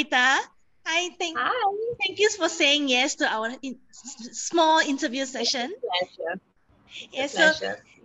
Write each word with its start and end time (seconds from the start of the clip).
Namrita. 0.00 0.38
Hi, 0.86 1.10
thank, 1.18 1.36
Hi. 1.38 1.94
thank 2.04 2.18
you 2.18 2.30
for 2.30 2.48
saying 2.48 2.88
yes 2.88 3.16
to 3.16 3.26
our 3.26 3.50
in, 3.62 3.78
small 3.92 4.80
interview 4.80 5.26
session. 5.26 5.72
pleasure. 5.80 6.40
Yes, 7.12 7.34
so 7.34 7.52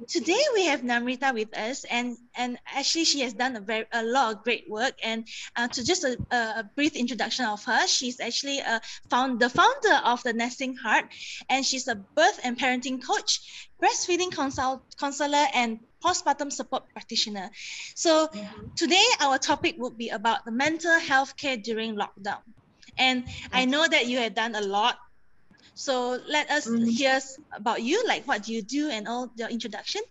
today 0.08 0.42
we 0.54 0.66
have 0.66 0.82
Namrita 0.82 1.34
with 1.34 1.58
us, 1.58 1.86
and 1.86 2.18
and 2.36 2.60
actually 2.68 3.06
she 3.06 3.22
has 3.22 3.34
done 3.34 3.56
a 3.56 3.62
very 3.62 3.86
a 3.92 4.04
lot 4.04 4.36
of 4.36 4.44
great 4.44 4.70
work. 4.70 4.94
And 5.04 5.28
uh, 5.56 5.68
to 5.70 5.84
just 5.84 6.04
a, 6.04 6.18
a, 6.32 6.70
brief 6.76 6.96
introduction 6.96 7.46
of 7.46 7.64
her, 7.64 7.88
she's 7.88 8.20
actually 8.20 8.60
a 8.60 8.82
found 9.10 9.40
the 9.40 9.50
founder 9.50 9.96
of 10.04 10.22
the 10.24 10.34
Nesting 10.34 10.76
Heart, 10.76 11.06
and 11.50 11.66
she's 11.66 11.88
a 11.88 11.96
birth 11.96 12.40
and 12.44 12.60
parenting 12.60 13.02
coach, 13.04 13.40
breastfeeding 13.82 14.32
consult 14.32 14.84
counselor, 15.00 15.46
and 15.56 15.80
postpartum 16.06 16.52
support 16.52 16.86
practitioner. 16.94 17.50
So 17.96 18.28
mm-hmm. 18.28 18.76
today 18.76 19.06
our 19.20 19.40
topic 19.40 19.76
would 19.80 19.98
be 19.98 20.10
about 20.10 20.46
the 20.46 20.52
mental 20.52 21.00
health 21.00 21.36
care 21.36 21.58
during 21.58 21.96
lockdown. 21.98 22.46
And 22.98 23.26
I 23.52 23.66
know 23.66 23.88
that 23.88 24.06
you 24.06 24.20
have 24.20 24.36
done 24.36 24.54
a 24.54 24.62
lot 24.62 25.00
so 25.76 26.18
let 26.28 26.50
us 26.50 26.68
mm-hmm. 26.68 26.86
hear 26.86 27.20
about 27.52 27.84
you, 27.84 28.08
like 28.08 28.26
what 28.26 28.44
do 28.44 28.54
you 28.54 28.62
do 28.62 28.90
and 28.90 29.08
all 29.08 29.30
your 29.36 29.50
introduction. 29.50 30.02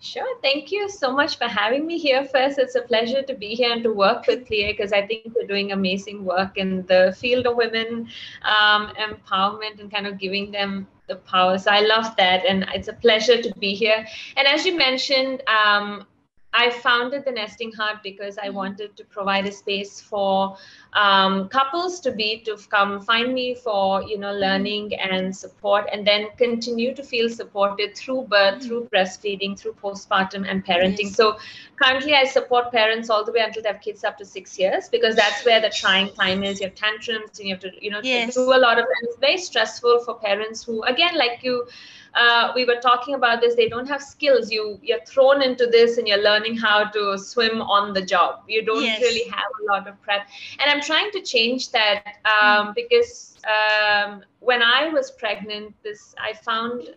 Sure. 0.00 0.38
Thank 0.42 0.70
you 0.70 0.88
so 0.88 1.12
much 1.12 1.38
for 1.38 1.46
having 1.46 1.84
me 1.84 1.98
here. 1.98 2.24
First, 2.24 2.58
it's 2.58 2.76
a 2.76 2.82
pleasure 2.82 3.20
to 3.22 3.34
be 3.34 3.56
here 3.56 3.72
and 3.72 3.82
to 3.82 3.92
work 3.92 4.28
with 4.28 4.46
Plié 4.48 4.70
because 4.76 4.92
I 4.92 5.04
think 5.04 5.34
we're 5.34 5.46
doing 5.46 5.72
amazing 5.72 6.24
work 6.24 6.56
in 6.56 6.86
the 6.86 7.16
field 7.18 7.46
of 7.46 7.56
women 7.56 8.08
um, 8.42 8.92
empowerment 8.94 9.80
and 9.80 9.90
kind 9.90 10.06
of 10.06 10.16
giving 10.16 10.52
them 10.52 10.86
the 11.08 11.16
power. 11.16 11.58
So 11.58 11.70
I 11.70 11.80
love 11.80 12.14
that. 12.16 12.44
And 12.46 12.66
it's 12.74 12.88
a 12.88 12.92
pleasure 12.92 13.42
to 13.42 13.52
be 13.58 13.74
here. 13.74 14.06
And 14.36 14.46
as 14.46 14.64
you 14.64 14.76
mentioned, 14.76 15.42
um, 15.48 16.06
I 16.52 16.70
founded 16.70 17.24
the 17.24 17.32
Nesting 17.32 17.72
Heart 17.72 17.98
because 18.02 18.38
I 18.38 18.46
mm-hmm. 18.46 18.56
wanted 18.56 18.96
to 18.96 19.04
provide 19.04 19.46
a 19.46 19.52
space 19.52 20.00
for 20.00 20.56
um, 20.94 21.48
couples 21.48 22.00
to 22.00 22.12
be 22.12 22.38
to 22.40 22.56
come 22.70 23.00
find 23.00 23.34
me 23.34 23.54
for 23.54 24.02
you 24.02 24.18
know 24.18 24.32
learning 24.32 24.94
and 24.94 25.34
support, 25.36 25.88
and 25.92 26.06
then 26.06 26.28
continue 26.36 26.94
to 26.94 27.02
feel 27.02 27.28
supported 27.28 27.96
through 27.96 28.22
birth, 28.22 28.54
mm-hmm. 28.54 28.68
through 28.68 28.88
breastfeeding, 28.92 29.58
through 29.58 29.74
postpartum 29.74 30.48
and 30.48 30.64
parenting. 30.64 31.10
Yes. 31.10 31.16
So 31.16 31.38
currently, 31.76 32.14
I 32.14 32.24
support 32.24 32.72
parents 32.72 33.10
all 33.10 33.24
the 33.24 33.32
way 33.32 33.40
until 33.40 33.62
they 33.62 33.68
have 33.68 33.80
kids 33.80 34.04
up 34.04 34.18
to 34.18 34.24
six 34.24 34.58
years 34.58 34.88
because 34.88 35.14
that's 35.14 35.44
where 35.44 35.60
the 35.60 35.70
trying 35.70 36.12
time 36.14 36.42
is. 36.42 36.60
You 36.60 36.66
have 36.68 36.74
tantrums 36.74 37.38
and 37.38 37.48
you 37.48 37.54
have 37.54 37.62
to 37.62 37.72
you 37.80 37.90
know 37.90 38.00
yes. 38.02 38.34
do 38.34 38.52
a 38.54 38.58
lot 38.58 38.78
of. 38.78 38.84
And 38.84 39.08
it's 39.08 39.18
very 39.18 39.38
stressful 39.38 40.00
for 40.04 40.14
parents 40.18 40.64
who, 40.64 40.82
again, 40.84 41.16
like 41.16 41.40
you 41.42 41.66
uh, 42.14 42.52
we 42.54 42.64
were 42.64 42.80
talking 42.80 43.14
about 43.14 43.40
this 43.40 43.54
they 43.54 43.68
don't 43.68 43.86
have 43.86 44.02
skills 44.02 44.50
you 44.50 44.78
you're 44.82 45.04
thrown 45.06 45.42
into 45.42 45.66
this 45.66 45.98
and 45.98 46.08
you're 46.08 46.22
learning 46.22 46.56
how 46.56 46.84
to 46.84 47.18
swim 47.18 47.60
on 47.62 47.92
the 47.92 48.02
job 48.02 48.42
you 48.48 48.64
don't 48.64 48.84
yes. 48.84 49.00
really 49.00 49.28
have 49.30 49.50
a 49.62 49.72
lot 49.72 49.86
of 49.86 50.00
prep 50.02 50.26
and 50.58 50.70
i'm 50.70 50.80
trying 50.90 51.10
to 51.16 51.22
change 51.22 51.70
that 51.70 52.18
um, 52.34 52.68
mm. 52.68 52.74
because 52.74 53.12
um, 53.56 54.22
when 54.40 54.62
i 54.62 54.88
was 54.88 55.10
pregnant 55.22 55.74
this 55.82 56.14
i 56.28 56.32
found 56.32 56.94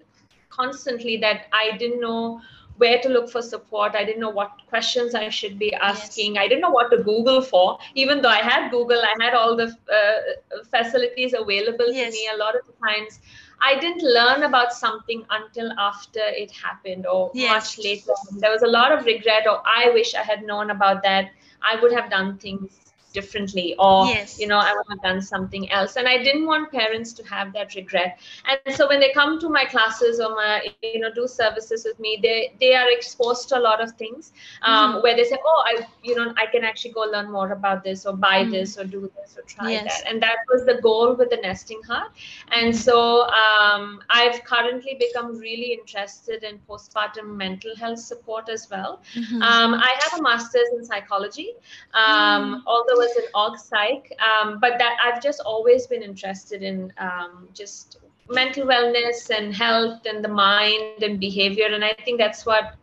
constantly 0.49 1.17
that 1.17 1.45
i 1.63 1.77
didn't 1.77 2.01
know 2.07 2.41
where 2.81 2.99
to 2.99 3.09
look 3.09 3.29
for 3.29 3.41
support. 3.41 3.95
I 3.95 4.03
didn't 4.03 4.21
know 4.21 4.31
what 4.31 4.51
questions 4.67 5.13
I 5.13 5.29
should 5.29 5.59
be 5.59 5.73
asking. 5.75 6.35
Yes. 6.35 6.43
I 6.43 6.47
didn't 6.47 6.61
know 6.61 6.71
what 6.71 6.89
to 6.91 7.03
Google 7.03 7.41
for. 7.41 7.77
Even 7.93 8.21
though 8.21 8.29
I 8.29 8.41
had 8.41 8.71
Google, 8.71 9.01
I 9.09 9.13
had 9.23 9.35
all 9.35 9.55
the 9.55 9.67
uh, 9.97 10.63
facilities 10.71 11.33
available 11.33 11.91
yes. 11.93 12.13
to 12.13 12.19
me. 12.19 12.29
A 12.33 12.37
lot 12.37 12.55
of 12.55 12.65
the 12.65 12.73
times, 12.85 13.19
I 13.61 13.79
didn't 13.79 14.01
learn 14.01 14.43
about 14.43 14.73
something 14.73 15.23
until 15.29 15.71
after 15.77 16.21
it 16.43 16.51
happened 16.51 17.05
or 17.05 17.29
yes. 17.35 17.51
much 17.53 17.85
later. 17.85 18.13
There 18.37 18.51
was 18.51 18.63
a 18.63 18.71
lot 18.79 18.91
of 18.91 19.05
regret, 19.05 19.45
or 19.47 19.61
I 19.63 19.91
wish 19.93 20.15
I 20.15 20.23
had 20.23 20.43
known 20.43 20.71
about 20.71 21.03
that. 21.03 21.29
I 21.61 21.79
would 21.81 21.91
have 21.91 22.09
done 22.09 22.39
things 22.39 22.90
differently 23.13 23.75
or 23.77 24.05
yes. 24.07 24.39
you 24.39 24.47
know 24.47 24.57
i 24.57 24.73
would 24.73 24.85
have 24.89 25.01
done 25.01 25.21
something 25.21 25.69
else 25.71 25.95
and 25.95 26.07
i 26.07 26.17
didn't 26.17 26.45
want 26.45 26.71
parents 26.71 27.13
to 27.13 27.23
have 27.23 27.51
that 27.53 27.75
regret 27.75 28.19
and 28.47 28.75
so 28.75 28.87
when 28.87 28.99
they 28.99 29.11
come 29.11 29.39
to 29.39 29.49
my 29.49 29.65
classes 29.65 30.19
or 30.19 30.29
my 30.35 30.61
you 30.81 30.99
know 30.99 31.11
do 31.13 31.27
services 31.27 31.85
with 31.85 31.99
me 31.99 32.19
they 32.21 32.53
they 32.59 32.73
are 32.73 32.89
exposed 32.91 33.49
to 33.49 33.57
a 33.57 33.63
lot 33.67 33.81
of 33.81 33.91
things 33.93 34.31
um, 34.61 34.95
mm. 34.95 35.03
where 35.03 35.15
they 35.15 35.23
say 35.23 35.37
oh 35.45 35.63
i 35.65 35.85
you 36.03 36.15
know 36.15 36.33
i 36.37 36.45
can 36.45 36.63
actually 36.63 36.91
go 36.91 37.01
learn 37.01 37.31
more 37.31 37.51
about 37.51 37.83
this 37.83 38.05
or 38.05 38.15
buy 38.15 38.43
mm. 38.43 38.51
this 38.51 38.77
or 38.77 38.85
do 38.85 39.11
this 39.17 39.37
or 39.37 39.41
try 39.43 39.71
yes. 39.71 39.83
that 39.83 40.09
and 40.09 40.21
that 40.21 40.37
was 40.51 40.65
the 40.65 40.79
goal 40.81 41.15
with 41.15 41.29
the 41.29 41.37
nesting 41.37 41.81
heart 41.83 42.11
and 42.51 42.75
so 42.75 43.27
um, 43.43 44.01
i've 44.09 44.43
currently 44.43 44.95
become 44.99 45.37
really 45.37 45.73
interested 45.73 46.43
in 46.43 46.59
postpartum 46.69 47.35
mental 47.35 47.75
health 47.75 47.99
support 47.99 48.49
as 48.49 48.67
well 48.69 49.01
mm-hmm. 49.15 49.41
um, 49.41 49.73
i 49.73 49.99
have 50.01 50.19
a 50.19 50.23
master's 50.23 50.69
in 50.77 50.85
psychology 50.85 51.51
um, 51.93 52.55
mm. 52.55 52.61
although 52.65 53.00
was 53.01 53.15
an 53.21 53.27
org 53.41 53.57
psych, 53.57 54.05
um, 54.29 54.59
but 54.59 54.77
that 54.81 54.97
I've 55.03 55.21
just 55.21 55.41
always 55.53 55.87
been 55.87 56.03
interested 56.11 56.63
in 56.63 56.93
um, 56.97 57.47
just 57.53 57.97
mental 58.29 58.65
wellness 58.65 59.29
and 59.37 59.53
health 59.53 60.05
and 60.05 60.23
the 60.23 60.29
mind 60.29 61.03
and 61.07 61.19
behavior, 61.19 61.67
and 61.77 61.83
I 61.83 61.93
think 62.05 62.19
that's 62.19 62.45
what 62.45 62.75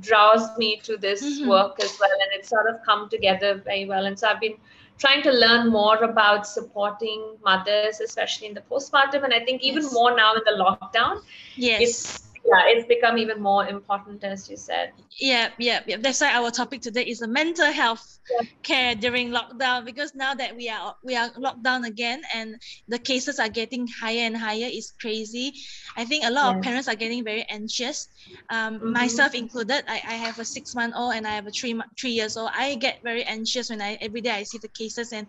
draws 0.00 0.56
me 0.56 0.76
to 0.84 0.96
this 0.96 1.22
mm-hmm. 1.22 1.48
work 1.48 1.80
as 1.82 1.98
well, 2.00 2.18
and 2.24 2.30
it's 2.38 2.48
sort 2.48 2.68
of 2.72 2.76
come 2.84 3.08
together 3.08 3.60
very 3.64 3.86
well. 3.86 4.06
And 4.06 4.18
so 4.18 4.28
I've 4.28 4.40
been 4.40 4.56
trying 4.98 5.22
to 5.22 5.32
learn 5.32 5.68
more 5.68 5.98
about 6.04 6.46
supporting 6.46 7.36
mothers, 7.44 8.00
especially 8.00 8.48
in 8.48 8.54
the 8.54 8.64
postpartum, 8.70 9.24
and 9.24 9.34
I 9.34 9.44
think 9.44 9.62
even 9.62 9.82
yes. 9.82 9.92
more 9.92 10.16
now 10.16 10.34
in 10.34 10.42
the 10.44 10.56
lockdown. 10.62 11.22
Yes. 11.56 12.27
Yeah, 12.48 12.62
it's 12.72 12.88
become 12.88 13.18
even 13.18 13.42
more 13.42 13.68
important, 13.68 14.24
as 14.24 14.48
you 14.48 14.56
said. 14.56 14.92
Yeah, 15.20 15.50
yeah, 15.58 15.80
yeah. 15.86 15.98
That's 16.00 16.20
why 16.22 16.32
our 16.32 16.50
topic 16.50 16.80
today 16.80 17.04
is 17.04 17.18
the 17.18 17.28
mental 17.28 17.70
health 17.70 18.20
yeah. 18.30 18.48
care 18.62 18.94
during 18.94 19.28
lockdown. 19.28 19.84
Because 19.84 20.14
now 20.14 20.32
that 20.32 20.56
we 20.56 20.70
are 20.70 20.96
we 21.04 21.14
are 21.14 21.28
locked 21.36 21.62
down 21.62 21.84
again, 21.84 22.22
and 22.32 22.56
the 22.88 22.98
cases 22.98 23.38
are 23.38 23.50
getting 23.50 23.86
higher 23.86 24.24
and 24.24 24.34
higher, 24.34 24.64
it's 24.64 24.92
crazy. 24.98 25.52
I 25.94 26.06
think 26.06 26.24
a 26.24 26.30
lot 26.30 26.56
of 26.56 26.62
parents 26.62 26.88
are 26.88 26.94
getting 26.94 27.22
very 27.22 27.44
anxious, 27.50 28.08
um, 28.48 28.80
mm-hmm. 28.80 28.92
myself 28.92 29.34
included. 29.34 29.84
I, 29.86 30.00
I 30.08 30.16
have 30.16 30.38
a 30.38 30.44
six 30.44 30.74
month 30.74 30.94
old 30.96 31.14
and 31.14 31.26
I 31.26 31.34
have 31.34 31.46
a 31.46 31.50
three 31.50 31.78
three 32.00 32.16
years 32.16 32.38
old. 32.38 32.48
I 32.56 32.76
get 32.76 33.02
very 33.04 33.24
anxious 33.24 33.68
when 33.68 33.82
I 33.82 33.98
every 34.00 34.22
day 34.22 34.30
I 34.30 34.44
see 34.44 34.56
the 34.56 34.72
cases, 34.72 35.12
and 35.12 35.26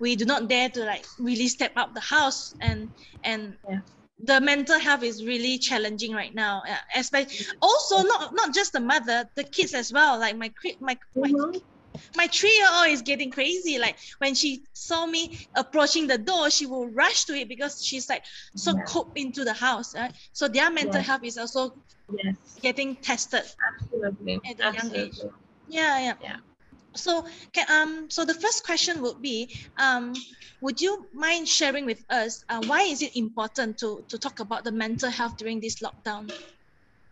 we 0.00 0.16
do 0.16 0.24
not 0.24 0.48
dare 0.48 0.68
to 0.70 0.82
like 0.82 1.06
really 1.20 1.46
step 1.46 1.72
out 1.76 1.94
the 1.94 2.02
house 2.02 2.54
and 2.60 2.90
and. 3.22 3.54
Yeah 3.70 3.86
the 4.18 4.40
mental 4.40 4.78
health 4.78 5.02
is 5.02 5.24
really 5.24 5.58
challenging 5.58 6.12
right 6.12 6.34
now 6.34 6.62
uh, 6.68 6.74
especially 6.96 7.46
also 7.60 8.02
not 8.02 8.34
not 8.34 8.54
just 8.54 8.72
the 8.72 8.80
mother 8.80 9.28
the 9.34 9.44
kids 9.44 9.74
as 9.74 9.92
well 9.92 10.18
like 10.18 10.36
my 10.36 10.50
my 10.80 10.96
my, 11.14 11.28
mm-hmm. 11.28 11.58
my 12.16 12.26
three-year-old 12.26 12.88
is 12.88 13.02
getting 13.02 13.30
crazy 13.30 13.78
like 13.78 13.96
when 14.18 14.34
she 14.34 14.62
saw 14.72 15.04
me 15.04 15.38
approaching 15.54 16.06
the 16.06 16.16
door 16.16 16.48
she 16.48 16.64
will 16.64 16.88
rush 16.88 17.24
to 17.24 17.34
it 17.34 17.46
because 17.46 17.84
she's 17.84 18.08
like 18.08 18.24
so 18.54 18.74
yeah. 18.74 18.82
cooped 18.84 19.18
into 19.18 19.44
the 19.44 19.52
house 19.52 19.94
right? 19.94 20.12
so 20.32 20.48
their 20.48 20.70
mental 20.70 21.00
health 21.00 21.22
is 21.22 21.36
also 21.36 21.74
yes. 22.24 22.36
getting 22.62 22.96
tested 22.96 23.42
absolutely 23.70 24.40
at 24.48 24.60
a 24.60 24.64
absolutely. 24.64 24.98
young 24.98 25.08
age 25.08 25.20
yeah 25.68 25.98
yeah 25.98 26.14
yeah 26.22 26.36
so 26.96 27.24
can, 27.52 27.66
um 27.70 28.10
so 28.10 28.24
the 28.24 28.34
first 28.34 28.64
question 28.64 29.02
would 29.02 29.20
be 29.22 29.48
um 29.78 30.14
would 30.60 30.80
you 30.80 31.06
mind 31.12 31.46
sharing 31.46 31.84
with 31.86 32.04
us 32.10 32.44
uh, 32.48 32.62
why 32.66 32.82
is 32.82 33.02
it 33.02 33.16
important 33.16 33.78
to 33.78 34.02
to 34.08 34.18
talk 34.18 34.40
about 34.40 34.64
the 34.64 34.72
mental 34.72 35.10
health 35.10 35.36
during 35.36 35.60
this 35.60 35.76
lockdown 35.76 36.30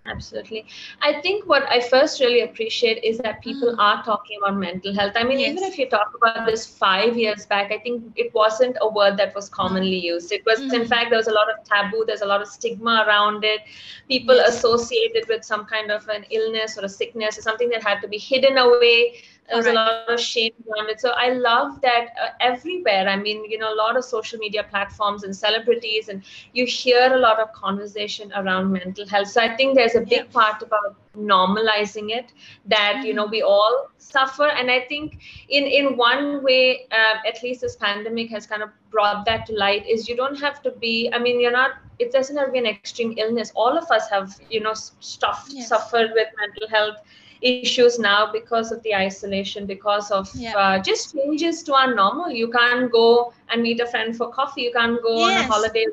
Absolutely. 0.06 0.67
I 1.00 1.21
think 1.22 1.49
what 1.49 1.62
I 1.71 1.81
first 1.81 2.21
really 2.21 2.43
appreciate 2.43 3.03
is 3.03 3.17
that 3.19 3.41
people 3.41 3.72
mm. 3.75 3.78
are 3.78 4.05
talking 4.05 4.39
about 4.39 4.59
mental 4.59 4.95
health. 4.95 5.12
I 5.17 5.25
mean, 5.25 5.41
yes. 5.41 5.53
even 5.53 5.65
if 5.65 5.78
you 5.78 5.89
talk 5.89 6.12
about 6.15 6.45
this 6.45 6.66
five 6.66 7.16
years 7.16 7.47
back, 7.47 7.72
I 7.72 7.78
think 7.78 8.12
it 8.15 8.34
wasn't 8.34 8.77
a 8.83 8.89
word 8.89 9.16
that 9.16 9.34
was 9.34 9.49
commonly 9.49 9.99
used. 9.99 10.31
It 10.31 10.45
was, 10.45 10.61
mm. 10.61 10.75
in 10.75 10.87
fact, 10.87 11.09
there 11.09 11.19
was 11.19 11.28
a 11.28 11.33
lot 11.33 11.49
of 11.51 11.65
taboo, 11.65 12.05
there's 12.06 12.21
a 12.21 12.27
lot 12.27 12.43
of 12.43 12.49
stigma 12.49 13.06
around 13.09 13.45
it. 13.45 13.61
People 14.06 14.37
yes. 14.37 14.56
associated 14.56 15.27
with 15.27 15.43
some 15.43 15.65
kind 15.65 15.91
of 15.91 16.06
an 16.09 16.27
illness 16.31 16.77
or 16.77 16.84
a 16.84 16.89
sickness 16.89 17.39
or 17.39 17.43
something 17.43 17.71
that 17.71 17.83
had 17.83 18.03
to 18.03 18.09
be 18.09 18.19
hidden 18.19 18.59
away 18.59 19.22
there's 19.48 19.66
right. 19.66 19.72
a 19.72 19.74
lot 19.74 20.08
of 20.08 20.18
shame 20.18 20.52
around 20.68 20.88
it 20.88 21.00
so 21.00 21.10
i 21.10 21.30
love 21.30 21.80
that 21.80 22.08
uh, 22.22 22.28
everywhere 22.41 23.08
i 23.08 23.16
mean 23.16 23.44
you 23.50 23.58
know 23.58 23.72
a 23.72 23.76
lot 23.76 23.96
of 23.96 24.04
social 24.04 24.38
media 24.38 24.64
platforms 24.64 25.24
and 25.24 25.36
celebrities 25.36 26.08
and 26.08 26.22
you 26.52 26.64
hear 26.66 27.12
a 27.14 27.18
lot 27.18 27.38
of 27.38 27.52
conversation 27.52 28.32
around 28.36 28.72
mental 28.72 29.06
health 29.06 29.28
so 29.28 29.41
i 29.41 29.54
think 29.56 29.74
there's 29.74 29.94
a 29.94 30.00
big 30.00 30.12
yeah. 30.12 30.32
part 30.32 30.62
about 30.62 30.96
normalizing 31.16 32.10
it 32.10 32.32
that 32.64 32.94
mm-hmm. 32.96 33.06
you 33.06 33.14
know 33.14 33.24
mm-hmm. 33.24 33.32
we 33.32 33.42
all 33.42 33.88
suffer 33.98 34.48
and 34.48 34.70
i 34.70 34.80
think 34.80 35.20
in 35.48 35.64
in 35.64 35.96
one 35.96 36.42
way 36.42 36.86
uh, 36.91 37.16
at 37.26 37.42
least 37.42 37.60
this 37.60 37.76
pandemic 37.76 38.30
has 38.30 38.46
kind 38.46 38.62
of 38.62 38.70
brought 38.91 39.24
that 39.24 39.46
to 39.46 39.52
light 39.54 39.86
is 39.86 40.08
you 40.08 40.16
don't 40.16 40.41
have 40.41 40.62
to 40.62 40.70
be 40.72 41.10
i 41.12 41.18
mean 41.18 41.41
you're 41.41 41.58
not 41.62 41.72
it 41.98 42.10
doesn't 42.10 42.36
have 42.36 42.46
to 42.46 42.52
be 42.52 42.58
an 42.58 42.66
extreme 42.66 43.14
illness 43.18 43.52
all 43.54 43.76
of 43.76 43.91
us 43.91 44.08
have 44.10 44.34
you 44.50 44.60
know 44.60 44.74
stuff 44.74 45.46
yes. 45.50 45.68
suffered 45.68 46.10
with 46.14 46.28
mental 46.38 46.68
health 46.68 46.96
issues 47.44 47.98
now 47.98 48.32
because 48.32 48.72
of 48.72 48.82
the 48.82 48.94
isolation, 48.94 49.66
because 49.66 50.10
of 50.10 50.30
yeah. 50.34 50.56
uh, 50.56 50.78
just 50.78 51.14
changes 51.14 51.62
to 51.64 51.74
our 51.74 51.94
normal. 51.94 52.30
You 52.30 52.48
can't 52.48 52.91
go 52.91 53.32
and 53.50 53.62
meet 53.62 53.80
a 53.80 53.86
friend 53.86 54.16
for 54.16 54.32
coffee. 54.32 54.62
You 54.62 54.72
can't 54.72 55.02
go 55.02 55.18
yes. 55.18 55.44
on 55.44 55.44
a 55.44 55.52
holiday. 55.52 55.86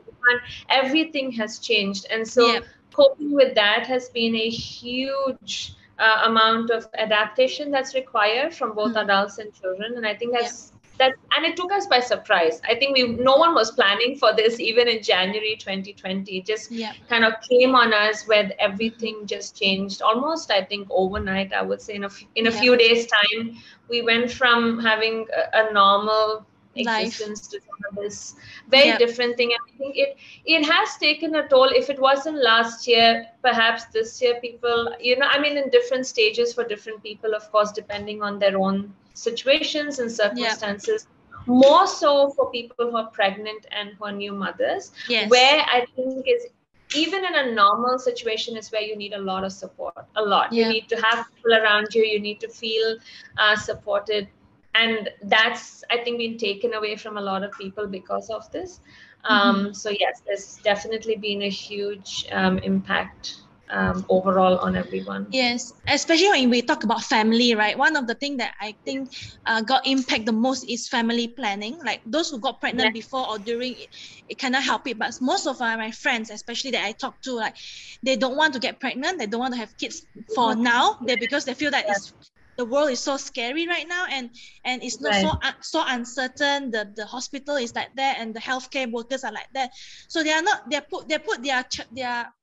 Everything 0.70 1.32
has 1.34 1.60
changed. 1.60 2.08
And 2.10 2.28
so 2.28 2.54
yeah. 2.54 2.60
coping 2.94 3.32
with 3.34 3.54
that 3.56 3.86
has 3.88 4.10
been 4.10 4.36
a 4.36 4.50
huge 4.50 5.76
uh, 6.00 6.24
amount 6.26 6.72
of 6.72 6.88
adaptation 6.98 7.70
that's 7.70 7.94
required 7.96 8.54
from 8.54 8.74
both 8.74 8.94
mm. 8.94 9.04
adults 9.04 9.38
and 9.38 9.54
children. 9.54 9.94
And 9.98 10.06
I 10.08 10.16
think 10.16 10.34
that's 10.34 10.71
that 10.98 11.14
and 11.36 11.46
it 11.46 11.56
took 11.56 11.72
us 11.72 11.86
by 11.88 12.00
surprise 12.00 12.62
i 12.70 12.76
think 12.76 12.96
we 12.98 13.04
no 13.18 13.36
one 13.36 13.54
was 13.54 13.72
planning 13.72 14.16
for 14.16 14.34
this 14.36 14.60
even 14.60 14.88
in 14.88 15.02
january 15.02 15.56
2020 15.60 16.38
it 16.40 16.46
just 16.46 16.70
yeah. 16.70 16.94
kind 17.10 17.24
of 17.26 17.34
came 17.50 17.76
on 17.76 17.94
us 17.94 18.28
where 18.28 18.52
everything 18.60 19.26
just 19.26 19.58
changed 19.58 20.02
almost 20.02 20.52
i 20.52 20.62
think 20.64 20.88
overnight 20.90 21.52
i 21.54 21.62
would 21.62 21.82
say 21.82 21.96
in 21.96 22.04
a, 22.04 22.08
f- 22.08 22.24
in 22.36 22.48
a 22.48 22.52
Yeah. 22.52 22.62
few 22.62 22.78
days 22.78 23.06
time 23.08 23.52
we 23.90 24.02
went 24.02 24.32
from 24.32 24.80
having 24.80 25.26
a, 25.36 25.60
a 25.70 25.74
normal 25.74 26.46
Life. 26.76 26.76
existence 26.76 27.48
to 27.48 27.60
some 27.60 27.80
of 27.90 28.04
this 28.04 28.36
very 28.70 28.96
Yeah. 28.96 28.98
different 28.98 29.36
thing 29.38 29.50
and 29.52 29.62
i 29.70 29.74
think 29.78 29.96
it 29.98 30.16
it 30.46 30.66
has 30.66 30.98
taken 30.98 31.36
a 31.36 31.48
toll 31.48 31.70
if 31.82 31.90
it 31.90 32.00
wasn't 32.00 32.38
last 32.44 32.88
year 32.88 33.26
perhaps 33.42 33.86
this 33.94 34.22
year 34.22 34.36
people 34.42 34.90
you 35.02 35.18
know 35.18 35.28
i 35.30 35.40
mean 35.40 35.58
in 35.58 35.70
different 35.70 36.06
stages 36.06 36.54
for 36.54 36.64
different 36.64 37.02
people 37.04 37.34
of 37.36 37.50
course 37.52 37.72
depending 37.72 38.22
on 38.22 38.40
their 38.40 38.58
own 38.58 38.94
situations 39.14 40.00
and 40.00 40.12
circumstances 40.12 41.08
more 41.48 41.88
so 41.88 42.30
for 42.32 42.52
people 42.52 42.90
who 42.92 42.98
are 42.98 43.08
pregnant 43.08 43.66
and 43.72 43.92
who 43.98 44.06
are 44.06 44.12
new 44.12 44.34
mothers 44.34 44.92
Yes. 45.08 45.30
where 45.30 45.62
i 45.68 45.86
think 45.96 46.26
is 46.28 46.48
even 46.96 47.24
in 47.26 47.36
a 47.36 47.52
normal 47.52 47.98
situation 47.98 48.58
is 48.58 48.72
where 48.72 48.82
you 48.82 48.96
need 48.96 49.14
a 49.14 49.18
lot 49.18 49.44
of 49.46 49.52
support 49.54 49.94
a 50.16 50.22
lot. 50.22 50.52
You 50.52 50.68
need 50.68 50.90
to 50.90 50.96
have 50.98 51.26
people 51.36 51.54
around 51.54 51.88
you 51.94 52.04
you 52.04 52.20
need 52.20 52.40
to 52.42 52.50
feel 52.50 52.98
uh, 53.38 53.56
supported. 53.56 54.28
And 54.76 55.10
that's 55.24 55.84
i 55.90 55.98
think 55.98 56.18
been 56.18 56.38
taken 56.38 56.74
away 56.74 56.96
from 56.96 57.18
a 57.18 57.22
lot 57.22 57.44
of 57.44 57.52
people 57.54 57.88
because 57.88 58.30
of 58.30 58.50
this. 58.52 58.80
Um, 59.24 59.74
so 59.74 59.90
yes 59.90 60.22
there's 60.26 60.58
definitely 60.64 61.16
been 61.16 61.44
a 61.44 61.50
huge 61.50 62.26
um, 62.32 62.58
impact 62.60 63.36
um, 63.72 64.06
overall 64.10 64.58
on 64.60 64.76
everyone 64.76 65.28
Yes, 65.32 65.72
especially 65.88 66.30
when 66.30 66.50
we 66.50 66.62
talk 66.62 66.84
about 66.84 67.04
family, 67.04 67.56
right? 67.56 67.78
One 67.78 67.96
of 67.96 68.08
the 68.08 68.16
things 68.16 68.38
that 68.40 68.54
I 68.60 68.76
think 68.86 69.10
uh, 69.46 69.62
got 69.62 69.88
impact 69.88 70.26
the 70.26 70.32
most 70.34 70.64
is 70.70 70.88
family 70.88 71.28
planning. 71.28 71.78
Like 71.86 72.02
those 72.06 72.30
who 72.30 72.40
got 72.40 72.60
pregnant 72.60 72.94
Yeah. 72.94 72.94
before 72.94 73.28
or 73.30 73.40
during, 73.40 73.74
it, 73.74 73.90
it 74.28 74.40
cannot 74.40 74.64
help 74.64 74.88
it. 74.88 74.98
But 75.00 75.14
most 75.22 75.48
of 75.48 75.62
uh, 75.62 75.78
my 75.78 75.92
friends, 75.92 76.30
especially 76.30 76.72
that 76.72 76.86
I 76.86 76.92
talk 76.94 77.22
to, 77.24 77.34
like 77.34 77.56
they 78.04 78.16
don't 78.18 78.38
want 78.38 78.54
to 78.54 78.60
get 78.60 78.80
pregnant. 78.80 79.20
They 79.20 79.28
don't 79.28 79.40
want 79.40 79.54
to 79.54 79.60
have 79.60 79.76
kids 79.78 80.06
for 80.36 80.56
now. 80.56 80.98
They 81.08 81.16
because 81.16 81.46
they 81.46 81.54
feel 81.54 81.72
that 81.72 81.86
it's 81.90 82.14
the 82.58 82.66
world 82.66 82.90
is 82.92 83.00
so 83.00 83.18
scary 83.18 83.68
right 83.68 83.88
now, 83.88 84.06
and 84.10 84.30
and 84.66 84.84
it's 84.84 85.02
not 85.02 85.16
so 85.16 85.30
un- 85.30 85.62
so 85.62 85.84
uncertain. 85.86 86.72
The 86.72 86.92
the 86.96 87.06
hospital 87.06 87.56
is 87.56 87.74
like 87.76 87.96
that, 87.96 88.18
and 88.20 88.34
the 88.36 88.40
healthcare 88.42 88.92
workers 88.92 89.24
are 89.24 89.32
like 89.34 89.50
that. 89.54 89.72
So 90.10 90.24
they 90.24 90.32
are 90.32 90.42
not. 90.44 90.70
They 90.70 90.82
put 90.82 91.08
they 91.10 91.18
put 91.20 91.44
their 91.44 91.66
their 91.92 92.34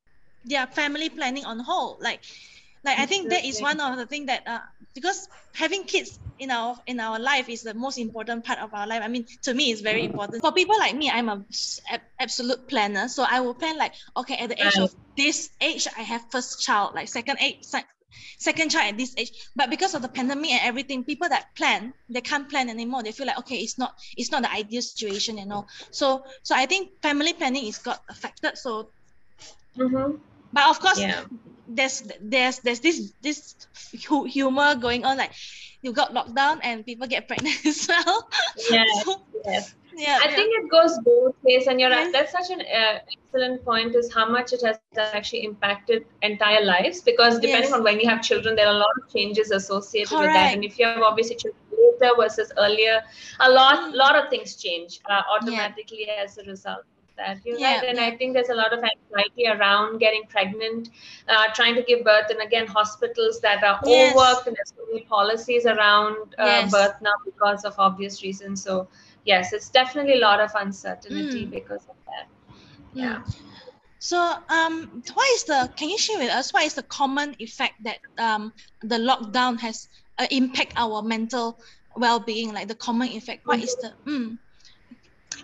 their 0.44 0.66
family 0.66 1.08
planning 1.10 1.44
on 1.44 1.58
hold. 1.60 2.00
Like 2.02 2.22
like 2.84 2.98
I 2.98 3.06
think 3.06 3.30
that 3.30 3.44
is 3.44 3.60
one 3.60 3.80
of 3.80 3.96
the 3.96 4.06
thing 4.06 4.26
that 4.26 4.46
uh, 4.46 4.60
because 4.94 5.28
having 5.54 5.84
kids 5.84 6.18
in 6.38 6.50
our 6.50 6.76
in 6.86 7.00
our 7.00 7.18
life 7.18 7.48
is 7.48 7.62
the 7.62 7.74
most 7.74 7.98
important 7.98 8.44
part 8.44 8.58
of 8.60 8.72
our 8.74 8.86
life. 8.86 9.02
I 9.02 9.08
mean, 9.08 9.26
to 9.44 9.54
me, 9.54 9.70
it's 9.72 9.80
very 9.80 10.04
important. 10.04 10.42
For 10.42 10.52
people 10.52 10.78
like 10.78 10.94
me, 10.96 11.10
I'm 11.10 11.28
a 11.28 11.44
absolute 12.18 12.68
planner, 12.68 13.08
so 13.08 13.24
I 13.28 13.40
will 13.40 13.54
plan 13.54 13.76
like 13.76 13.94
okay, 14.16 14.36
at 14.36 14.48
the 14.50 14.62
age 14.64 14.78
of 14.78 14.90
this 15.16 15.50
age, 15.60 15.86
I 15.96 16.02
have 16.02 16.22
first 16.30 16.62
child, 16.62 16.94
like 16.94 17.08
second 17.08 17.38
age. 17.40 17.64
sec- 17.64 17.88
Second 18.38 18.70
child 18.70 18.92
at 18.92 18.98
this 18.98 19.14
age, 19.18 19.30
but 19.54 19.68
because 19.70 19.94
of 19.94 20.02
the 20.02 20.08
pandemic 20.08 20.50
and 20.50 20.60
everything, 20.64 21.04
people 21.04 21.28
that 21.28 21.54
plan 21.56 21.92
they 22.08 22.20
can't 22.20 22.48
plan 22.48 22.68
anymore. 22.70 23.02
They 23.02 23.12
feel 23.12 23.26
like 23.26 23.38
okay, 23.40 23.56
it's 23.58 23.78
not 23.78 23.94
it's 24.16 24.30
not 24.30 24.42
the 24.42 24.52
ideal 24.52 24.82
situation, 24.82 25.38
you 25.38 25.46
know. 25.46 25.66
So 25.92 26.24
so 26.42 26.54
I 26.56 26.66
think 26.66 27.02
family 27.02 27.32
planning 27.34 27.66
is 27.66 27.78
got 27.78 28.00
affected. 28.08 28.56
So 28.58 28.92
mm-hmm. 29.76 30.16
But 30.52 30.68
of 30.68 30.80
course, 30.80 31.04
yeah 31.04 31.24
there's 31.66 32.02
there's 32.20 32.60
there's 32.60 32.80
this 32.80 33.12
this 33.22 33.54
hu- 34.08 34.24
humor 34.24 34.74
going 34.76 35.04
on 35.04 35.16
like 35.18 35.32
you 35.82 35.92
got 35.92 36.12
locked 36.14 36.34
down 36.34 36.60
and 36.62 36.84
people 36.84 37.06
get 37.06 37.28
pregnant 37.28 37.56
as 37.66 37.86
well 37.88 38.28
Yes, 38.68 39.04
So, 39.04 39.14
yes 39.44 39.74
yeah 39.96 40.20
I 40.22 40.28
yeah. 40.28 40.34
think 40.34 40.50
it 40.58 40.70
goes 40.70 40.98
both 41.04 41.34
ways, 41.42 41.66
and 41.66 41.80
you're 41.80 41.90
Yes. 41.90 42.12
that's 42.12 42.32
such 42.32 42.50
an 42.50 42.60
uh, 42.60 42.98
excellent 43.16 43.64
point. 43.64 43.94
Is 43.94 44.12
how 44.14 44.28
much 44.30 44.52
it 44.52 44.62
has 44.66 44.78
actually 44.86 45.20
impacted 45.22 45.82
entire 46.00 46.42
lives 46.42 46.80
because 46.82 47.18
depending 47.20 47.56
Yes. 47.60 47.72
on 47.72 47.72
when 47.72 47.86
you 47.86 47.94
have 47.98 48.10
children, 48.10 48.44
there 48.44 48.58
are 48.58 48.64
a 48.64 48.78
lot 48.78 48.94
of 49.02 49.04
changes 49.14 49.50
associated 49.50 50.18
with 50.20 50.32
that. 50.32 50.52
And 50.52 50.64
if 50.64 50.78
you 50.78 50.84
have 50.86 50.96
obviously 51.02 51.36
children 51.36 51.64
later 51.76 52.14
versus 52.18 52.52
earlier, 52.58 53.00
a 53.40 53.50
lot 53.50 53.94
lot 53.94 54.16
of 54.16 54.28
things 54.30 54.56
change 54.56 55.00
uh, 55.08 55.22
automatically 55.36 56.06
as 56.10 56.38
a 56.38 56.44
result. 56.50 56.84
That 57.18 57.40
you're 57.44 57.58
Yeah, 57.58 57.70
right, 57.70 57.82
and 57.82 57.98
yeah. 57.98 58.00
I 58.00 58.16
think 58.16 58.34
there's 58.34 58.50
a 58.50 58.54
lot 58.54 58.72
of 58.72 58.80
anxiety 58.84 59.46
around 59.48 59.98
getting 59.98 60.24
pregnant, 60.28 60.88
uh, 61.28 61.46
trying 61.54 61.74
to 61.76 61.82
give 61.82 62.04
birth, 62.04 62.30
and 62.30 62.40
again, 62.40 62.66
hospitals 62.66 63.40
that 63.40 63.64
are 63.64 63.80
Yes. 63.82 63.84
overworked, 63.84 64.46
and 64.46 64.56
there's 64.56 64.72
so 64.76 64.84
many 64.92 65.04
policies 65.06 65.66
around 65.66 66.34
uh, 66.38 66.62
Yes. 66.62 66.70
birth 66.70 66.96
now 67.02 67.14
because 67.24 67.64
of 67.64 67.74
obvious 67.78 68.22
reasons. 68.22 68.62
So 68.62 68.88
yes, 69.24 69.52
it's 69.52 69.70
definitely 69.70 70.14
a 70.14 70.20
lot 70.20 70.40
of 70.40 70.52
uncertainty 70.54 71.46
Mm. 71.46 71.52
because 71.52 71.86
of 71.88 71.96
that. 72.06 72.28
Mm. 72.96 73.22
Yeah. 73.22 73.22
so 73.98 74.18
um 74.48 75.02
what 75.14 75.28
is 75.34 75.44
the 75.44 75.72
can 75.76 75.88
you 75.90 75.98
share 75.98 76.18
with 76.18 76.30
us 76.30 76.52
what 76.52 76.64
is 76.64 76.74
the 76.74 76.82
common 76.82 77.34
effect 77.38 77.74
that 77.84 77.98
um 78.18 78.52
the 78.82 78.96
lockdown 78.96 79.58
has 79.60 79.88
uh, 80.18 80.26
impact 80.30 80.72
our 80.76 81.02
mental 81.02 81.58
well-being 81.96 82.52
like 82.52 82.68
the 82.68 82.74
common 82.74 83.08
effect 83.08 83.42
what 83.46 83.62
is 83.62 83.76
the 83.76 83.92
mm, 84.08 84.38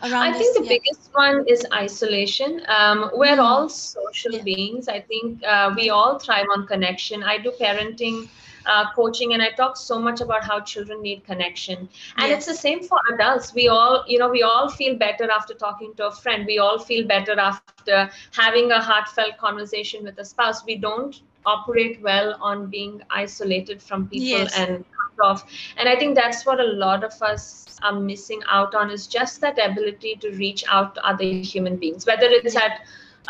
around 0.04 0.32
I 0.32 0.32
this, 0.32 0.50
think 0.50 0.54
the 0.56 0.64
yeah. 0.64 0.74
biggest 0.74 1.10
one 1.12 1.44
is 1.48 1.64
isolation. 1.74 2.62
Um, 2.68 3.10
we're 3.14 3.40
Mm. 3.40 3.40
all 3.40 3.68
social 3.68 4.32
Yeah. 4.32 4.42
beings. 4.42 4.88
I 4.88 5.00
think 5.00 5.42
uh, 5.44 5.72
we 5.76 5.90
all 5.90 6.18
thrive 6.18 6.46
on 6.54 6.66
connection. 6.66 7.22
I 7.22 7.38
do 7.38 7.52
parenting. 7.60 8.28
Uh, 8.66 8.84
coaching 8.94 9.32
and 9.34 9.42
I 9.42 9.50
talk 9.50 9.76
so 9.76 9.98
much 9.98 10.20
about 10.20 10.44
how 10.44 10.60
children 10.60 11.02
need 11.02 11.24
connection, 11.24 11.88
and 12.18 12.32
it's 12.32 12.46
the 12.46 12.54
same 12.54 12.82
for 12.82 12.98
adults. 13.14 13.52
We 13.54 13.68
all, 13.68 14.04
you 14.06 14.18
know, 14.18 14.28
we 14.28 14.42
all 14.42 14.68
feel 14.70 14.96
better 14.96 15.30
after 15.30 15.54
talking 15.54 15.92
to 15.96 16.06
a 16.06 16.12
friend. 16.12 16.46
We 16.46 16.58
all 16.58 16.78
feel 16.78 17.06
better 17.06 17.38
after 17.38 17.92
having 18.14 18.54
a 18.54 18.64
heartfelt 18.64 19.22
conversation 19.22 19.88
with 19.90 20.04
a 20.06 20.10
spouse. 20.14 20.52
We 20.54 20.64
don't 20.66 21.10
operate 21.44 22.00
well 22.02 22.36
on 22.40 22.66
being 22.70 23.00
isolated 23.10 23.82
from 23.82 24.08
people 24.08 24.46
Yes. 24.46 24.54
and 24.54 24.84
off. 25.22 25.44
And 25.76 25.88
I 25.88 25.96
think 25.96 26.14
that's 26.14 26.44
what 26.46 26.60
a 26.60 26.64
lot 26.64 27.04
of 27.04 27.12
us 27.22 27.66
are 27.82 27.98
missing 27.98 28.40
out 28.48 28.74
on 28.74 28.90
is 28.90 29.06
just 29.06 29.40
that 29.40 29.58
ability 29.58 30.16
to 30.20 30.30
reach 30.32 30.64
out 30.70 30.94
to 30.94 31.04
other 31.06 31.24
human 31.24 31.76
beings, 31.76 32.06
whether 32.06 32.26
it's 32.26 32.56
at 32.56 32.80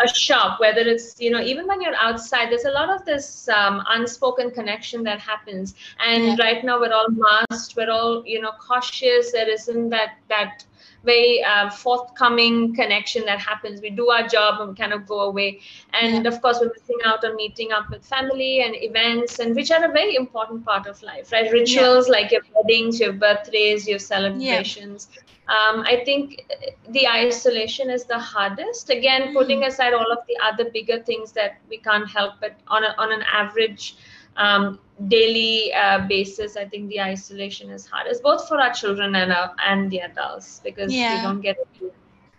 a 0.02 0.08
shop, 0.08 0.60
whether 0.60 0.80
it's, 0.80 1.20
you 1.20 1.30
know, 1.30 1.40
even 1.40 1.66
when 1.66 1.80
you're 1.80 1.94
outside, 1.96 2.50
there's 2.50 2.64
a 2.64 2.70
lot 2.70 2.90
of 2.90 3.04
this 3.04 3.48
um, 3.48 3.82
unspoken 3.88 4.50
connection 4.50 5.02
that 5.04 5.18
happens. 5.20 5.74
And 6.04 6.24
Yeah. 6.24 6.36
right 6.40 6.64
now 6.64 6.80
we're 6.80 6.92
all 6.92 7.08
masked, 7.10 7.76
we're 7.76 7.90
all, 7.90 8.24
you 8.26 8.40
know, 8.40 8.52
cautious. 8.58 9.32
There 9.32 9.48
isn't 9.48 9.90
that, 9.90 10.18
that, 10.28 10.64
very 11.04 11.42
uh, 11.44 11.70
forthcoming 11.70 12.74
connection 12.74 13.24
that 13.26 13.38
happens. 13.38 13.80
We 13.80 13.90
do 13.90 14.08
our 14.10 14.26
job 14.26 14.60
and 14.60 14.70
we 14.70 14.74
kind 14.74 14.92
of 14.92 15.06
go 15.06 15.20
away. 15.20 15.60
And 15.92 16.26
of 16.26 16.40
course, 16.42 16.58
we're 16.60 16.72
missing 16.72 16.98
out 17.04 17.24
on 17.24 17.36
meeting 17.36 17.72
up 17.72 17.90
with 17.90 18.04
family 18.04 18.60
and 18.62 18.74
events, 18.76 19.38
and 19.38 19.54
which 19.54 19.70
are 19.70 19.84
a 19.84 19.92
very 19.92 20.16
important 20.16 20.64
part 20.64 20.86
of 20.86 21.02
life, 21.02 21.32
right? 21.32 21.50
Rituals 21.52 22.08
like 22.08 22.32
your 22.32 22.42
weddings, 22.54 23.00
your 23.00 23.12
birthdays, 23.12 23.86
your 23.86 23.98
celebrations. 23.98 25.08
Um, 25.46 25.84
I 25.86 26.02
think 26.06 26.46
the 26.88 27.06
isolation 27.06 27.90
is 27.90 28.04
the 28.04 28.18
hardest. 28.18 28.88
Again, 28.88 29.22
Mm. 29.28 29.34
putting 29.34 29.64
aside 29.64 29.92
all 29.92 30.10
of 30.10 30.20
the 30.26 30.36
other 30.42 30.70
bigger 30.70 30.98
things 31.02 31.32
that 31.32 31.58
we 31.68 31.76
can't 31.78 32.08
help, 32.08 32.34
but 32.40 32.54
on 32.68 32.82
a, 32.82 32.94
on 32.98 33.12
an 33.12 33.22
average 33.30 33.96
um, 34.36 34.78
daily 35.08 35.72
uh, 35.74 36.06
basis, 36.06 36.56
I 36.56 36.64
think 36.66 36.88
the 36.88 37.00
isolation 37.00 37.70
is 37.70 37.86
hardest, 37.86 38.22
both 38.22 38.48
for 38.48 38.60
our 38.60 38.72
children 38.72 39.14
and 39.14 39.32
our, 39.32 39.54
and 39.64 39.90
the 39.90 40.00
adults, 40.00 40.60
because 40.64 40.92
Yeah. 40.92 41.16
we 41.16 41.22
don't 41.22 41.40
get 41.40 41.56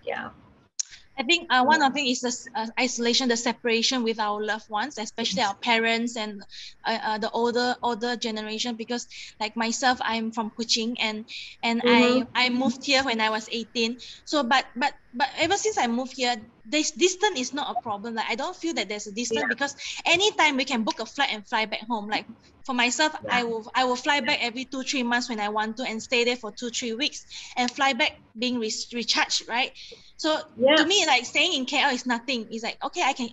yeah. 0.03 0.29
I 1.17 1.23
think 1.23 1.47
uh, 1.49 1.63
one 1.63 1.81
of 1.81 1.93
the 1.93 1.95
thing 1.99 2.07
is 2.07 2.21
the 2.21 2.35
uh, 2.55 2.67
isolation, 2.79 3.29
the 3.29 3.37
separation 3.37 4.03
with 4.03 4.19
our 4.19 4.43
loved 4.43 4.69
ones, 4.69 4.97
especially 4.97 5.43
our 5.43 5.55
parents 5.55 6.17
and 6.17 6.41
uh, 6.85 6.99
uh, 7.01 7.17
the 7.17 7.29
older 7.31 7.75
older 7.81 8.15
generation. 8.15 8.75
Because 8.75 9.07
like 9.39 9.55
myself, 9.55 9.99
I'm 10.01 10.31
from 10.31 10.51
Kuching, 10.51 10.95
and 10.99 11.25
and 11.63 11.81
Mhm. 11.83 11.85
I 11.85 12.27
I 12.35 12.49
moved 12.49 12.83
here 12.85 13.03
when 13.03 13.21
I 13.21 13.29
was 13.29 13.47
18. 13.51 13.97
So 14.25 14.43
but 14.43 14.65
but 14.75 14.93
but 15.13 15.29
ever 15.37 15.57
since 15.57 15.77
I 15.77 15.87
moved 15.87 16.13
here, 16.15 16.35
this 16.65 16.91
distance 16.91 17.39
is 17.39 17.53
not 17.53 17.71
a 17.71 17.79
problem. 17.81 18.15
Like 18.15 18.29
I 18.29 18.35
don't 18.35 18.55
feel 18.55 18.73
that 18.75 18.89
there's 18.89 19.07
a 19.07 19.13
distance 19.13 19.45
Yeah. 19.45 19.47
because 19.47 19.75
anytime 20.05 20.57
we 20.57 20.65
can 20.65 20.83
book 20.83 20.99
a 20.99 21.05
flight 21.05 21.29
and 21.31 21.47
fly 21.47 21.65
back 21.65 21.81
home. 21.87 22.07
Like 22.09 22.27
for 22.65 22.73
myself, 22.73 23.15
I 23.29 23.43
will 23.43 23.69
I 23.75 23.85
will 23.85 23.95
fly 23.95 24.19
back 24.21 24.39
every 24.41 24.65
two 24.65 24.83
three 24.83 25.03
months 25.03 25.29
when 25.29 25.39
I 25.39 25.49
want 25.49 25.77
to 25.77 25.83
and 25.83 26.01
stay 26.01 26.23
there 26.23 26.35
for 26.37 26.51
two 26.51 26.69
three 26.69 26.93
weeks 26.93 27.23
and 27.57 27.69
fly 27.71 27.93
back 27.93 28.11
being 28.37 28.59
re- 28.59 28.73
recharged, 28.93 29.47
right? 29.47 29.71
So 30.17 30.39
Yeah. 30.57 30.75
to 30.75 30.85
me, 30.85 31.05
like 31.05 31.25
staying 31.25 31.53
in 31.53 31.65
KL 31.65 31.93
is 31.93 32.05
nothing. 32.05 32.47
It's 32.51 32.63
like 32.63 32.77
okay, 32.83 33.01
I 33.03 33.13
can, 33.13 33.29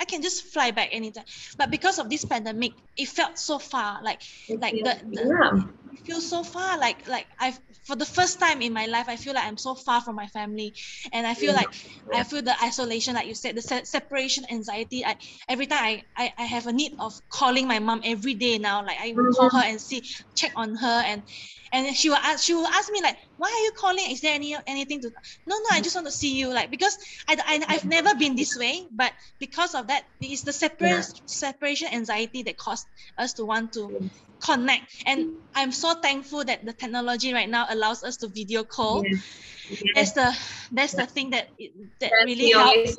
I 0.00 0.04
can 0.04 0.22
just 0.22 0.52
fly 0.52 0.70
back 0.70 0.90
anytime. 0.92 1.24
But 1.56 1.70
because 1.70 1.98
of 1.98 2.10
this 2.10 2.24
pandemic, 2.24 2.72
it 2.96 3.08
felt 3.08 3.38
so 3.38 3.58
far. 3.58 4.02
Like 4.02 4.20
like 4.60 4.74
the, 4.82 4.96
the 5.12 5.24
yeah. 5.24 5.50
It 5.98 6.06
feels 6.06 6.28
so 6.28 6.42
far. 6.44 6.78
Like 6.78 7.06
like 7.08 7.26
I've 7.38 7.58
for 7.86 7.96
the 7.96 8.06
first 8.06 8.38
time 8.40 8.62
in 8.62 8.72
my 8.72 8.86
life, 8.86 9.08
I 9.08 9.16
feel 9.16 9.34
like 9.34 9.44
I'm 9.44 9.56
so 9.58 9.74
far 9.74 10.00
from 10.00 10.16
my 10.16 10.26
family, 10.28 10.74
and 11.12 11.26
I 11.26 11.34
feel 11.34 11.54
like 11.54 11.68
I 12.12 12.24
feel 12.24 12.42
the 12.42 12.54
isolation, 12.62 13.14
like 13.14 13.26
you 13.26 13.34
said, 13.34 13.56
the 13.56 13.62
se- 13.62 13.84
separation 13.84 14.44
anxiety. 14.50 15.04
I 15.04 15.16
every 15.48 15.66
time 15.66 15.82
I, 15.84 16.02
I 16.16 16.32
I 16.38 16.44
have 16.44 16.66
a 16.66 16.72
need 16.72 16.92
of 16.98 17.12
calling 17.30 17.66
my 17.68 17.78
mom 17.78 18.00
every 18.04 18.34
day 18.34 18.58
now. 18.58 18.84
Like 18.84 18.98
I 19.00 19.12
will 19.14 19.26
call 19.26 19.50
her 19.50 19.64
and 19.64 19.80
see 19.80 20.02
check 20.34 20.52
on 20.56 20.74
her 20.76 21.02
and 21.06 21.22
and 21.72 21.94
she 21.96 22.08
will 22.08 22.16
ask 22.16 22.44
she 22.44 22.54
will 22.54 22.66
ask 22.66 22.90
me 22.90 23.02
like 23.02 23.16
why 23.36 23.48
are 23.48 23.64
you 23.64 23.72
calling 23.78 24.10
is 24.10 24.20
there 24.20 24.34
any 24.34 24.56
anything 24.66 25.00
to 25.00 25.10
no 25.46 25.56
no 25.56 25.66
i 25.72 25.80
just 25.80 25.94
want 25.94 26.06
to 26.06 26.12
see 26.12 26.36
you 26.38 26.52
like 26.52 26.70
because 26.70 26.96
i, 27.28 27.36
I 27.46 27.74
i've 27.74 27.84
never 27.84 28.14
been 28.14 28.36
this 28.36 28.56
way 28.56 28.86
but 28.92 29.12
because 29.38 29.74
of 29.74 29.88
that 29.88 30.04
it's 30.20 30.44
the 30.44 30.52
separation 30.52 31.02
yeah. 31.02 31.02
separation 31.26 31.88
anxiety 31.92 32.42
that 32.44 32.56
caused 32.56 32.86
us 33.18 33.34
to 33.34 33.44
want 33.44 33.72
to 33.74 33.92
connect 34.40 35.02
and 35.06 35.34
i'm 35.54 35.72
so 35.72 35.94
thankful 35.94 36.44
that 36.44 36.64
the 36.64 36.72
technology 36.72 37.32
right 37.32 37.48
now 37.48 37.66
allows 37.70 38.04
us 38.04 38.16
to 38.16 38.28
video 38.28 38.64
call 38.64 39.04
yes. 39.04 39.22
Yes. 39.70 39.82
that's 39.94 40.12
the 40.12 40.28
that's 40.72 40.92
the 40.94 41.06
thing 41.06 41.30
that 41.30 41.48
that 42.00 42.10
that's 42.10 42.24
really 42.24 42.52
helps 42.52 42.96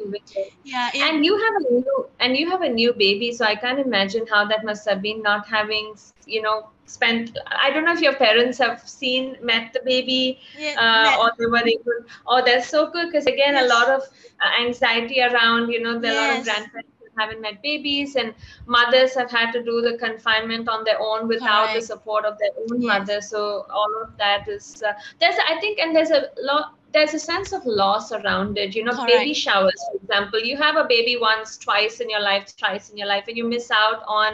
yeah 0.63 0.89
it, 0.93 1.01
and 1.01 1.25
you 1.25 1.37
have 1.37 1.55
a 1.55 1.73
new 1.73 2.07
and 2.19 2.37
you 2.37 2.49
have 2.49 2.61
a 2.61 2.69
new 2.69 2.93
baby 2.93 3.31
so 3.31 3.45
i 3.45 3.55
can't 3.55 3.79
imagine 3.79 4.25
how 4.27 4.45
that 4.45 4.63
must 4.63 4.87
have 4.87 5.01
been 5.01 5.21
not 5.21 5.47
having 5.47 5.95
you 6.25 6.41
know 6.41 6.69
spent 6.85 7.37
i 7.47 7.69
don't 7.71 7.85
know 7.85 7.93
if 7.93 8.01
your 8.01 8.15
parents 8.15 8.57
have 8.57 8.87
seen 8.87 9.35
met 9.41 9.73
the 9.73 9.81
baby 9.85 10.39
yeah, 10.57 10.75
uh, 10.77 11.21
or 11.21 11.31
they 11.39 11.45
were 11.45 11.65
able 11.65 11.99
oh 12.27 12.43
that's 12.45 12.67
so 12.67 12.89
good 12.91 13.07
because 13.07 13.25
again 13.25 13.53
yes. 13.53 13.65
a 13.65 13.67
lot 13.67 13.89
of 13.89 14.01
uh, 14.41 14.61
anxiety 14.61 15.21
around 15.21 15.69
you 15.69 15.81
know 15.81 15.99
there 15.99 16.13
yes. 16.13 16.21
are 16.21 16.25
a 16.25 16.33
lot 16.33 16.39
of 16.39 16.45
grandparents 16.45 16.98
haven't 17.17 17.41
met 17.41 17.61
babies 17.61 18.15
and 18.15 18.33
mothers 18.65 19.13
have 19.13 19.31
had 19.31 19.51
to 19.51 19.63
do 19.63 19.81
the 19.81 19.97
confinement 19.97 20.67
on 20.69 20.83
their 20.83 20.99
own 20.99 21.27
without 21.27 21.67
Correct. 21.67 21.79
the 21.79 21.85
support 21.85 22.25
of 22.25 22.37
their 22.39 22.51
own 22.59 22.81
yes. 22.81 22.99
mother 22.99 23.21
so 23.21 23.65
all 23.69 24.01
of 24.01 24.15
that 24.17 24.47
is 24.47 24.83
uh, 24.83 24.93
there's 25.19 25.35
i 25.47 25.59
think 25.59 25.79
and 25.79 25.95
there's 25.95 26.11
a 26.11 26.29
lot 26.41 26.75
there's 26.91 27.13
a 27.13 27.19
sense 27.19 27.51
of 27.53 27.65
loss 27.65 28.11
around 28.11 28.57
it 28.57 28.75
you 28.75 28.83
know 28.83 28.93
Correct. 28.93 29.19
baby 29.19 29.33
showers 29.33 29.81
for 29.91 29.97
example 29.97 30.39
you 30.39 30.57
have 30.57 30.75
a 30.75 30.85
baby 30.85 31.17
once 31.19 31.57
twice 31.57 31.99
in 31.99 32.09
your 32.09 32.21
life 32.21 32.53
thrice 32.57 32.89
in 32.89 32.97
your 32.97 33.07
life 33.07 33.25
and 33.27 33.37
you 33.37 33.47
miss 33.47 33.69
out 33.71 34.03
on 34.07 34.33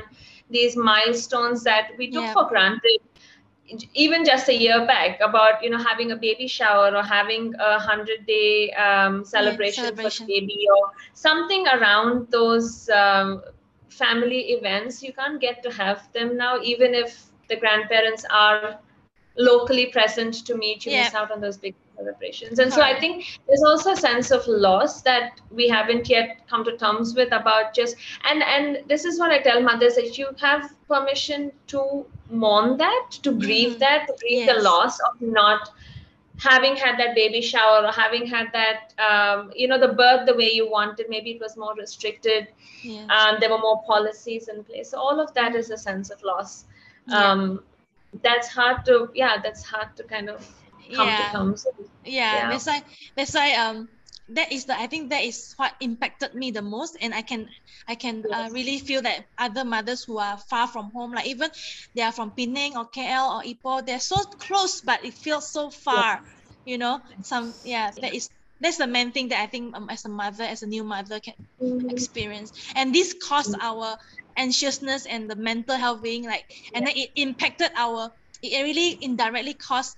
these 0.50 0.76
milestones 0.78 1.64
that 1.64 1.92
we 1.98 2.12
took 2.12 2.24
yeah. 2.24 2.34
for 2.34 2.48
granted 2.48 3.00
even 3.94 4.24
just 4.24 4.48
a 4.48 4.54
year 4.54 4.86
back 4.86 5.20
about 5.22 5.64
you 5.64 5.70
know 5.70 5.78
having 5.78 6.12
a 6.12 6.16
baby 6.16 6.48
shower 6.48 6.96
or 6.96 7.02
having 7.02 7.54
a 7.60 7.80
hundred 7.80 8.26
day 8.26 8.72
um, 8.74 9.26
celebration, 9.26 9.84
yeah, 9.84 9.90
celebration, 9.90 10.26
for 10.26 10.28
baby 10.28 10.68
or 10.70 10.92
something 11.14 11.66
around 11.68 12.30
those 12.30 12.90
um, 12.90 13.42
family 13.90 14.52
events 14.52 15.02
you 15.02 15.14
can't 15.14 15.42
get 15.42 15.64
to 15.64 15.72
have 15.72 16.12
them 16.14 16.38
now 16.38 16.60
even 16.62 16.94
if 16.94 17.26
the 17.50 17.56
grandparents 17.56 18.26
are 18.30 18.80
locally 19.38 19.88
present 19.88 20.46
to 20.46 20.56
meet 20.56 20.86
you 20.86 20.92
yeah. 20.92 21.04
miss 21.04 21.14
out 21.14 21.32
on 21.32 21.42
those 21.42 21.58
big 21.58 21.76
celebrations 21.96 22.60
and 22.60 22.74
so 22.74 22.82
i 22.82 23.00
think 23.00 23.40
there's 23.48 23.64
also 23.64 23.92
a 23.92 23.96
sense 23.96 24.32
of 24.32 24.46
loss 24.48 25.02
that 25.02 25.40
we 25.52 25.68
haven't 25.68 26.10
yet 26.10 26.42
come 26.50 26.64
to 26.64 26.76
terms 26.78 27.16
with 27.16 27.32
about 27.32 27.74
just 27.74 27.96
and 28.30 28.44
and 28.44 28.80
this 28.88 29.06
is 29.06 29.20
what 29.20 29.32
i 29.32 29.40
tell 29.40 29.62
mothers 29.62 29.96
that 29.96 30.18
you 30.18 30.28
have 30.40 30.72
permission 30.88 31.52
to 31.68 32.06
mourn 32.30 32.78
that 32.78 33.08
to 33.12 33.32
grieve 33.32 33.72
mm-hmm. 33.72 33.80
that 33.80 34.08
to 34.08 34.16
grieve 34.20 34.46
yes. 34.46 34.56
the 34.56 34.62
loss 34.64 35.00
of 35.00 35.22
not 35.22 35.70
having 36.38 36.76
had 36.76 37.00
that 37.00 37.16
baby 37.16 37.42
shower 37.42 37.86
or 37.86 37.92
having 37.92 38.26
had 38.26 38.48
that 38.52 38.94
um, 39.00 39.52
you 39.56 39.68
know 39.68 39.80
the 39.80 39.94
birth 39.94 40.26
the 40.26 40.36
way 40.36 40.52
you 40.52 40.70
wanted 40.70 41.06
maybe 41.10 41.32
it 41.32 41.40
was 41.40 41.56
more 41.56 41.74
restricted 41.76 42.48
yes. 42.82 43.10
um, 43.10 43.38
there 43.40 43.50
were 43.50 43.60
more 43.60 43.82
policies 43.84 44.50
in 44.50 44.64
place 44.64 44.90
so 44.90 44.98
all 44.98 45.20
of 45.20 45.34
that 45.34 45.56
is 45.56 45.70
a 45.70 45.78
sense 45.78 46.10
of 46.10 46.22
loss 46.24 46.66
yeah. 47.08 47.32
um, 47.32 47.64
that's 48.22 48.50
hard 48.50 48.84
to 48.86 49.10
yeah 49.14 49.38
that's 49.42 49.64
hard 49.64 49.96
to 49.96 50.04
kind 50.04 50.30
of 50.30 50.46
come 50.94 51.08
yeah. 51.08 51.28
to 51.28 51.38
terms 51.38 51.66
with. 51.66 51.90
Yeah, 52.06 52.36
yeah, 52.36 52.50
that's 52.50 52.68
why 52.68 52.84
that's 53.16 53.34
why 53.34 53.54
um 53.54 53.90
that 54.30 54.52
is 54.52 54.66
the 54.66 54.78
I 54.78 54.88
think 54.88 55.10
that 55.10 55.24
is 55.24 55.54
what 55.58 55.74
impacted 55.80 56.34
me 56.34 56.52
the 56.52 56.62
most, 56.62 56.98
and 57.00 57.14
I 57.14 57.22
can 57.22 57.50
I 57.88 57.96
can 57.96 58.26
uh, 58.26 58.30
yes. 58.30 58.50
uh, 58.50 58.54
really 58.54 58.80
feel 58.80 59.02
that 59.04 59.26
other 59.38 59.64
mothers 59.64 60.04
who 60.04 60.18
are 60.18 60.38
far 60.38 60.68
from 60.68 60.92
home, 60.92 61.14
like 61.14 61.28
even 61.28 61.50
they 61.94 62.02
are 62.02 62.12
from 62.12 62.32
Penang 62.32 62.78
or 62.78 62.86
KL 62.86 63.30
or 63.30 63.44
Ipoh, 63.44 63.86
they're 63.86 64.00
so 64.00 64.18
close, 64.18 64.82
but 64.82 65.06
it 65.06 65.14
feels 65.14 65.48
so 65.48 65.70
far. 65.70 66.22
Yes. 66.22 66.32
You 66.66 66.78
know, 66.80 67.02
some 67.22 67.54
yeah, 67.64 67.92
that 68.02 68.14
is 68.14 68.30
that's 68.60 68.78
the 68.78 68.88
main 68.88 69.12
thing 69.12 69.30
that 69.30 69.42
I 69.42 69.46
think 69.46 69.76
um, 69.76 69.90
as 69.90 70.06
a 70.06 70.10
mother, 70.10 70.44
as 70.44 70.64
a 70.64 70.68
new 70.68 70.84
mother, 70.84 71.20
can 71.20 71.36
mm-hmm. 71.62 71.90
experience, 71.90 72.54
and 72.76 72.94
this 72.96 73.14
caused 73.14 73.54
mm-hmm. 73.54 73.62
our 73.62 73.98
anxiousness 74.38 75.06
and 75.06 75.30
the 75.30 75.36
mental 75.36 75.78
health 75.78 76.02
being 76.02 76.26
like, 76.26 76.46
and 76.74 76.88
then 76.88 76.96
it 76.96 77.12
impacted 77.16 77.70
our. 77.76 78.12
It 78.42 78.62
really 78.62 78.98
indirectly 79.02 79.54
caused 79.54 79.98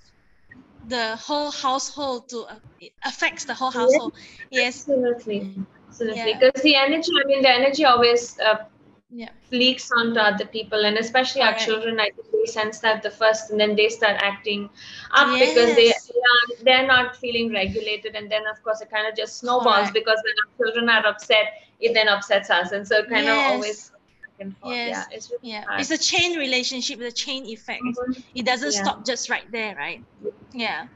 the 0.88 1.16
whole 1.16 1.50
household 1.50 2.28
to 2.28 2.42
uh, 2.42 2.56
affects 3.04 3.44
the 3.44 3.54
whole 3.54 3.70
household 3.70 4.14
yes, 4.50 4.80
absolutely 4.80 5.54
absolutely 5.88 6.34
because 6.34 6.52
yeah. 6.56 6.62
the 6.62 6.74
energy 6.76 7.12
i 7.22 7.26
mean 7.26 7.42
the 7.42 7.50
energy 7.50 7.84
always 7.84 8.38
uh, 8.40 8.64
yeah. 9.10 9.30
leaks 9.50 9.90
onto 9.96 10.20
other 10.20 10.46
people 10.46 10.84
and 10.84 10.96
especially 10.98 11.40
our 11.40 11.54
children 11.54 11.98
i 11.98 12.10
think 12.10 12.26
they 12.32 12.46
sense 12.46 12.78
that 12.80 13.02
the 13.02 13.10
first 13.10 13.50
and 13.50 13.58
then 13.58 13.74
they 13.74 13.88
start 13.88 14.16
acting 14.20 14.68
up 15.12 15.28
yes. 15.28 15.48
because 15.48 15.74
they, 15.76 15.86
they 15.86 16.20
are 16.32 16.64
they're 16.64 16.86
not 16.86 17.16
feeling 17.16 17.50
regulated 17.52 18.14
and 18.14 18.30
then 18.30 18.46
of 18.46 18.62
course 18.62 18.80
it 18.80 18.90
kind 18.90 19.08
of 19.08 19.16
just 19.16 19.38
snowballs 19.38 19.90
Correct. 19.90 19.94
because 19.94 20.18
when 20.24 20.34
our 20.42 20.50
children 20.58 20.88
are 20.90 21.06
upset 21.06 21.62
it 21.80 21.94
then 21.94 22.08
upsets 22.08 22.50
us 22.50 22.72
and 22.72 22.86
so 22.86 22.98
it 22.98 23.08
kind 23.08 23.24
yes. 23.24 23.46
of 23.46 23.52
always 23.54 23.92
and 24.40 24.56
forth. 24.58 24.74
Yes. 24.74 25.06
Yeah, 25.10 25.16
it's 25.16 25.30
really 25.30 25.50
yeah. 25.50 25.64
Hard. 25.64 25.80
It's 25.80 25.90
a 25.90 25.98
chain 25.98 26.38
relationship, 26.38 26.98
the 26.98 27.12
chain 27.12 27.46
effect. 27.46 27.82
Mm-hmm. 27.82 28.20
It 28.34 28.46
doesn't 28.46 28.72
yeah. 28.72 28.82
stop 28.82 29.04
just 29.04 29.30
right 29.30 29.50
there, 29.50 29.74
right? 29.76 30.02
Yeah. 30.52 30.86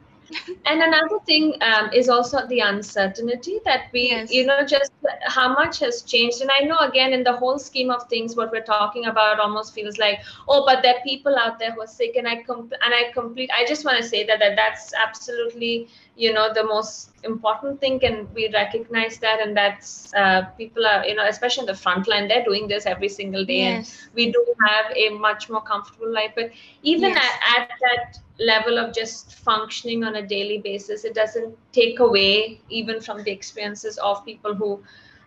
and 0.66 0.82
another 0.82 1.18
thing 1.26 1.54
um, 1.62 1.90
is 1.92 2.08
also 2.08 2.46
the 2.46 2.60
uncertainty 2.60 3.60
that 3.64 3.86
we 3.92 4.10
yes. 4.10 4.32
you 4.32 4.46
know 4.46 4.64
just 4.64 4.92
how 5.22 5.52
much 5.52 5.78
has 5.78 6.02
changed 6.02 6.40
and 6.40 6.50
i 6.58 6.64
know 6.64 6.78
again 6.78 7.12
in 7.12 7.22
the 7.22 7.32
whole 7.32 7.58
scheme 7.58 7.90
of 7.90 8.08
things 8.08 8.36
what 8.36 8.50
we're 8.50 8.62
talking 8.62 9.06
about 9.06 9.40
almost 9.40 9.74
feels 9.74 9.98
like 9.98 10.20
oh 10.48 10.64
but 10.64 10.82
there 10.82 10.94
are 10.94 11.02
people 11.02 11.36
out 11.36 11.58
there 11.58 11.72
who 11.72 11.82
are 11.82 11.86
sick 11.86 12.16
and 12.16 12.26
i 12.26 12.42
com- 12.42 12.70
and 12.82 12.94
i 12.94 13.10
complete 13.12 13.50
i 13.52 13.64
just 13.66 13.84
want 13.84 13.96
to 13.96 14.02
say 14.02 14.24
that, 14.24 14.38
that 14.38 14.56
that's 14.56 14.94
absolutely 14.94 15.88
you 16.14 16.32
know 16.32 16.52
the 16.52 16.62
most 16.64 17.10
important 17.24 17.80
thing 17.80 17.98
and 18.04 18.32
we 18.34 18.48
recognize 18.52 19.18
that 19.18 19.40
and 19.40 19.56
that's 19.56 20.12
uh, 20.14 20.42
people 20.58 20.86
are 20.86 21.04
you 21.06 21.14
know 21.14 21.26
especially 21.26 21.62
in 21.62 21.66
the 21.66 21.74
front 21.74 22.06
line 22.06 22.28
they're 22.28 22.44
doing 22.44 22.68
this 22.68 22.84
every 22.84 23.08
single 23.08 23.44
day 23.44 23.60
yes. 23.60 24.02
and 24.02 24.14
we 24.14 24.30
do 24.30 24.44
have 24.66 24.94
a 24.94 25.08
much 25.10 25.48
more 25.48 25.62
comfortable 25.62 26.12
life 26.12 26.32
but 26.34 26.50
even 26.82 27.10
yes. 27.10 27.24
at, 27.56 27.60
at 27.60 27.68
that 27.80 28.18
level 28.38 28.78
of 28.78 28.94
just 28.94 29.34
functioning 29.36 30.04
on 30.04 30.16
a 30.16 30.26
daily 30.26 30.58
basis 30.58 31.04
it 31.04 31.14
doesn't 31.14 31.56
take 31.72 32.00
away 32.00 32.60
even 32.68 33.00
from 33.00 33.22
the 33.22 33.30
experiences 33.30 33.96
of 33.98 34.24
people 34.24 34.54
who 34.54 34.82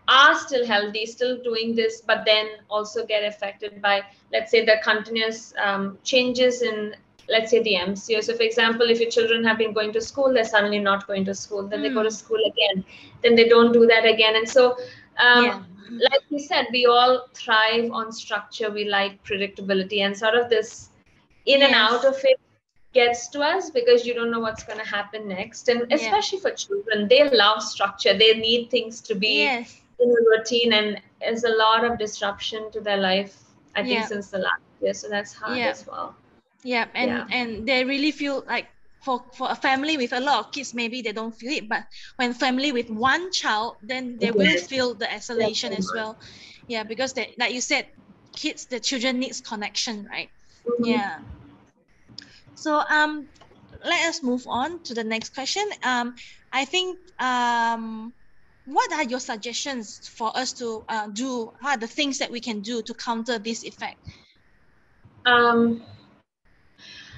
are 0.07 0.37
still 0.37 0.65
healthy 0.67 1.05
still 1.05 1.41
doing 1.41 1.73
this 1.73 2.01
but 2.01 2.23
then 2.25 2.47
also 2.69 3.05
get 3.07 3.23
affected 3.23 3.81
by 3.81 4.03
let's 4.31 4.51
say 4.51 4.63
the 4.63 4.75
continuous 4.83 5.51
um, 5.63 5.97
changes 6.03 6.61
in 6.61 6.95
let's 7.29 7.51
say 7.51 7.61
the 7.61 7.75
MCO. 7.75 8.23
So, 8.23 8.35
for 8.35 8.43
example, 8.43 8.89
if 8.89 8.99
your 8.99 9.09
children 9.09 9.43
have 9.43 9.57
been 9.57 9.73
going 9.73 9.93
to 9.93 10.01
school, 10.01 10.33
they're 10.33 10.43
suddenly 10.43 10.79
not 10.79 11.07
going 11.07 11.25
to 11.25 11.35
school. 11.35 11.67
Then 11.67 11.79
mm. 11.79 11.83
they 11.83 11.89
go 11.89 12.03
to 12.03 12.09
hmm. 12.09 12.15
school 12.15 12.39
again. 12.45 12.83
Then 13.23 13.35
they 13.35 13.47
don't 13.47 13.71
do 13.71 13.85
that 13.87 14.05
again. 14.05 14.35
And 14.35 14.47
so, 14.47 14.77
um, 15.17 15.45
yeah. 15.45 15.61
like 15.89 16.21
we 16.29 16.39
said, 16.39 16.67
we 16.71 16.85
all 16.85 17.27
thrive 17.33 17.91
on 17.91 18.11
structure. 18.11 18.69
We 18.69 18.85
like 18.85 19.23
predictability, 19.23 19.99
and 19.99 20.17
sort 20.17 20.35
of 20.35 20.49
this 20.49 20.89
in 21.45 21.59
yes. 21.59 21.67
and 21.67 21.75
out 21.75 22.05
of 22.05 22.15
it 22.23 22.39
gets 22.93 23.27
to 23.27 23.41
us 23.41 23.69
because 23.69 24.05
you 24.05 24.13
don't 24.13 24.31
know 24.31 24.39
what's 24.39 24.63
going 24.63 24.79
to 24.79 24.85
happen 24.85 25.27
next. 25.27 25.67
And 25.67 25.91
especially 25.91 26.39
yeah. 26.39 26.49
for 26.49 26.51
children, 26.51 27.07
they 27.07 27.29
love 27.29 27.61
structure. 27.61 28.17
They 28.17 28.33
need 28.39 28.69
things 28.69 29.01
to 29.01 29.15
be 29.15 29.43
yes. 29.43 29.81
in 29.99 30.09
a 30.09 30.37
routine, 30.37 30.73
and 30.73 31.01
there's 31.19 31.43
a 31.43 31.49
lot 31.49 31.83
of 31.83 31.97
disruption 31.97 32.71
to 32.71 32.81
their 32.81 32.97
life. 32.97 33.41
I 33.75 33.83
think 33.83 33.99
yeah. 33.99 34.05
since 34.05 34.29
the 34.29 34.37
last 34.37 34.61
year, 34.81 34.93
so 34.93 35.09
that's 35.09 35.33
hard 35.33 35.57
as 35.59 35.85
well 35.85 36.15
yeah 36.65 36.87
and 36.95 37.09
yeah. 37.09 37.25
and 37.29 37.67
they 37.67 37.85
really 37.85 38.11
feel 38.11 38.43
like 38.47 38.67
for 39.05 39.23
for 39.37 39.51
a 39.51 39.55
family 39.55 39.97
with 39.97 40.11
a 40.13 40.19
lot 40.19 40.39
of 40.43 40.51
kids 40.51 40.73
maybe 40.73 41.03
they 41.03 41.11
don't 41.13 41.33
feel 41.33 41.51
it 41.51 41.69
but 41.69 41.83
when 42.15 42.33
family 42.33 42.71
with 42.71 42.89
one 42.89 43.31
child 43.31 43.77
then 43.83 44.17
they 44.19 44.31
will 44.31 44.57
feel 44.57 44.95
the 44.95 45.07
isolation 45.13 45.71
as 45.71 45.89
well. 45.93 46.17
Yeah 46.67 46.83
because 46.83 47.13
they 47.13 47.35
like 47.37 47.53
you 47.53 47.61
said 47.61 47.85
kids 48.35 48.65
the 48.65 48.79
children 48.79 49.19
needs 49.19 49.41
connection 49.41 50.07
right? 50.09 50.29
Mm-hmm. 50.67 50.85
yeah. 50.89 51.19
So 52.55 52.81
um 52.89 53.27
let 53.85 54.09
us 54.09 54.23
move 54.23 54.41
on 54.47 54.81
to 54.85 54.95
the 54.95 55.03
next 55.03 55.35
question. 55.35 55.63
Um 55.83 56.15
i 56.51 56.65
think 56.65 56.97
um 57.21 58.11
what 58.65 58.91
are 58.91 59.03
your 59.03 59.19
suggestions 59.19 60.09
for 60.17 60.35
us 60.35 60.53
to 60.53 60.83
uh, 60.89 61.05
do? 61.13 61.53
What 61.61 61.77
are 61.77 61.77
the 61.77 61.85
things 61.85 62.17
that 62.17 62.31
we 62.31 62.39
can 62.39 62.61
do 62.61 62.81
to 62.81 62.93
counter 62.95 63.37
this 63.37 63.63
effect? 63.63 63.99
Um 65.27 65.85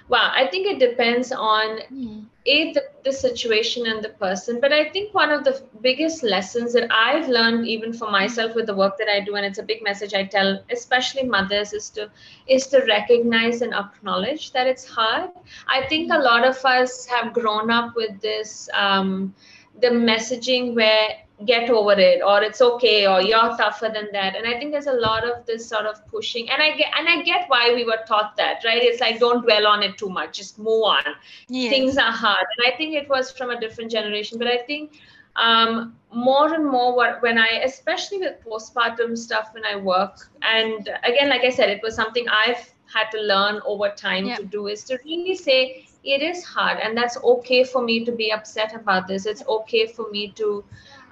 Wow, 0.10 0.32
I 0.34 0.48
think 0.48 0.68
it 0.68 0.80
depends 0.80 1.34
on 1.34 1.80
mm. 1.92 2.26
a 2.46 2.72
the, 2.72 2.84
the 3.04 3.12
situation 3.12 3.88
and 3.88 4.02
the 4.02 4.10
person. 4.10 4.60
But 4.62 4.72
I 4.72 4.90
think 4.90 5.14
one 5.14 5.32
of 5.32 5.44
the 5.44 5.62
biggest 5.82 6.24
lessons 6.24 6.72
that 6.74 6.90
I've 6.92 7.28
learned, 7.28 7.68
even 7.68 7.92
for 7.92 8.10
myself, 8.10 8.56
with 8.56 8.68
the 8.68 8.76
work 8.76 8.98
that 9.00 9.10
I 9.10 9.20
do, 9.20 9.36
and 9.36 9.46
it's 9.46 9.60
a 9.60 9.64
big 9.64 9.84
message 9.84 10.14
I 10.14 10.24
tell, 10.24 10.64
especially 10.72 11.24
mothers, 11.24 11.74
is 11.74 11.90
to 11.92 12.10
is 12.48 12.68
to 12.68 12.86
recognize 12.88 13.62
and 13.62 13.74
acknowledge 13.74 14.54
that 14.54 14.66
it's 14.66 14.88
hard. 14.88 15.30
I 15.68 15.86
think 15.88 16.10
a 16.12 16.20
lot 16.20 16.48
of 16.48 16.64
us 16.64 17.06
have 17.08 17.34
grown 17.34 17.70
up 17.70 17.94
with 17.96 18.22
this 18.22 18.70
um, 18.74 19.36
the 19.82 19.90
messaging 19.90 20.74
where 20.74 21.10
get 21.46 21.70
over 21.70 21.92
it 21.92 22.22
or 22.24 22.42
it's 22.42 22.62
okay 22.62 23.06
or 23.06 23.22
you're 23.22 23.56
tougher 23.58 23.90
than 23.94 24.08
that. 24.12 24.36
And 24.36 24.48
i 24.48 24.58
think 24.58 24.72
there's 24.72 24.88
a 24.88 24.94
lot 24.94 25.24
of 25.24 25.46
this 25.46 25.68
sort 25.68 25.86
of 25.86 26.06
pushing. 26.08 26.50
And 26.50 26.62
i 26.62 26.76
get 26.76 26.92
and 26.98 27.08
i 27.08 27.22
get 27.22 27.48
why 27.48 27.74
we 27.74 27.84
were 27.84 28.00
taught 28.08 28.36
that 28.38 28.64
right? 28.66 28.82
It's 28.82 29.00
like 29.00 29.20
don't 29.20 29.44
dwell 29.44 29.68
on 29.68 29.84
it 29.84 29.98
too 29.98 30.10
much. 30.10 30.38
Just 30.38 30.58
move 30.58 30.84
on. 30.84 31.04
Yes. 31.48 31.70
things 31.70 31.98
are 31.98 32.12
hard. 32.12 32.46
And 32.58 32.74
i 32.74 32.76
think 32.76 32.96
it 32.96 33.08
was 33.08 33.32
from 33.32 33.52
a 33.52 33.60
different 33.60 33.92
generation. 33.92 34.38
But 34.38 34.48
i 34.48 34.58
think 34.58 35.00
um, 35.36 35.96
more 36.12 36.52
and 36.56 36.66
more 36.66 36.96
what, 36.96 37.22
when 37.22 37.38
i 37.38 37.62
especially 37.64 38.18
with 38.18 38.44
postpartum 38.44 39.16
stuff 39.16 39.50
when 39.54 39.66
i 39.66 39.76
work 39.76 40.32
and 40.42 40.90
again 41.04 41.30
like 41.30 41.42
i 41.42 41.52
said 41.52 41.70
it 41.70 41.84
was 41.84 41.94
something 41.94 42.26
i've 42.30 42.74
had 42.92 43.10
to 43.12 43.20
learn 43.22 43.62
over 43.66 43.90
time 43.90 44.26
yeah. 44.26 44.38
to 44.38 44.46
do 44.46 44.68
is 44.68 44.84
to 44.86 44.98
really 45.06 45.36
say 45.36 45.86
it 46.08 46.22
is 46.22 46.44
hard. 46.44 46.80
And 46.80 46.98
that's 46.98 47.18
okay 47.18 47.64
for 47.64 47.84
me 47.84 48.06
to 48.06 48.12
be 48.12 48.32
upset 48.32 48.74
about 48.74 49.08
this. 49.08 49.26
It's 49.26 49.46
okay 49.48 49.88
for 49.88 50.10
me 50.10 50.32
to 50.34 50.64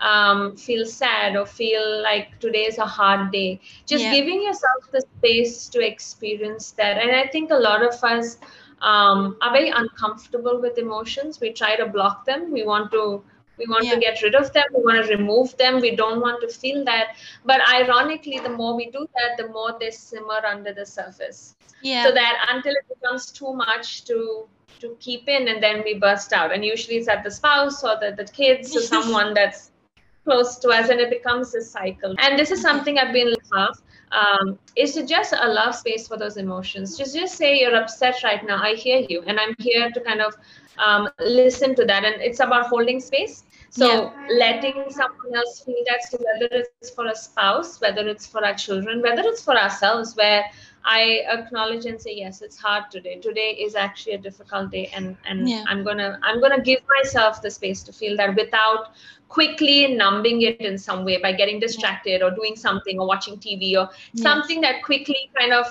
um, 0.02 0.56
feel 0.56 0.86
sad 0.86 1.36
or 1.36 1.46
feel 1.46 2.02
like 2.02 2.40
today 2.40 2.66
is 2.66 2.78
a 2.78 2.86
hard 2.86 3.32
day. 3.32 3.62
Just 3.86 4.04
yeah. 4.04 4.14
giving 4.14 4.42
yourself 4.42 4.92
the 4.92 5.02
space 5.18 5.68
to 5.70 5.86
experience 5.86 6.72
that. 6.72 6.98
And 7.02 7.12
I 7.12 7.28
think 7.28 7.52
a 7.52 7.56
lot 7.56 7.84
of 7.84 8.04
us 8.04 8.38
um, 8.82 9.38
are 9.42 9.52
very 9.52 9.70
uncomfortable 9.70 10.62
with 10.62 10.78
emotions. 10.78 11.40
We 11.40 11.52
try 11.54 11.75
to 11.75 11.86
block 11.86 12.25
them. 12.25 12.52
We 12.52 12.64
want 12.64 12.92
to 12.92 13.24
we 13.58 13.66
want 13.68 13.86
yeah. 13.86 13.94
to 13.94 14.00
get 14.00 14.22
rid 14.22 14.36
of 14.36 14.52
them 14.54 14.66
we 14.75 14.84
want 14.84 15.06
to 15.06 15.16
remove 15.16 15.56
them 15.58 15.80
we 15.80 15.96
don't 15.96 16.20
want 16.22 16.42
to 16.42 16.48
feel 16.48 16.84
that 16.84 17.16
but 17.46 17.62
ironically 17.74 18.40
the 18.40 18.50
more 18.50 18.75
we 18.75 18.92
do 18.92 19.08
that 19.16 19.38
the 19.38 19.48
more 19.54 19.78
they 19.80 19.92
simmer 19.92 20.42
under 20.46 20.74
the 20.74 20.86
surface 20.86 21.56
yeah 21.82 22.04
so 22.04 22.12
that 22.12 22.46
until 22.52 22.74
it 22.74 22.86
becomes 22.90 23.32
too 23.32 23.54
much 23.54 24.04
to 24.04 24.48
to 24.80 24.96
keep 25.00 25.28
in 25.30 25.48
and 25.48 25.64
then 25.64 25.84
we 25.86 25.98
burst 25.98 26.34
out 26.34 26.52
and 26.52 26.66
usually 26.66 26.98
it's 26.98 27.08
at 27.08 27.24
the 27.24 27.32
spouse 27.32 27.84
or 27.84 27.98
the, 28.00 28.14
the 28.18 28.25
kids 28.32 28.75
or 28.75 28.82
someone 28.96 29.34
that's 29.34 29.72
close 30.25 30.58
to 30.58 30.70
us 30.70 30.89
and 30.89 31.00
it 31.00 31.10
becomes 31.10 31.55
a 31.55 31.62
cycle. 31.62 32.15
And 32.20 32.38
this 32.38 32.51
is 32.51 32.62
something 32.62 32.98
i've 32.98 33.13
been 33.13 33.34
love 33.53 33.82
um, 34.12 34.60
is 34.75 34.94
to 34.96 35.05
just 35.05 35.34
allow 35.39 35.72
space 35.72 36.08
for 36.08 36.17
those 36.17 36.38
emotions? 36.38 36.98
Just 36.98 37.15
just 37.15 37.36
say 37.36 37.60
you're 37.60 37.75
upset 37.75 38.22
right 38.24 38.46
now. 38.46 38.62
I 38.62 38.75
hear 38.75 39.05
you. 39.10 39.24
And 39.27 39.39
i'm 39.39 39.55
here 39.60 39.89
to 39.91 40.01
kind 40.01 40.22
of 40.22 40.36
um, 40.77 41.10
listen 41.20 41.75
to 41.75 41.86
that. 41.86 42.03
And 42.03 42.22
it's 42.22 42.39
about 42.39 42.67
holding 42.67 43.00
space 43.00 43.44
so 43.75 43.88
yeah. 43.88 44.27
letting 44.32 44.86
someone 44.89 45.36
else 45.36 45.62
feel 45.65 45.84
that 45.88 46.01
so 46.10 46.17
whether 46.27 46.48
it's 46.51 46.89
for 46.91 47.08
a 47.08 47.15
spouse 47.15 47.82
whether 47.82 48.08
it's 48.08 48.25
for 48.25 48.46
our 48.46 48.53
children 48.53 49.01
whether 49.01 49.24
it's 49.25 49.44
for 49.44 49.58
ourselves 49.58 50.15
where 50.15 50.46
I 50.88 51.24
acknowledge 51.27 51.86
and 51.86 52.00
say 52.00 52.13
yes, 52.15 52.44
it's 52.44 52.58
hard 52.58 52.91
today. 52.91 53.15
Today 53.20 53.58
is 53.60 53.74
actually 53.74 54.13
a 54.13 54.17
difficult 54.20 54.70
day, 54.72 54.91
and 54.94 55.17
and 55.25 55.50
yeah. 55.50 55.63
I'm 55.67 55.84
gonna 55.84 56.20
I'm 56.22 56.39
gonna 56.39 56.62
give 56.62 56.82
myself 56.98 57.41
the 57.41 57.50
space 57.50 57.82
to 57.84 57.91
feel 57.91 58.15
that 58.17 58.36
without 58.36 58.91
quickly 59.27 59.96
numbing 59.96 60.44
it 60.44 60.62
in 60.62 60.77
some 60.77 61.03
way 61.03 61.20
by 61.20 61.32
getting 61.32 61.60
distracted 61.60 62.22
or 62.22 62.29
doing 62.29 62.55
something 62.55 63.00
or 63.00 63.08
watching 63.08 63.38
TV 63.38 63.75
or 63.75 63.89
yes. 64.13 64.22
something 64.22 64.62
that 64.62 64.84
quickly 64.84 65.32
kind 65.36 65.53
of 65.53 65.65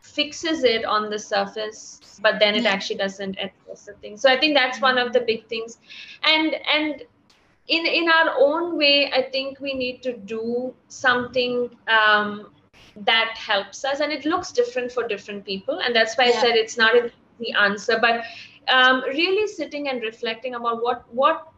fixes 0.00 0.64
it 0.64 0.84
on 0.84 1.10
the 1.10 1.18
surface 1.18 2.00
but 2.22 2.38
then 2.38 2.54
it 2.54 2.64
yeah. 2.64 2.70
actually 2.70 2.96
doesn't 2.96 3.36
address 3.38 3.84
the 3.86 3.92
thing 3.94 4.16
so 4.16 4.28
i 4.28 4.38
think 4.38 4.54
that's 4.54 4.80
one 4.80 4.98
of 4.98 5.12
the 5.12 5.20
big 5.20 5.46
things 5.46 5.78
and 6.24 6.54
and 6.74 7.04
in 7.68 7.86
in 7.86 8.08
our 8.08 8.34
own 8.38 8.76
way 8.76 9.10
i 9.12 9.22
think 9.22 9.60
we 9.60 9.72
need 9.74 10.02
to 10.02 10.16
do 10.16 10.74
something 10.88 11.70
um, 11.88 12.52
that 12.96 13.34
helps 13.36 13.84
us. 13.84 14.00
And 14.00 14.12
it 14.12 14.24
looks 14.24 14.52
different 14.52 14.92
for 14.92 15.06
different 15.06 15.44
people. 15.44 15.80
And 15.80 15.94
that's 15.94 16.16
why 16.16 16.24
yeah. 16.26 16.36
i 16.36 16.40
said 16.40 16.56
it's 16.56 16.76
not 16.76 16.94
the 17.38 17.52
answer. 17.52 17.98
But 18.00 18.24
um, 18.68 19.02
really 19.08 19.46
sitting 19.48 19.88
and 19.88 20.02
reflecting 20.02 20.54
about 20.54 20.82
what 20.82 21.12
what 21.12 21.48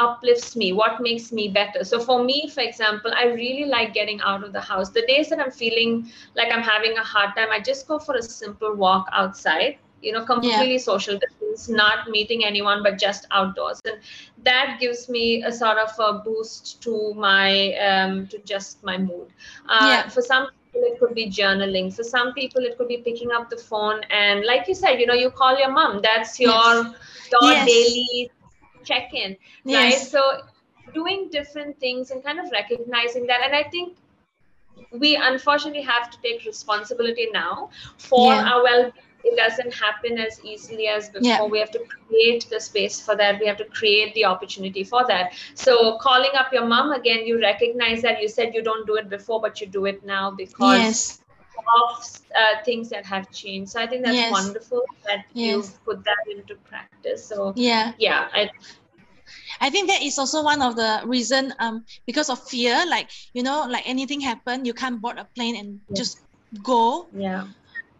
uplifts 0.00 0.56
me 0.56 0.72
what 0.72 1.00
makes 1.00 1.30
me 1.30 1.46
better. 1.46 1.84
So 1.84 2.00
for 2.00 2.24
me 2.24 2.50
for 2.52 2.62
example 2.62 3.12
i 3.14 3.26
really 3.26 3.64
like 3.64 3.94
getting 3.94 4.20
out 4.22 4.42
of 4.42 4.52
the 4.52 4.60
house. 4.60 4.90
The 4.90 5.06
days 5.06 5.28
that 5.28 5.38
i'm 5.38 5.52
feeling 5.52 6.10
like 6.34 6.52
i'm 6.52 6.62
having 6.62 6.96
a 6.98 7.04
hard 7.04 7.36
time 7.36 7.50
i 7.52 7.60
just 7.60 7.86
go 7.86 8.00
for 8.00 8.16
a 8.16 8.22
simple 8.22 8.74
walk 8.74 9.06
outside 9.12 9.78
you 10.04 10.12
know 10.12 10.24
completely 10.24 10.72
yeah. 10.72 10.78
social 10.78 11.18
distance 11.18 11.68
not 11.68 12.08
meeting 12.08 12.44
anyone 12.44 12.82
but 12.82 12.98
just 12.98 13.26
outdoors 13.30 13.80
and 13.84 13.98
that 14.42 14.76
gives 14.80 15.08
me 15.08 15.42
a 15.42 15.52
sort 15.52 15.78
of 15.78 15.90
a 15.98 16.18
boost 16.24 16.82
to 16.82 17.14
my 17.14 17.72
um 17.88 18.26
to 18.26 18.38
just 18.52 18.82
my 18.84 18.98
mood 18.98 19.28
uh, 19.68 19.88
yeah. 19.90 20.08
for 20.08 20.22
some 20.22 20.46
people 20.46 20.88
it 20.90 20.98
could 21.00 21.14
be 21.14 21.26
journaling 21.30 21.92
for 21.94 22.04
some 22.04 22.32
people 22.34 22.62
it 22.62 22.76
could 22.76 22.88
be 22.88 22.98
picking 22.98 23.32
up 23.32 23.48
the 23.50 23.56
phone 23.56 24.00
and 24.10 24.44
like 24.44 24.68
you 24.68 24.74
said 24.74 25.00
you 25.00 25.06
know 25.06 25.14
you 25.24 25.30
call 25.30 25.58
your 25.58 25.70
mom 25.70 26.00
that's 26.02 26.38
your 26.38 26.50
yes. 26.50 26.94
your 27.32 27.52
yes. 27.52 27.66
daily 27.66 28.30
check 28.84 29.14
in 29.14 29.36
yes. 29.64 29.82
right 29.82 30.08
so 30.08 30.42
doing 30.92 31.28
different 31.30 31.78
things 31.80 32.10
and 32.10 32.22
kind 32.22 32.38
of 32.38 32.50
recognizing 32.52 33.26
that 33.26 33.40
and 33.42 33.54
i 33.54 33.62
think 33.70 33.96
we 34.98 35.16
unfortunately 35.16 35.82
have 35.82 36.10
to 36.10 36.18
take 36.22 36.44
responsibility 36.44 37.28
now 37.32 37.70
for 37.98 38.32
yeah. 38.32 38.52
our 38.52 38.62
well 38.62 38.92
it 39.24 39.36
doesn't 39.36 39.72
happen 39.72 40.18
as 40.18 40.40
easily 40.44 40.86
as 40.86 41.08
before 41.08 41.22
yeah. 41.22 41.44
we 41.44 41.58
have 41.58 41.70
to 41.70 41.80
create 42.06 42.46
the 42.50 42.60
space 42.60 43.00
for 43.00 43.16
that 43.16 43.40
we 43.40 43.46
have 43.46 43.56
to 43.56 43.64
create 43.64 44.14
the 44.14 44.24
opportunity 44.24 44.84
for 44.84 45.06
that 45.06 45.32
so 45.54 45.98
calling 45.98 46.30
up 46.34 46.52
your 46.52 46.66
mom 46.66 46.92
again 46.92 47.26
you 47.26 47.40
recognize 47.40 48.02
that 48.02 48.20
you 48.20 48.28
said 48.28 48.54
you 48.54 48.62
don't 48.62 48.86
do 48.86 48.96
it 48.96 49.08
before 49.08 49.40
but 49.40 49.60
you 49.60 49.66
do 49.66 49.86
it 49.86 50.04
now 50.04 50.30
because 50.30 50.78
yes. 50.78 51.20
of 51.80 52.20
uh, 52.36 52.62
things 52.64 52.88
that 52.90 53.04
have 53.04 53.30
changed 53.30 53.72
so 53.72 53.80
i 53.80 53.86
think 53.86 54.04
that's 54.04 54.16
yes. 54.16 54.30
wonderful 54.30 54.82
that 55.06 55.24
yes. 55.32 55.54
you 55.54 55.62
put 55.84 56.04
that 56.04 56.24
into 56.30 56.54
practice 56.56 57.24
so 57.24 57.52
yeah 57.56 57.92
yeah 57.98 58.28
I, 58.32 58.50
I 59.60 59.70
think 59.70 59.88
that 59.88 60.02
is 60.02 60.18
also 60.18 60.42
one 60.42 60.60
of 60.60 60.76
the 60.76 61.02
reason 61.06 61.54
um 61.58 61.84
because 62.06 62.28
of 62.28 62.42
fear 62.48 62.84
like 62.86 63.08
you 63.32 63.42
know 63.42 63.66
like 63.68 63.88
anything 63.88 64.20
happen 64.20 64.64
you 64.64 64.74
can't 64.74 65.00
board 65.00 65.18
a 65.18 65.24
plane 65.24 65.56
and 65.56 65.80
yeah. 65.88 65.96
just 65.96 66.20
go 66.62 67.08
yeah 67.14 67.46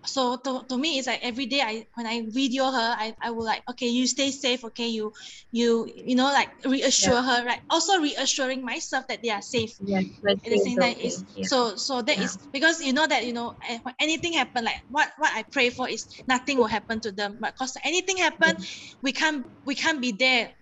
so 0.06 0.36
to, 0.36 0.64
to 0.68 0.76
me 0.76 0.98
it's 0.98 1.06
like 1.06 1.20
every 1.22 1.46
day 1.46 1.60
i 1.60 1.86
when 1.94 2.06
i 2.06 2.22
video 2.28 2.70
her 2.70 2.94
i, 2.98 3.14
I 3.20 3.30
will 3.30 3.44
like 3.44 3.62
okay 3.70 3.88
you 3.88 4.06
stay 4.06 4.30
safe 4.30 4.64
okay 4.64 4.88
you 4.88 5.12
you 5.52 5.88
you 5.94 6.14
know 6.14 6.24
like 6.24 6.50
reassure 6.64 7.14
yeah. 7.14 7.38
her 7.38 7.44
right 7.44 7.60
also 7.70 8.00
reassuring 8.00 8.64
myself 8.64 9.06
that 9.08 9.22
they 9.22 9.30
are 9.30 9.42
safe 9.42 9.72
yeah 9.80 10.00
at 10.28 10.42
the 10.42 10.58
same 10.58 10.78
time 10.78 10.92
okay. 10.92 11.08
is 11.08 11.24
yeah. 11.34 11.46
so 11.46 11.76
so 11.76 12.02
that 12.02 12.18
yeah. 12.18 12.24
is 12.24 12.38
because 12.52 12.80
you 12.80 12.92
know 12.92 13.06
that 13.06 13.26
you 13.26 13.32
know 13.32 13.56
eh, 13.68 13.78
when 13.82 13.94
anything 14.00 14.32
happen 14.32 14.64
like 14.64 14.80
what 14.88 15.10
what 15.18 15.30
i 15.34 15.42
pray 15.52 15.70
for 15.70 15.88
is 15.88 16.06
nothing 16.28 16.58
will 16.58 16.66
happen 16.70 17.00
to 17.00 17.12
them 17.12 17.38
but 17.40 17.52
because 17.54 17.76
anything 17.84 18.16
happen 18.16 18.56
we 19.02 19.12
can't 19.12 19.46
we 19.64 19.74
can't 19.74 20.00
be 20.00 20.12
there 20.12 20.52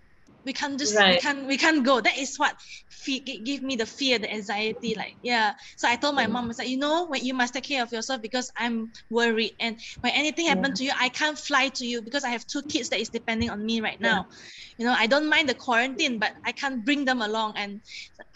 we 0.45 0.53
can't 0.53 0.79
just 0.79 0.97
right. 0.97 1.15
we 1.15 1.21
can't 1.21 1.47
we 1.47 1.57
can't 1.57 1.85
go 1.85 2.01
that 2.01 2.19
is 2.19 2.37
what 2.37 2.55
fe- 2.91 3.21
give 3.21 3.63
me 3.63 3.77
the 3.77 3.87
fear 3.87 4.19
the 4.19 4.33
anxiety 4.33 4.95
like 4.97 5.15
yeah 5.23 5.53
so 5.77 5.89
i 5.89 5.97
told 5.97 6.15
my 6.15 6.27
mm. 6.27 6.33
mom 6.33 6.45
i 6.45 6.49
was 6.49 6.59
like 6.59 6.69
you 6.69 6.79
know 6.79 7.07
when 7.07 7.25
you 7.25 7.35
must 7.35 7.55
take 7.55 7.65
care 7.65 7.83
of 7.83 7.93
yourself 7.93 8.21
because 8.21 8.51
i'm 8.57 8.91
worried 9.11 9.53
and 9.61 9.79
when 10.01 10.13
anything 10.13 10.47
yeah. 10.47 10.55
happened 10.55 10.75
to 10.77 10.85
you 10.85 10.93
i 11.01 11.09
can't 11.09 11.39
fly 11.39 11.69
to 11.69 11.87
you 11.87 12.03
because 12.03 12.25
i 12.25 12.29
have 12.29 12.47
two 12.47 12.63
kids 12.63 12.89
that 12.89 13.01
is 13.01 13.09
depending 13.09 13.51
on 13.51 13.65
me 13.65 13.81
right 13.81 14.01
now 14.01 14.27
yeah. 14.27 14.77
you 14.79 14.85
know 14.87 14.95
i 14.99 15.07
don't 15.07 15.29
mind 15.29 15.49
the 15.49 15.55
quarantine 15.55 16.19
but 16.19 16.33
i 16.45 16.53
can't 16.53 16.85
bring 16.85 17.05
them 17.05 17.23
along 17.23 17.55
and 17.57 17.81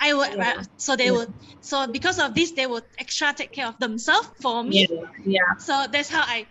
i 0.01 0.15
would 0.15 0.35
yeah. 0.37 0.63
so 0.77 0.95
they 0.97 1.11
would 1.11 1.33
so 1.61 1.87
because 1.87 2.19
of 2.19 2.35
this 2.35 2.53
they 2.53 2.67
would 2.67 2.85
extra 2.99 3.33
take 3.33 3.53
care 3.53 3.67
of 3.67 3.79
themselves 3.79 4.29
for 4.41 4.63
me 4.63 4.87
yeah, 5.25 5.41
so 5.59 5.87
that's 5.91 6.09
how 6.09 6.23
i 6.23 6.47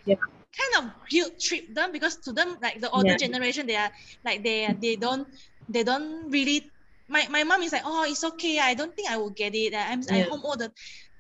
kind 0.56 0.86
of 0.86 1.10
guilt 1.10 1.40
trip 1.40 1.74
them 1.74 1.92
because 1.92 2.16
to 2.18 2.32
them 2.32 2.58
like 2.62 2.80
the 2.80 2.90
older 2.90 3.12
yeah. 3.12 3.18
generation 3.18 3.68
they 3.68 3.76
are 3.76 3.92
like 4.24 4.44
they 4.44 4.74
they 4.82 4.96
don't 4.96 5.28
they 5.70 5.84
don't 5.84 6.32
really 6.32 6.72
my, 7.08 7.28
my 7.30 7.44
mom 7.44 7.62
is 7.62 7.72
like 7.72 7.84
oh 7.86 8.04
it's 8.08 8.24
okay. 8.24 8.60
I 8.60 8.74
don't 8.74 8.96
think 8.96 9.10
i 9.10 9.18
will 9.18 9.30
get 9.30 9.54
it. 9.54 9.74
I'm, 9.76 10.02
yeah. 10.02 10.26
I'm 10.26 10.30
home 10.30 10.42
all 10.44 10.58
the 10.58 10.72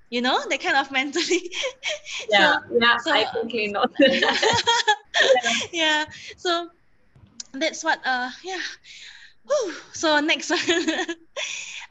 you 0.09 0.21
know 0.21 0.39
they 0.49 0.57
kind 0.57 0.77
of 0.77 0.91
mentally. 0.99 1.51
Yeah. 2.29 2.57
So, 2.57 2.77
yeah. 2.79 2.97
so, 2.97 3.11
i 3.11 3.23
completely 3.25 3.71
know. 3.73 3.85
Yeah. 3.99 4.37
yeah. 5.71 6.05
So 6.37 6.69
that's 7.53 7.83
what 7.83 7.99
uh 8.05 8.29
yeah 8.43 8.59
Whew. 9.47 9.73
so 9.93 10.19
next 10.19 10.49
one 10.49 10.59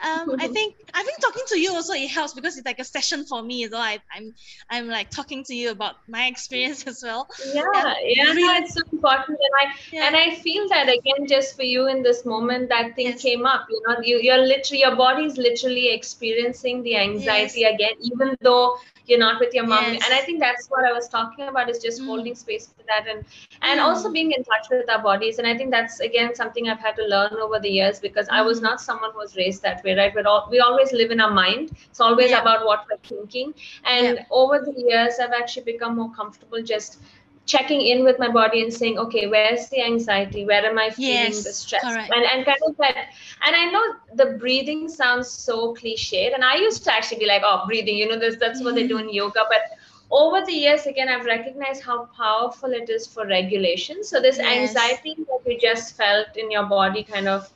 um, 0.05 0.37
I 0.39 0.49
think 0.49 0.77
I 0.93 1.03
think 1.03 1.21
talking 1.21 1.45
to 1.49 1.59
you 1.59 1.73
also 1.73 1.93
it 1.95 2.09
helps 2.09 2.35
because 2.35 2.57
it's 2.57 2.67
like 2.67 2.79
a 2.79 2.85
session 2.85 3.25
for 3.25 3.43
me 3.43 3.65
as 3.65 3.71
well. 3.71 3.81
I, 3.81 3.99
I'm 4.15 4.35
I'm 4.71 4.89
like 4.89 5.11
talking 5.11 5.45
to 5.45 5.55
you 5.55 5.71
about 5.71 5.97
my 6.09 6.27
experience 6.27 6.87
as 6.87 7.03
well. 7.03 7.29
Yeah, 7.53 7.63
yeah, 8.03 8.25
really, 8.25 8.43
it's 8.59 8.75
so 8.75 8.81
important, 8.93 9.39
and 9.39 9.55
I 9.61 9.75
yeah. 9.93 10.07
and 10.07 10.17
I 10.17 10.35
feel 10.37 10.69
that 10.69 10.89
again 10.89 11.27
just 11.27 11.57
for 11.57 11.63
you 11.63 11.89
in 11.89 12.03
this 12.03 12.25
moment 12.25 12.69
that 12.69 12.95
thing 12.97 13.07
yes. 13.07 13.23
came 13.23 13.47
up. 13.47 13.67
You 13.71 13.83
know, 13.87 13.97
you 14.03 14.19
you're 14.21 14.45
literally 14.47 14.81
your 14.81 14.97
body 14.97 15.27
is 15.27 15.37
literally 15.37 15.93
experiencing 15.93 16.83
the 16.83 16.97
anxiety 16.97 17.61
yes. 17.61 17.75
again, 17.75 17.95
even 18.01 18.37
though 18.41 18.79
you're 19.07 19.19
not 19.19 19.39
with 19.39 19.53
your 19.53 19.67
mom 19.67 19.93
yes. 19.93 20.03
and 20.05 20.15
i 20.15 20.21
think 20.21 20.41
that's 20.41 20.69
what 20.69 20.85
i 20.85 20.93
was 20.93 21.09
talking 21.09 21.47
about 21.49 21.69
is 21.69 21.79
just 21.79 22.01
mm. 22.01 22.07
holding 22.07 22.35
space 22.35 22.69
for 22.69 22.83
that 22.87 23.07
and 23.07 23.25
and 23.63 23.81
mm. 23.81 23.83
also 23.83 24.11
being 24.11 24.33
in 24.33 24.43
touch 24.45 24.67
with 24.71 24.89
our 24.89 25.03
bodies 25.03 25.39
and 25.39 25.47
i 25.47 25.57
think 25.57 25.71
that's 25.71 26.01
again 26.01 26.35
something 26.35 26.69
i've 26.69 26.81
had 26.81 26.97
to 26.97 27.05
learn 27.05 27.31
over 27.45 27.59
the 27.61 27.73
years 27.79 27.99
because 27.99 28.29
mm. 28.29 28.39
i 28.39 28.43
was 28.43 28.61
mm. 28.61 28.69
not 28.69 28.81
someone 28.81 29.13
who 29.13 29.19
was 29.19 29.37
raised 29.37 29.63
that 29.63 29.83
way 29.85 29.95
right 29.95 30.15
we 30.15 30.23
all 30.23 30.47
we 30.51 30.61
always 30.61 30.93
live 30.93 31.11
in 31.11 31.21
our 31.21 31.35
mind 31.41 31.71
it's 31.91 32.01
always 32.01 32.31
yeah. 32.31 32.41
about 32.41 32.65
what 32.67 32.87
we're 32.91 33.03
thinking 33.09 33.53
and 33.97 34.17
yeah. 34.17 34.25
over 34.31 34.59
the 34.61 34.75
years 34.89 35.21
i've 35.23 35.39
actually 35.43 35.65
become 35.73 35.97
more 35.97 36.13
comfortable 36.13 36.63
just 36.63 36.99
checking 37.47 37.83
in 37.83 38.05
with 38.05 38.19
my 38.19 38.29
body 38.31 38.63
and 38.63 38.73
saying, 38.73 38.99
okay, 38.99 39.27
where's 39.27 39.69
the 39.69 39.83
anxiety? 39.83 40.45
Where 40.47 40.65
am 40.65 40.79
I 40.79 40.91
feeling 40.91 41.13
Yes, 41.13 41.45
the 41.45 41.53
stress? 41.53 41.83
correct. 41.83 42.11
And, 42.15 42.25
and 42.25 42.45
kind 42.47 42.59
of 42.67 42.77
that. 42.79 43.09
And 43.45 43.55
I 43.55 43.71
know 43.71 43.95
the 44.15 44.39
breathing 44.39 44.89
sounds 44.89 45.29
so 45.29 45.75
cliched. 45.75 46.35
And 46.35 46.43
I 46.43 46.57
used 46.57 46.85
to 46.85 46.95
actually 46.95 47.19
be 47.19 47.27
like, 47.27 47.43
oh, 47.45 47.65
breathing, 47.67 47.97
you 47.97 48.09
know, 48.09 48.19
this, 48.19 48.37
that's 48.41 48.63
what 48.63 48.75
they 48.75 48.87
do 48.87 48.99
in 48.99 49.13
yoga. 49.13 49.41
But 49.49 49.79
over 50.11 50.45
the 50.45 50.53
years, 50.53 50.87
again, 50.87 51.09
I've 51.09 51.25
recognized 51.25 51.83
how 51.83 52.07
powerful 52.17 52.73
it 52.73 52.89
is 52.89 53.07
for 53.07 53.27
regulation. 53.27 54.03
So 54.05 54.21
this 54.21 54.39
Yes. 54.39 54.71
anxiety 54.71 55.15
that 55.17 55.41
you 55.47 55.59
just 55.59 55.97
felt 55.97 56.37
in 56.37 56.51
your 56.51 56.65
body 56.67 57.03
kind 57.05 57.29
of 57.29 57.51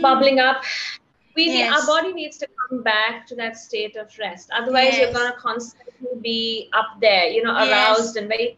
bubbling 0.00 0.38
up. 0.40 0.62
We 1.34 1.50
need, 1.52 1.68
our 1.68 1.86
body 1.86 2.12
needs 2.12 2.38
to 2.38 2.48
come 2.70 2.82
back 2.82 3.26
to 3.28 3.34
that 3.36 3.56
state 3.56 3.96
of 3.96 4.10
rest. 4.18 4.50
Otherwise, 4.52 4.98
you're 4.98 5.12
gonna 5.12 5.36
constantly 5.38 6.20
be 6.22 6.70
up 6.72 6.98
there, 7.00 7.26
you 7.26 7.42
know, 7.42 7.54
Yes. 7.56 7.68
aroused 7.70 8.16
and 8.16 8.28
very. 8.28 8.56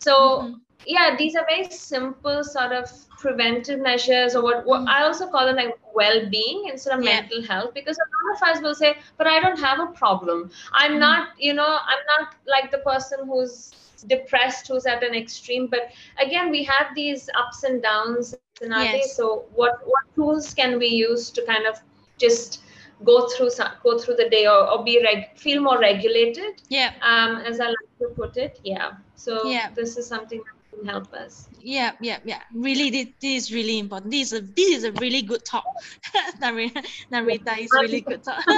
So 0.00 0.42
Mhm. 0.42 0.60
Yeah, 0.86 1.16
these 1.18 1.36
are 1.36 1.44
very 1.48 1.64
simple 1.64 2.38
sort 2.38 2.72
of 2.72 2.84
preventive 3.16 3.80
measures, 3.80 4.34
or 4.34 4.42
what, 4.42 4.64
what 4.66 4.78
Mm. 4.78 4.86
I 4.86 5.02
also 5.02 5.26
call 5.28 5.46
them 5.46 5.56
like 5.56 5.78
well-being 5.94 6.66
instead 6.70 6.96
of 6.98 7.02
Yeah. 7.02 7.04
mental 7.04 7.42
health, 7.42 7.72
because 7.74 7.96
a 7.98 8.08
lot 8.16 8.36
of 8.36 8.56
us 8.56 8.62
will 8.62 8.74
say, 8.74 8.96
"But 9.16 9.26
I 9.26 9.40
don't 9.40 9.58
have 9.58 9.78
a 9.80 9.86
problem. 9.92 10.50
I'm 10.72 10.98
Mm. 10.98 11.00
not, 11.00 11.28
you 11.38 11.54
know, 11.54 11.66
I'm 11.92 12.04
not 12.14 12.34
like 12.46 12.70
the 12.70 12.78
person 12.78 13.26
who's 13.26 13.74
depressed 14.06 14.68
who's 14.68 14.86
at 14.86 15.02
an 15.02 15.14
extreme 15.14 15.66
but 15.70 15.90
again 16.20 16.50
we 16.50 16.64
have 16.64 16.86
these 16.94 17.28
ups 17.38 17.64
and 17.64 17.82
downs 17.82 18.32
in 18.34 18.48
our 18.48 18.64
day 18.64 18.80
so 18.82 19.20
what 19.30 19.54
what 19.62 19.82
tools 19.92 20.30
can 20.32 20.56
we 20.56 20.64
use 20.66 21.08
to 21.10 21.22
kind 21.28 21.48
of 21.50 21.58
just 22.02 22.46
go 22.94 23.16
through 23.20 23.48
some, 23.50 23.68
go 23.82 23.98
through 23.98 24.14
the 24.14 24.28
day 24.28 24.46
or, 24.46 24.68
or 24.70 24.82
be 24.84 25.00
reg- 25.02 25.36
feel 25.36 25.60
more 25.62 25.78
regulated 25.78 26.62
Yeah. 26.68 26.92
um 27.02 27.36
as 27.50 27.60
i 27.60 27.66
like 27.66 27.90
to 27.98 28.08
put 28.16 28.36
it 28.36 28.58
yeah 28.64 28.90
so 29.14 29.34
Yeah. 29.42 29.70
this 29.74 29.96
is 29.96 30.06
something 30.06 30.38
that 30.46 30.59
can 30.80 30.88
help 30.88 31.12
us 31.12 31.48
Yeah, 31.62 31.92
yeah, 32.00 32.18
yeah. 32.24 32.40
Really, 32.54 32.90
this, 32.90 33.06
this 33.20 33.44
is 33.44 33.52
really 33.52 33.78
important. 33.78 34.10
This 34.12 34.32
is 34.32 34.40
a 34.40 34.42
this 34.42 34.70
is 34.78 34.84
a 34.84 34.92
really 34.92 35.22
good 35.22 35.44
talk. 35.44 35.64
Namrita, 36.42 36.84
Namrita 37.12 37.58
is 37.58 37.70
really 37.80 38.00
good 38.00 38.22
talk. 38.24 38.44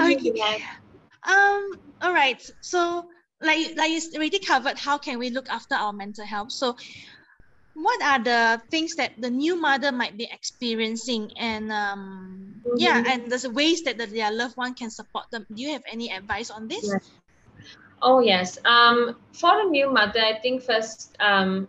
Okay. 0.00 0.32
Yeah. 0.34 0.58
um. 1.26 1.62
All 2.02 2.12
right. 2.12 2.40
So, 2.60 3.04
like 3.40 3.76
like 3.76 3.90
you 3.90 4.00
already 4.16 4.38
covered, 4.40 4.78
how 4.78 4.98
can 4.98 5.18
we 5.18 5.30
look 5.30 5.48
after 5.48 5.74
our 5.74 5.92
mental 5.92 6.24
health? 6.26 6.52
So, 6.52 6.76
what 7.74 8.02
are 8.02 8.22
the 8.22 8.62
things 8.70 8.94
that 8.96 9.12
the 9.18 9.30
new 9.30 9.56
mother 9.60 9.92
might 9.92 10.16
be 10.16 10.28
experiencing, 10.30 11.30
and 11.38 11.72
um, 11.72 12.62
yeah, 12.76 13.02
Mhm. 13.02 13.08
and 13.08 13.18
there's 13.30 13.46
ways 13.48 13.82
that 13.84 13.98
the, 13.98 14.06
their 14.06 14.32
loved 14.32 14.56
one 14.56 14.74
can 14.74 14.90
support 14.90 15.26
them. 15.30 15.46
Do 15.52 15.62
you 15.62 15.72
have 15.72 15.84
any 15.90 16.10
advice 16.10 16.50
on 16.50 16.68
this? 16.68 16.84
Yes. 16.86 17.10
Oh 18.04 18.20
yes. 18.20 18.58
Um, 18.66 19.16
for 19.32 19.60
a 19.60 19.64
new 19.64 19.90
mother, 19.92 20.20
I 20.20 20.38
think 20.40 20.62
first, 20.62 21.16
um, 21.20 21.68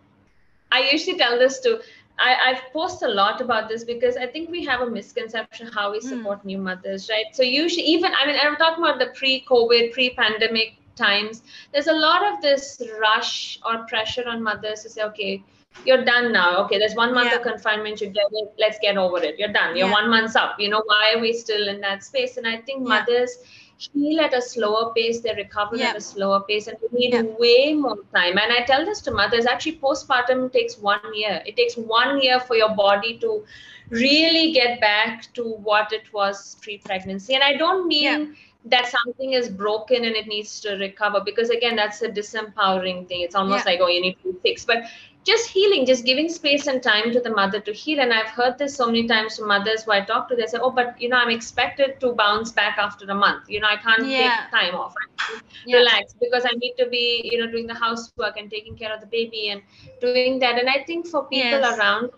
I 0.72 0.90
usually 0.92 1.18
tell 1.18 1.40
this 1.40 1.60
to. 1.62 1.80
I, 2.20 2.36
I've 2.48 2.62
posted 2.74 3.10
a 3.10 3.14
lot 3.14 3.42
about 3.42 3.70
this 3.70 3.84
because 3.86 4.18
I 4.18 4.28
think 4.28 4.50
we 4.52 4.66
have 4.66 4.82
a 4.82 4.90
misconception 4.90 5.68
how 5.68 5.92
we 5.94 6.00
Mm. 6.00 6.10
support 6.10 6.46
new 6.46 6.58
mothers, 6.60 7.10
right? 7.10 7.26
So 7.34 7.44
usually, 7.44 7.86
even 7.88 8.12
I 8.22 8.28
mean, 8.28 8.38
I'm 8.42 8.56
talking 8.58 8.84
about 8.84 9.00
the 9.00 9.08
pre-COVID, 9.20 9.94
pre-pandemic 9.94 10.76
times. 10.96 11.44
There's 11.74 11.88
a 11.88 11.94
lot 11.94 12.26
of 12.34 12.42
this 12.42 12.82
rush 13.02 13.60
or 13.66 13.86
pressure 13.88 14.28
on 14.28 14.44
mothers 14.44 14.84
to 14.84 14.90
say, 14.90 15.04
okay, 15.04 15.44
you're 15.86 16.06
done 16.06 16.32
now. 16.34 16.64
Okay, 16.66 16.78
there's 16.80 16.96
one 16.96 17.14
month 17.14 17.32
Yeah. 17.32 17.38
of 17.38 17.44
confinement. 17.44 18.02
You 18.02 18.08
get 18.08 18.28
it. 18.32 18.54
Let's 18.58 18.80
get 18.80 18.98
over 18.98 19.20
it. 19.24 19.38
You're 19.40 19.54
done. 19.60 19.76
You're 19.78 19.88
Yeah. 19.88 20.00
one 20.00 20.10
month's 20.10 20.36
up. 20.36 20.60
You 20.60 20.70
know 20.70 20.84
why 20.86 21.14
are 21.16 21.20
we 21.22 21.34
still 21.34 21.68
in 21.68 21.82
that 21.82 22.04
space? 22.04 22.38
And 22.38 22.48
I 22.48 22.58
think 22.58 22.88
Yeah. 22.88 22.96
mothers 22.96 23.38
heal 23.78 24.20
at 24.22 24.34
a 24.34 24.42
slower 24.42 24.94
pace, 24.94 25.22
they 25.22 25.34
recover 25.34 25.76
Yeah. 25.78 25.90
at 25.90 25.98
a 25.98 26.02
slower 26.02 26.42
pace, 26.48 26.68
and 26.68 26.78
we 26.92 27.00
need 27.00 27.14
Yeah. 27.14 27.24
way 27.40 27.74
more 27.74 27.98
time. 28.14 28.38
And 28.38 28.52
I 28.52 28.64
tell 28.64 28.86
this 28.86 29.02
to 29.02 29.12
mothers 29.12 29.46
actually, 29.46 29.78
postpartum 29.78 30.52
takes 30.52 30.78
one 30.78 31.14
year. 31.14 31.42
It 31.46 31.56
takes 31.56 31.76
one 31.78 32.22
year 32.22 32.40
for 32.40 32.56
your 32.56 32.70
body 32.70 33.18
to 33.20 33.44
really 33.90 34.52
get 34.52 34.80
back 34.82 35.34
to 35.34 35.44
what 35.44 35.92
it 35.92 36.12
was 36.14 36.58
pre 36.62 36.78
pregnancy. 36.80 37.34
And 37.36 37.44
I 37.44 37.54
don't 37.56 37.88
mean 37.88 38.04
Yeah. 38.04 38.26
that 38.66 38.88
something 38.88 39.34
is 39.34 39.50
broken 39.50 40.06
and 40.06 40.16
it 40.16 40.28
needs 40.28 40.60
to 40.62 40.76
recover 40.78 41.22
because, 41.22 41.50
again, 41.50 41.76
that's 41.76 42.02
a 42.02 42.10
disempowering 42.10 43.08
thing. 43.08 43.22
It's 43.22 43.36
almost 43.36 43.66
like, 43.66 43.80
oh, 43.82 43.88
you 43.88 44.02
need 44.02 44.18
to 44.24 44.40
fix. 44.42 44.66
But 44.66 44.84
just 45.26 45.50
healing, 45.50 45.86
just 45.86 46.06
giving 46.06 46.30
space 46.30 46.68
and 46.68 46.82
time 46.84 47.12
to 47.12 47.20
the 47.20 47.30
mother 47.30 47.60
to 47.60 47.74
heal. 47.74 48.00
And 48.00 48.14
I've 48.14 48.28
heard 48.28 48.58
this 48.60 48.76
so 48.76 48.86
many 48.86 49.08
times 49.08 49.38
from 49.38 49.48
mothers 49.48 49.84
who 49.84 49.92
I 49.92 50.02
talk 50.02 50.28
to. 50.30 50.36
They 50.36 50.46
say, 50.46 50.60
"Oh, 50.62 50.72
but 50.72 51.02
you 51.02 51.10
know, 51.10 51.18
I'm 51.18 51.32
expected 51.32 52.00
to 52.02 52.14
bounce 52.14 52.52
back 52.52 52.78
after 52.78 53.06
a 53.06 53.16
month. 53.16 53.50
You 53.50 53.60
know, 53.60 53.68
I 53.68 53.78
can't 53.78 54.06
Yeah. 54.08 54.20
take 54.24 54.52
time 54.52 54.76
off. 54.76 54.94
I 55.04 55.08
need 55.34 55.40
to 55.40 55.70
Yeah. 55.72 55.78
relax 55.78 56.14
because 56.26 56.46
I 56.46 56.54
need 56.66 56.76
to 56.84 56.88
be, 56.98 57.06
you 57.32 57.40
know, 57.42 57.48
doing 57.56 57.68
the 57.68 57.80
housework 57.86 58.38
and 58.38 58.52
taking 58.52 58.78
care 58.84 58.94
of 58.94 59.02
the 59.02 59.08
baby 59.08 59.50
and 59.50 59.62
doing 60.00 60.40
that." 60.40 60.60
And 60.60 60.70
I 60.70 60.84
think 60.84 61.08
for 61.08 61.24
people 61.24 61.60
Yes. 61.60 61.78
around, 61.80 62.12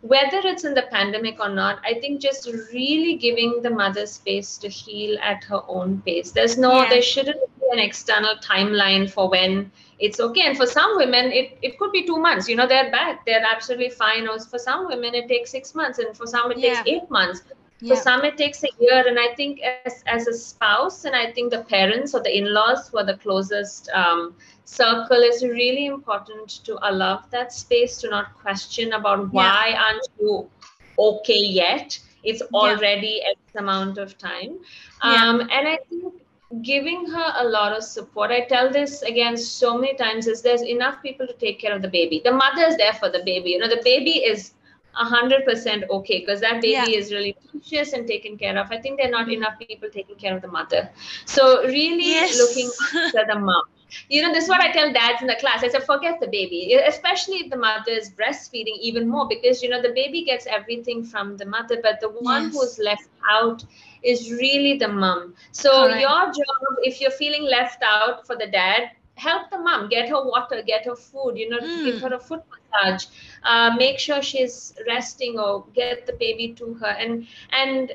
whether 0.00 0.40
it's 0.52 0.64
in 0.64 0.74
the 0.74 0.82
pandemic 0.82 1.38
or 1.38 1.48
not, 1.48 1.78
I 1.84 1.94
think 1.94 2.20
just 2.20 2.48
really 2.72 3.14
giving 3.14 3.60
the 3.62 3.70
mother 3.70 4.06
space 4.06 4.56
to 4.58 4.68
heal 4.68 5.18
at 5.22 5.44
her 5.44 5.60
own 5.68 6.02
pace. 6.06 6.32
There's 6.32 6.56
no, 6.58 6.72
Yeah. 6.82 6.88
there 6.88 7.02
shouldn't 7.02 7.44
be 7.60 7.66
an 7.72 7.78
external 7.78 8.34
timeline 8.36 9.08
for 9.10 9.28
when 9.28 9.70
it's 9.98 10.20
okay. 10.20 10.42
And 10.46 10.56
for 10.56 10.66
some 10.66 10.96
women, 10.96 11.32
it, 11.32 11.58
it 11.62 11.78
could 11.78 11.92
be 11.92 12.06
two 12.06 12.18
months. 12.18 12.48
You 12.48 12.56
know, 12.56 12.66
they're 12.66 12.90
back, 12.90 13.24
they're 13.24 13.44
absolutely 13.44 13.90
fine. 13.90 14.28
Or 14.28 14.38
for 14.38 14.58
some 14.58 14.86
women, 14.86 15.14
it 15.14 15.28
takes 15.28 15.50
six 15.50 15.74
months, 15.74 15.98
and 15.98 16.16
for 16.16 16.26
some, 16.26 16.52
it 16.52 16.58
Yeah. 16.58 16.82
takes 16.82 16.88
eight 16.88 17.10
months. 17.10 17.42
Yeah. 17.80 17.94
For 17.94 18.00
some, 18.00 18.24
it 18.24 18.36
takes 18.38 18.62
a 18.64 18.68
year. 18.80 19.06
And 19.06 19.18
I 19.18 19.34
think 19.34 19.60
as, 19.60 20.02
as 20.06 20.26
a 20.26 20.32
spouse, 20.34 21.04
and 21.04 21.14
I 21.14 21.30
think 21.32 21.50
the 21.50 21.62
parents 21.64 22.14
or 22.14 22.22
the 22.22 22.36
in 22.36 22.52
laws 22.52 22.88
who 22.88 22.98
are 22.98 23.04
the 23.04 23.16
closest 23.18 23.90
um, 23.90 24.34
circle 24.64 25.18
is 25.22 25.42
really 25.42 25.86
important 25.86 26.64
to 26.64 26.78
allow 26.88 27.22
that 27.30 27.52
space 27.52 27.98
to 27.98 28.08
not 28.08 28.34
question 28.40 28.92
about 28.94 29.32
why 29.32 29.74
aren't 29.78 30.08
you 30.18 30.48
okay 30.98 31.38
yet. 31.38 31.98
It's 32.24 32.42
already 32.52 33.22
X 33.22 33.38
amount 33.56 33.98
of 33.98 34.18
time. 34.18 34.58
Yeah. 35.04 35.28
Um, 35.28 35.40
and 35.40 35.68
I 35.68 35.78
think 35.88 36.14
giving 36.62 37.06
her 37.06 37.32
a 37.38 37.44
lot 37.44 37.72
of 37.72 37.82
support. 37.82 38.30
I 38.30 38.42
tell 38.42 38.70
this 38.72 39.02
again 39.02 39.36
so 39.36 39.76
many 39.78 39.94
times 39.94 40.26
is 40.26 40.42
there's 40.42 40.62
enough 40.62 41.02
people 41.02 41.26
to 41.26 41.32
take 41.34 41.60
care 41.60 41.74
of 41.74 41.82
the 41.82 41.88
baby. 41.88 42.20
The 42.24 42.32
mother 42.32 42.62
is 42.62 42.76
there 42.76 42.92
for 42.92 43.08
the 43.10 43.22
baby. 43.24 43.50
You 43.50 43.58
know, 43.58 43.68
the 43.68 43.82
baby 43.84 44.18
is 44.32 44.52
hundred 44.92 45.44
percent 45.44 45.84
okay 45.90 46.20
because 46.20 46.40
that 46.40 46.60
baby 46.62 46.86
Yeah. 46.86 46.94
is 46.94 47.12
really 47.12 47.36
precious 47.50 47.92
and 47.92 48.06
taken 48.06 48.36
care 48.38 48.56
of. 48.58 48.70
I 48.72 48.78
think 48.80 48.98
there 48.98 49.08
are 49.08 49.10
not 49.10 49.30
enough 49.30 49.58
people 49.58 49.82
taking 49.86 50.10
care 50.10 50.30
of 50.30 50.36
the 50.36 50.44
mother. 50.44 50.84
So 51.20 51.62
really 51.64 52.26
Yes. 52.26 52.36
looking 52.36 52.70
after 53.14 53.26
the 53.32 53.38
mom. 53.38 53.62
You 54.08 54.22
know, 54.22 54.32
this 54.32 54.44
is 54.44 54.48
what 54.50 54.60
I 54.60 54.72
tell 54.72 54.92
dads 54.92 55.20
in 55.22 55.28
the 55.28 55.36
class. 55.40 55.62
I 55.62 55.68
said, 55.68 55.84
forget 55.84 56.20
the 56.20 56.26
baby, 56.28 56.74
especially 56.86 57.36
if 57.38 57.50
the 57.50 57.56
mother 57.58 57.90
is 57.92 58.10
breastfeeding 58.10 58.72
even 58.80 59.08
more 59.08 59.26
because, 59.28 59.62
you 59.62 59.68
know, 59.68 59.80
the 59.80 59.88
baby 59.94 60.22
gets 60.24 60.46
everything 60.46 61.04
from 61.04 61.36
the 61.36 61.46
mother, 61.46 61.78
but 61.82 62.00
the 62.00 62.08
one 62.10 62.50
Yes. 62.50 62.52
who's 62.52 62.78
left 62.78 63.08
out 63.30 63.64
is 64.06 64.30
really 64.32 64.78
the 64.78 64.88
mom. 64.88 65.34
So 65.52 65.88
Correct. 65.88 66.04
your 66.04 66.26
job, 66.38 66.72
if 66.82 67.00
you're 67.00 67.10
feeling 67.22 67.44
left 67.44 67.82
out 67.84 68.18
for 68.20 68.36
the 68.36 68.40
dad, 68.46 68.90
help 69.16 69.50
the 69.50 69.58
mom, 69.58 69.88
get 69.88 70.08
her 70.08 70.22
water, 70.24 70.62
get 70.66 70.84
her 70.86 70.96
food, 70.96 71.36
you 71.36 71.48
know, 71.50 71.60
Mm. 71.60 71.84
give 71.84 72.00
her 72.00 72.14
a 72.14 72.20
foot 72.20 72.42
massage, 72.54 73.06
uh, 73.44 73.74
make 73.78 73.98
sure 73.98 74.22
she's 74.22 74.74
resting 74.88 75.38
or 75.38 75.66
get 75.74 76.00
the 76.06 76.12
baby 76.18 76.54
to 76.54 76.74
her. 76.74 76.88
And 77.04 77.26
and 77.52 77.92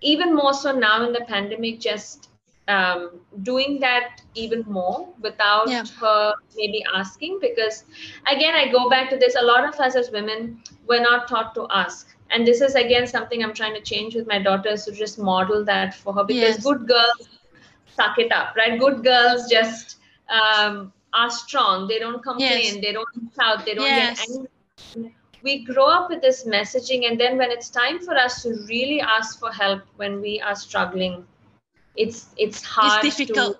even 0.00 0.34
more 0.34 0.54
so 0.54 0.72
now 0.72 1.04
in 1.06 1.12
the 1.12 1.22
pandemic, 1.28 1.80
just 1.80 2.28
um, 2.68 3.20
doing 3.42 3.78
that 3.80 4.20
even 4.34 4.62
more 4.66 5.08
without 5.20 5.68
Yeah. 5.70 5.86
her 6.00 6.32
maybe 6.56 6.82
asking 6.94 7.38
because 7.40 7.84
again 8.30 8.54
i 8.54 8.70
go 8.70 8.88
back 8.88 9.08
to 9.10 9.16
this 9.16 9.34
a 9.40 9.44
lot 9.44 9.68
of 9.68 9.78
us 9.80 9.94
as 9.96 10.10
women 10.10 10.60
we're 10.86 11.02
not 11.02 11.28
taught 11.28 11.54
to 11.54 11.66
ask 11.70 12.13
and 12.30 12.46
this 12.46 12.60
is 12.60 12.74
again 12.74 13.06
something 13.06 13.42
i'm 13.42 13.54
trying 13.54 13.74
to 13.74 13.80
change 13.80 14.14
with 14.14 14.26
my 14.26 14.38
daughters 14.42 14.84
to 14.84 14.92
just 14.92 15.18
model 15.18 15.64
that 15.64 15.94
for 15.94 16.12
her 16.12 16.24
because 16.24 16.56
Yes. 16.56 16.64
good 16.64 16.86
girls 16.88 17.28
suck 17.88 18.18
it 18.18 18.32
up 18.32 18.54
right 18.56 18.78
good 18.78 19.02
girls 19.04 19.48
just 19.50 19.98
um, 20.28 20.92
are 21.12 21.30
strong 21.30 21.86
they 21.88 21.98
don't 21.98 22.22
complain 22.22 22.80
Yes. 22.80 22.80
they 22.80 22.92
don't 22.92 23.30
shout 23.36 23.64
they 23.66 23.74
don't 23.74 23.94
Yes. 23.94 24.18
get 24.18 24.28
angry 24.28 25.12
we 25.42 25.64
grow 25.64 25.86
up 25.86 26.08
with 26.10 26.20
this 26.22 26.44
messaging 26.44 27.06
and 27.08 27.20
then 27.20 27.36
when 27.38 27.50
it's 27.50 27.68
time 27.70 27.98
for 28.00 28.16
us 28.16 28.42
to 28.42 28.50
really 28.68 29.00
ask 29.00 29.38
for 29.38 29.50
help 29.52 29.82
when 29.96 30.20
we 30.20 30.40
are 30.40 30.54
struggling 30.56 31.24
it's 31.96 32.34
it's 32.36 32.62
hard 32.62 33.06
it's 33.06 33.16
difficult. 33.16 33.58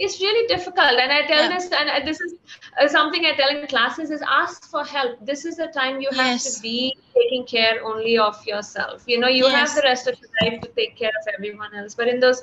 It's 0.00 0.20
really 0.20 0.46
difficult 0.48 1.00
and 1.04 1.12
i 1.12 1.22
tell 1.30 1.48
Yeah. 1.48 1.54
this 1.54 1.70
and 1.80 2.06
this 2.08 2.20
is 2.26 2.34
uh, 2.80 2.88
something 2.88 3.26
i 3.26 3.34
tell 3.40 3.50
in 3.58 3.68
classes 3.72 4.10
is 4.18 4.22
ask 4.40 4.68
for 4.70 4.84
help 4.84 5.24
this 5.32 5.44
is 5.44 5.56
the 5.56 5.68
time 5.78 6.00
you 6.00 6.10
have 6.20 6.34
Yes. 6.34 6.46
to 6.46 6.52
be 6.66 6.96
taking 7.18 7.46
care 7.46 7.74
only 7.92 8.18
of 8.18 8.36
yourself 8.46 9.04
you 9.06 9.18
know 9.20 9.28
you 9.40 9.48
Yes. 9.48 9.72
have 9.72 9.74
the 9.76 9.82
rest 9.88 10.08
of 10.08 10.16
your 10.24 10.32
life 10.42 10.60
to 10.62 10.68
take 10.80 10.96
care 10.98 11.16
of 11.22 11.34
everyone 11.38 11.74
else 11.82 11.94
but 11.94 12.08
in 12.08 12.20
those 12.20 12.42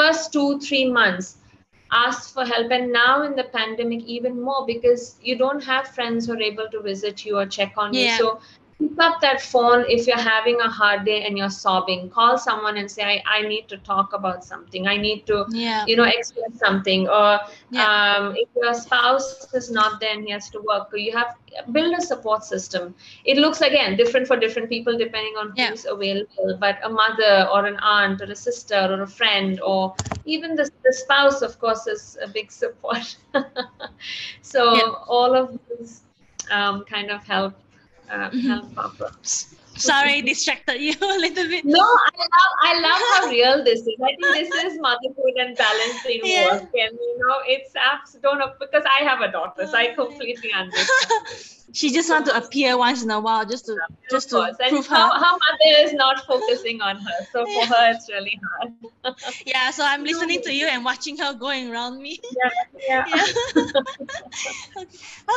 first 0.00 0.32
two 0.32 0.58
three 0.60 0.86
months 1.00 1.36
ask 1.92 2.32
for 2.34 2.44
help 2.46 2.70
and 2.70 2.92
now 2.92 3.22
in 3.22 3.34
the 3.36 3.44
pandemic 3.44 4.02
even 4.04 4.40
more 4.42 4.64
because 4.66 5.16
you 5.22 5.36
don't 5.36 5.64
have 5.64 5.86
friends 5.88 6.26
who 6.26 6.32
are 6.34 6.42
able 6.50 6.68
to 6.72 6.80
visit 6.80 7.24
you 7.24 7.38
or 7.38 7.46
check 7.46 7.72
on 7.76 7.94
Yeah. 7.94 8.06
you 8.06 8.08
so 8.08 8.38
pick 8.78 8.98
up 8.98 9.20
that 9.20 9.40
phone 9.40 9.84
if 9.88 10.06
you're 10.06 10.16
having 10.16 10.60
a 10.60 10.68
hard 10.68 11.04
day 11.04 11.24
and 11.24 11.36
you're 11.38 11.50
sobbing 11.50 12.08
call 12.10 12.38
someone 12.38 12.76
and 12.76 12.90
say 12.90 13.02
i, 13.02 13.22
I 13.38 13.42
need 13.42 13.68
to 13.68 13.76
talk 13.78 14.12
about 14.12 14.44
something 14.44 14.86
i 14.86 14.96
need 14.96 15.26
to 15.26 15.44
yeah. 15.50 15.84
you 15.86 15.96
know 15.96 16.04
express 16.04 16.58
something 16.58 17.08
or 17.08 17.40
yeah. 17.70 18.16
um, 18.16 18.34
if 18.36 18.48
your 18.56 18.74
spouse 18.74 19.52
is 19.54 19.70
not 19.70 20.00
there 20.00 20.14
and 20.14 20.24
he 20.24 20.30
has 20.30 20.50
to 20.50 20.60
work 20.60 20.88
you 20.94 21.12
have 21.16 21.36
build 21.72 21.94
a 21.96 22.00
support 22.00 22.44
system 22.44 22.94
it 23.24 23.36
looks 23.36 23.60
again 23.60 23.96
different 23.96 24.26
for 24.26 24.36
different 24.36 24.68
people 24.68 24.96
depending 24.96 25.34
on 25.38 25.52
yeah. 25.56 25.70
who's 25.70 25.84
available 25.84 26.56
but 26.58 26.78
a 26.82 26.88
mother 26.88 27.48
or 27.52 27.66
an 27.66 27.76
aunt 27.82 28.20
or 28.20 28.24
a 28.24 28.36
sister 28.36 28.86
or 28.90 29.02
a 29.02 29.06
friend 29.06 29.60
or 29.60 29.94
even 30.24 30.54
the, 30.54 30.70
the 30.84 30.92
spouse 30.92 31.42
of 31.42 31.58
course 31.58 31.86
is 31.86 32.16
a 32.22 32.28
big 32.28 32.50
support 32.50 33.16
so 34.42 34.94
all 35.06 35.34
of 35.34 35.58
these 35.68 36.02
um, 36.50 36.84
kind 36.84 37.10
of 37.10 37.22
help 37.24 37.54
uh, 38.12 38.30
help 38.46 38.74
Papa. 38.74 39.10
Sorry, 39.82 40.22
distracted 40.22 40.80
you 40.80 40.92
a 41.00 41.18
little 41.18 41.48
bit. 41.48 41.64
No, 41.64 41.80
I 41.80 42.22
love 42.36 42.52
I 42.62 42.80
love 42.80 43.00
how 43.10 43.30
real 43.30 43.64
this 43.64 43.80
is. 43.80 43.94
I 44.02 44.14
think 44.14 44.50
this 44.50 44.64
is 44.64 44.80
motherhood 44.80 45.34
and 45.38 45.56
balancing 45.56 46.20
yeah. 46.22 46.52
work, 46.52 46.62
and 46.62 46.92
you 46.92 47.18
know, 47.18 47.38
it's 47.46 47.72
apps 47.74 48.20
don't 48.22 48.38
know 48.38 48.52
because 48.60 48.84
I 48.88 49.04
have 49.04 49.20
a 49.20 49.30
daughter, 49.30 49.66
so 49.66 49.76
I 49.76 49.88
completely 49.94 50.52
understand. 50.56 51.66
she 51.72 51.92
just 51.92 52.08
want 52.08 52.26
to 52.26 52.36
appear 52.36 52.78
once 52.78 53.02
in 53.02 53.10
a 53.10 53.18
while, 53.20 53.44
just 53.44 53.66
to 53.66 53.72
yeah, 53.72 53.96
just 54.10 54.30
to 54.30 54.42
and 54.42 54.56
prove 54.68 54.86
her. 54.86 54.96
Her 54.96 55.32
mother 55.44 55.72
is 55.80 55.92
not 55.92 56.24
focusing 56.26 56.80
on 56.80 56.96
her, 56.96 57.26
so 57.32 57.44
for 57.44 57.66
her 57.66 57.92
it's 57.92 58.08
really 58.08 58.38
hard. 58.44 59.16
yeah, 59.46 59.70
so 59.72 59.84
I'm 59.84 60.04
listening 60.04 60.42
to 60.42 60.54
you 60.54 60.66
and 60.66 60.84
watching 60.84 61.16
her 61.18 61.34
going 61.34 61.70
around 61.70 62.00
me. 62.00 62.20
Yeah, 62.36 62.50
yeah. 62.88 63.24
yeah. 63.56 64.84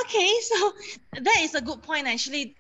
okay, 0.02 0.34
so 0.42 0.74
that 1.14 1.38
is 1.42 1.56
a 1.56 1.62
good 1.62 1.82
point 1.82 2.08
actually 2.08 2.56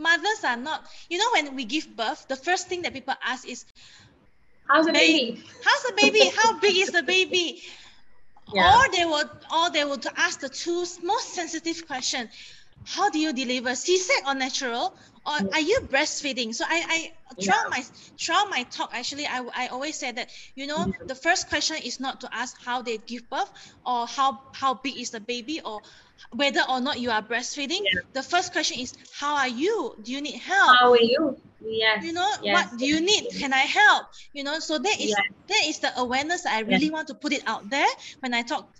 mothers 0.00 0.44
are 0.44 0.56
not 0.56 0.84
you 1.08 1.18
know 1.18 1.30
when 1.34 1.54
we 1.54 1.64
give 1.64 1.94
birth 1.96 2.26
the 2.28 2.36
first 2.36 2.68
thing 2.68 2.82
that 2.82 2.92
people 2.92 3.14
ask 3.24 3.46
is 3.48 3.64
how's 4.68 4.86
the 4.86 4.92
baby 4.92 5.42
how's 5.64 5.82
the 5.82 5.94
baby? 5.96 6.30
How 6.36 6.58
big 6.58 6.76
is 6.76 6.90
the 6.90 7.02
baby? 7.02 7.62
Yeah. 8.52 8.80
or 8.80 8.90
they 8.90 9.04
will 9.04 9.30
or 9.56 9.70
they 9.70 9.84
will 9.84 10.00
ask 10.16 10.40
the 10.40 10.48
two 10.48 10.84
most 11.04 11.34
sensitive 11.34 11.86
question 11.86 12.28
how 12.84 13.10
do 13.10 13.18
you 13.18 13.32
deliver? 13.32 13.74
C-sec 13.74 14.26
or 14.26 14.34
natural? 14.34 14.94
Or 15.26 15.32
are 15.52 15.60
you 15.60 15.80
breastfeeding? 15.80 16.54
So 16.54 16.64
i 16.66 16.82
i 16.88 17.12
throughout 17.40 17.64
yeah. 17.64 17.70
my 17.70 17.84
throughout 18.18 18.50
my 18.50 18.62
talk 18.64 18.90
actually 18.94 19.26
I, 19.26 19.44
I 19.54 19.66
always 19.68 19.96
say 19.96 20.10
that 20.12 20.30
you 20.54 20.66
know 20.66 20.78
mm-hmm. 20.78 21.06
the 21.06 21.14
first 21.14 21.48
question 21.48 21.76
is 21.84 22.00
not 22.00 22.22
to 22.22 22.28
ask 22.34 22.56
how 22.64 22.82
they 22.82 22.96
give 22.98 23.28
birth 23.28 23.50
or 23.84 24.06
how 24.06 24.40
how 24.52 24.74
big 24.74 24.96
is 24.96 25.10
the 25.10 25.20
baby 25.20 25.60
or 25.60 25.82
whether 26.32 26.60
or 26.68 26.80
not 26.80 27.00
you 27.00 27.10
are 27.10 27.22
breastfeeding 27.22 27.82
yeah. 27.84 28.00
the 28.12 28.22
first 28.22 28.52
question 28.52 28.80
is 28.80 28.94
how 29.12 29.36
are 29.36 29.48
you? 29.48 29.96
Do 30.02 30.12
you 30.12 30.20
need 30.20 30.38
help? 30.38 30.76
How 30.78 30.92
are 30.92 31.00
you? 31.00 31.36
Yes. 31.60 32.04
You 32.04 32.12
know 32.12 32.30
yes. 32.42 32.70
what 32.70 32.78
do 32.78 32.86
you 32.86 33.00
need? 33.00 33.28
Can 33.38 33.52
i 33.52 33.60
help? 33.60 34.06
You 34.32 34.44
know 34.44 34.58
so 34.58 34.78
that 34.78 35.00
is 35.00 35.10
yes. 35.10 35.20
that 35.48 35.62
is 35.66 35.78
the 35.78 35.98
awareness 35.98 36.46
i 36.46 36.60
really 36.60 36.86
yes. 36.86 36.92
want 36.92 37.08
to 37.08 37.14
put 37.14 37.32
it 37.32 37.42
out 37.46 37.68
there 37.70 37.88
when 38.20 38.34
i 38.34 38.42
talk. 38.42 38.72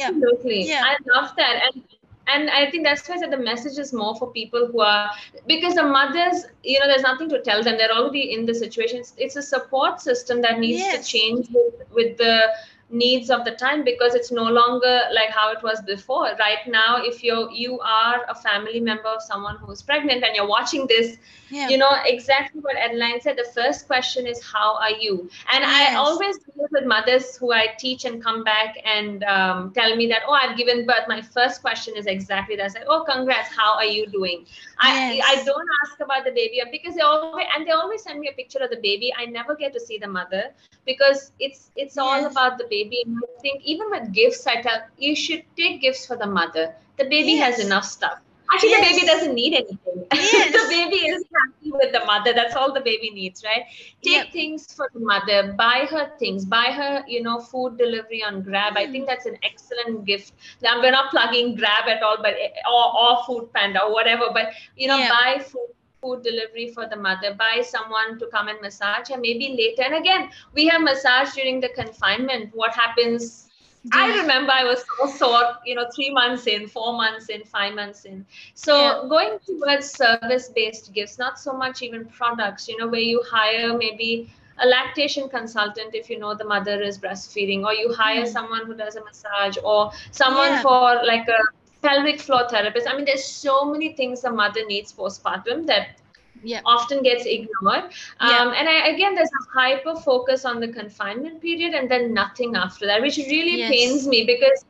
Absolutely. 0.00 0.68
Yeah. 0.68 0.82
i 0.84 0.96
love 1.14 1.34
that. 1.36 1.70
And 1.74 1.82
and 2.30 2.50
i 2.50 2.70
think 2.70 2.84
that's 2.84 3.08
why 3.08 3.14
I 3.14 3.18
said 3.18 3.32
the 3.32 3.38
message 3.38 3.78
is 3.78 3.92
more 3.92 4.14
for 4.16 4.30
people 4.32 4.66
who 4.66 4.80
are 4.80 5.10
because 5.46 5.74
the 5.74 5.82
mothers 5.82 6.44
you 6.62 6.78
know 6.78 6.86
there's 6.86 7.02
nothing 7.02 7.28
to 7.30 7.42
tell 7.42 7.62
them. 7.62 7.76
They're 7.78 7.92
already 7.92 8.32
in 8.34 8.46
the 8.46 8.54
situation. 8.54 9.02
It's 9.16 9.36
a 9.36 9.42
support 9.42 10.00
system 10.00 10.42
that 10.42 10.58
needs 10.58 10.86
to 10.94 11.02
change 11.02 11.48
with, 11.50 11.74
with 11.92 12.18
the 12.18 12.50
needs 12.90 13.28
of 13.28 13.44
the 13.44 13.50
time 13.52 13.84
because 13.84 14.14
it's 14.14 14.32
no 14.32 14.44
longer 14.44 15.02
like 15.12 15.28
how 15.28 15.52
it 15.52 15.62
was 15.62 15.82
before 15.82 16.30
right 16.38 16.66
now 16.66 16.96
if 16.96 17.22
you 17.22 17.48
you 17.52 17.78
are 17.80 18.24
a 18.30 18.34
family 18.34 18.80
member 18.80 19.08
of 19.08 19.20
someone 19.20 19.56
who's 19.56 19.82
pregnant 19.82 20.24
and 20.24 20.34
you're 20.34 20.48
watching 20.48 20.86
this 20.86 21.18
yeah. 21.50 21.68
you 21.68 21.76
know 21.76 21.90
exactly 22.06 22.60
what 22.62 22.76
adeline 22.76 23.20
said 23.20 23.36
the 23.36 23.46
first 23.54 23.86
question 23.86 24.26
is 24.26 24.42
how 24.42 24.74
are 24.76 24.90
you 24.90 25.28
and 25.52 25.62
yes. 25.64 25.92
i 25.92 25.94
always 25.96 26.38
deal 26.38 26.66
with 26.70 26.86
mothers 26.86 27.36
who 27.36 27.52
i 27.52 27.66
teach 27.78 28.06
and 28.06 28.24
come 28.24 28.42
back 28.42 28.74
and 28.86 29.22
um, 29.24 29.70
tell 29.74 29.94
me 29.94 30.06
that 30.06 30.22
oh 30.26 30.32
i've 30.32 30.56
given 30.56 30.86
birth 30.86 31.06
my 31.08 31.20
first 31.20 31.60
question 31.60 31.94
is 31.94 32.06
exactly 32.06 32.56
that 32.56 32.64
i 32.64 32.68
say 32.68 32.82
oh 32.86 33.04
congrats 33.06 33.54
how 33.54 33.74
are 33.74 33.84
you 33.84 34.06
doing 34.06 34.46
yes. 34.48 34.66
i 34.78 35.20
i 35.26 35.44
don't 35.44 35.68
ask 35.84 36.00
about 36.00 36.24
the 36.24 36.32
baby 36.32 36.62
because 36.72 36.94
they 36.94 37.02
always 37.02 37.46
and 37.54 37.66
they 37.66 37.72
always 37.72 38.02
send 38.02 38.18
me 38.18 38.28
a 38.28 38.32
picture 38.32 38.60
of 38.60 38.70
the 38.70 38.80
baby 38.80 39.12
i 39.18 39.26
never 39.26 39.54
get 39.54 39.74
to 39.74 39.80
see 39.80 39.98
the 39.98 40.08
mother 40.08 40.44
because 40.86 41.32
it's 41.38 41.70
it's 41.76 41.96
yes. 41.96 41.98
all 41.98 42.24
about 42.24 42.56
the 42.56 42.64
baby 42.64 42.77
baby. 42.84 43.02
And 43.06 43.16
I 43.16 43.40
think 43.40 43.62
even 43.64 43.90
with 43.90 44.12
gifts, 44.12 44.46
I 44.46 44.60
tell 44.62 44.80
you 44.98 45.14
should 45.16 45.44
take 45.56 45.80
gifts 45.80 46.06
for 46.06 46.16
the 46.16 46.26
mother. 46.26 46.74
The 46.98 47.04
baby 47.04 47.32
yes. 47.32 47.56
has 47.56 47.66
enough 47.66 47.84
stuff. 47.84 48.18
Actually, 48.52 48.70
yes. 48.70 48.88
the 48.88 48.94
baby 48.94 49.06
doesn't 49.06 49.34
need 49.34 49.54
anything. 49.54 50.06
Yes. 50.32 50.52
the 50.52 50.68
baby 50.68 50.96
is 50.96 51.24
happy 51.36 51.70
with 51.70 51.92
the 51.92 52.04
mother. 52.06 52.32
That's 52.32 52.56
all 52.56 52.72
the 52.72 52.80
baby 52.80 53.10
needs, 53.10 53.44
right? 53.44 53.64
Take 54.02 54.24
yep. 54.24 54.32
things 54.32 54.72
for 54.72 54.90
the 54.94 55.00
mother. 55.00 55.52
Buy 55.52 55.86
her 55.90 56.10
things. 56.18 56.44
Buy 56.44 56.66
her, 56.80 57.04
you 57.06 57.22
know, 57.22 57.40
food 57.40 57.76
delivery 57.76 58.22
on 58.24 58.42
Grab. 58.42 58.74
Mm. 58.74 58.78
I 58.78 58.90
think 58.90 59.06
that's 59.06 59.26
an 59.26 59.36
excellent 59.42 60.06
gift. 60.06 60.32
Now, 60.62 60.80
we're 60.80 60.90
not 60.90 61.10
plugging 61.10 61.56
Grab 61.56 61.88
at 61.88 62.02
all, 62.02 62.16
but 62.22 62.34
or, 62.72 62.84
or 62.98 63.24
Food 63.26 63.52
Panda 63.52 63.84
or 63.84 63.92
whatever. 63.92 64.26
But 64.32 64.52
you 64.76 64.88
know, 64.88 64.96
yep. 64.96 65.10
buy 65.10 65.44
food 65.44 65.68
food 66.00 66.22
delivery 66.22 66.68
for 66.68 66.86
the 66.88 66.96
mother 66.96 67.34
by 67.34 67.62
someone 67.62 68.18
to 68.18 68.26
come 68.32 68.48
and 68.48 68.60
massage 68.60 69.10
and 69.10 69.20
maybe 69.20 69.56
later 69.58 69.82
and 69.82 69.94
again 69.94 70.30
we 70.54 70.66
have 70.66 70.82
massage 70.82 71.32
during 71.34 71.60
the 71.60 71.68
confinement 71.70 72.50
what 72.54 72.72
happens 72.72 73.48
yeah. 73.84 73.90
i 73.94 74.16
remember 74.20 74.52
i 74.52 74.64
was 74.64 74.84
so 74.96 75.06
sore 75.06 75.56
you 75.64 75.74
know 75.74 75.86
three 75.94 76.10
months 76.10 76.46
in 76.46 76.66
four 76.68 76.92
months 76.96 77.28
in 77.28 77.44
five 77.44 77.74
months 77.74 78.04
in 78.04 78.24
so 78.54 78.76
yeah. 78.76 79.08
going 79.08 79.38
towards 79.46 79.90
service 79.90 80.50
based 80.54 80.92
gifts 80.92 81.18
not 81.18 81.38
so 81.38 81.52
much 81.52 81.82
even 81.82 82.04
products 82.06 82.68
you 82.68 82.76
know 82.76 82.86
where 82.86 83.00
you 83.00 83.22
hire 83.28 83.76
maybe 83.76 84.32
a 84.60 84.66
lactation 84.66 85.28
consultant 85.28 85.94
if 85.94 86.10
you 86.10 86.18
know 86.18 86.34
the 86.34 86.44
mother 86.44 86.80
is 86.82 86.98
breastfeeding 86.98 87.64
or 87.64 87.72
you 87.72 87.92
hire 87.92 88.24
mm. 88.24 88.28
someone 88.28 88.66
who 88.66 88.74
does 88.74 88.96
a 88.96 89.04
massage 89.04 89.56
or 89.62 89.90
someone 90.10 90.50
yeah. 90.50 90.62
for 90.62 91.06
like 91.06 91.28
a 91.28 91.57
pelvic 91.82 92.20
floor 92.20 92.48
therapist. 92.48 92.88
I 92.88 92.96
mean, 92.96 93.04
there's 93.04 93.24
so 93.24 93.64
many 93.64 93.92
things 93.92 94.24
a 94.24 94.30
mother 94.30 94.64
needs 94.66 94.92
postpartum 94.92 95.66
that 95.66 96.00
yeah. 96.42 96.60
often 96.64 97.02
gets 97.02 97.24
ignored. 97.26 97.84
Um, 98.20 98.30
yeah. 98.30 98.52
And 98.56 98.68
I, 98.68 98.88
again, 98.88 99.14
there's 99.14 99.30
a 99.30 99.58
hyper 99.58 99.96
focus 99.96 100.44
on 100.44 100.60
the 100.60 100.68
confinement 100.68 101.40
period 101.40 101.74
and 101.74 101.90
then 101.90 102.12
nothing 102.14 102.56
after 102.56 102.86
that, 102.86 103.00
which 103.00 103.16
really 103.16 103.58
yes. 103.58 103.70
pains 103.70 104.08
me 104.08 104.24
because 104.24 104.64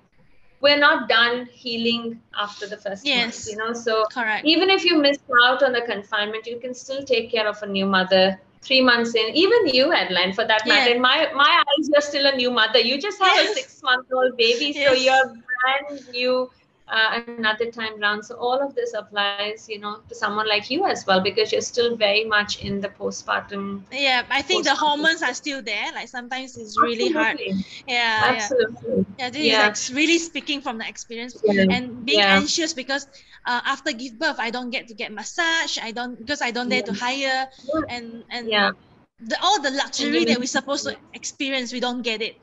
we're 0.61 0.79
not 0.79 1.09
done 1.09 1.47
healing 1.47 2.21
after 2.39 2.67
the 2.67 2.77
first 2.77 3.07
yes. 3.07 3.47
month, 3.47 3.49
you 3.49 3.57
know. 3.57 3.73
So 3.73 4.05
Correct. 4.13 4.45
even 4.45 4.71
if 4.71 4.85
you 4.85 5.01
miss 5.01 5.19
out 5.45 5.63
on 5.63 5.73
the 5.73 5.83
confinement, 5.83 6.47
you 6.47 6.59
can 6.59 6.75
still 6.75 7.05
take 7.05 7.31
care 7.31 7.47
of 7.47 7.63
a 7.63 7.67
new 7.67 7.87
mother 7.87 8.41
three 8.61 8.81
months 8.81 9.15
in. 9.15 9.35
Even 9.35 9.69
you, 9.69 9.93
Adeline, 9.93 10.33
for 10.33 10.45
that 10.45 10.67
matter. 10.67 10.91
Yeah. 10.91 10.97
In 10.97 11.03
my 11.03 11.31
my 11.35 11.63
eyes, 11.65 11.89
you're 11.89 12.01
still 12.01 12.27
a 12.27 12.35
new 12.35 12.51
mother. 12.51 12.81
You 12.81 13.01
just 13.01 13.21
have 13.21 13.37
yes. 13.37 13.51
a 13.51 13.55
six 13.55 13.83
month 13.83 14.09
old 14.13 14.37
baby, 14.37 14.73
so 14.73 14.93
you're 14.93 15.27
brand 15.27 16.09
new 16.11 16.51
uh, 16.91 17.21
another 17.27 17.71
time 17.71 18.01
round. 18.01 18.25
So 18.25 18.37
all 18.37 18.61
of 18.61 18.75
this 18.75 18.95
applies, 18.95 19.69
you 19.69 19.79
know, 19.79 20.01
to 20.09 20.15
someone 20.15 20.49
like 20.49 20.71
you 20.71 20.87
as 20.87 21.07
well 21.07 21.21
because 21.21 21.53
you're 21.53 21.61
still 21.61 21.97
very 21.97 22.25
much 22.25 22.63
in 22.63 22.81
the 22.81 22.89
postpartum. 22.89 23.83
Yeah, 23.93 24.25
I 24.31 24.43
think 24.43 24.65
the 24.65 24.75
hormones 24.75 25.23
are 25.23 25.35
still 25.35 25.63
there. 25.63 25.93
Like 25.93 26.09
sometimes 26.09 26.57
it's 26.57 26.81
really 26.81 27.15
Absolutely. 27.15 27.51
hard. 27.53 27.65
Yeah, 27.87 28.21
Absolutely. 28.25 29.07
Yeah, 29.19 29.31
this 29.31 29.43
yeah. 29.43 29.71
is 29.71 29.91
like 29.91 29.97
really 29.97 30.19
speaking 30.19 30.61
from 30.61 30.79
the 30.79 30.89
experience 30.89 31.37
yeah. 31.45 31.67
and 31.71 32.05
being 32.05 32.21
yeah. 32.21 32.37
anxious 32.37 32.73
because 32.73 33.07
uh, 33.47 33.61
after 33.65 33.93
give 33.93 34.19
birth 34.19 34.37
I 34.39 34.51
don't 34.51 34.71
get 34.71 34.89
to 34.89 34.95
get 34.95 35.13
massage. 35.13 35.79
I 35.79 35.93
don't 35.93 36.19
because 36.19 36.43
I 36.43 36.51
don't 36.51 36.69
dare 36.69 36.83
to 36.83 36.93
hire 36.93 37.49
and 37.89 38.25
and 38.31 38.49
yeah. 38.49 38.73
The, 39.21 39.37
all 39.43 39.61
the 39.61 39.73
luxury 39.73 40.25
that 40.27 40.39
we're 40.39 40.47
supposed 40.47 40.85
to 40.85 40.97
experience, 41.13 41.73
we 41.73 41.81
don't 41.81 42.03
get 42.03 42.23
it 42.23 42.37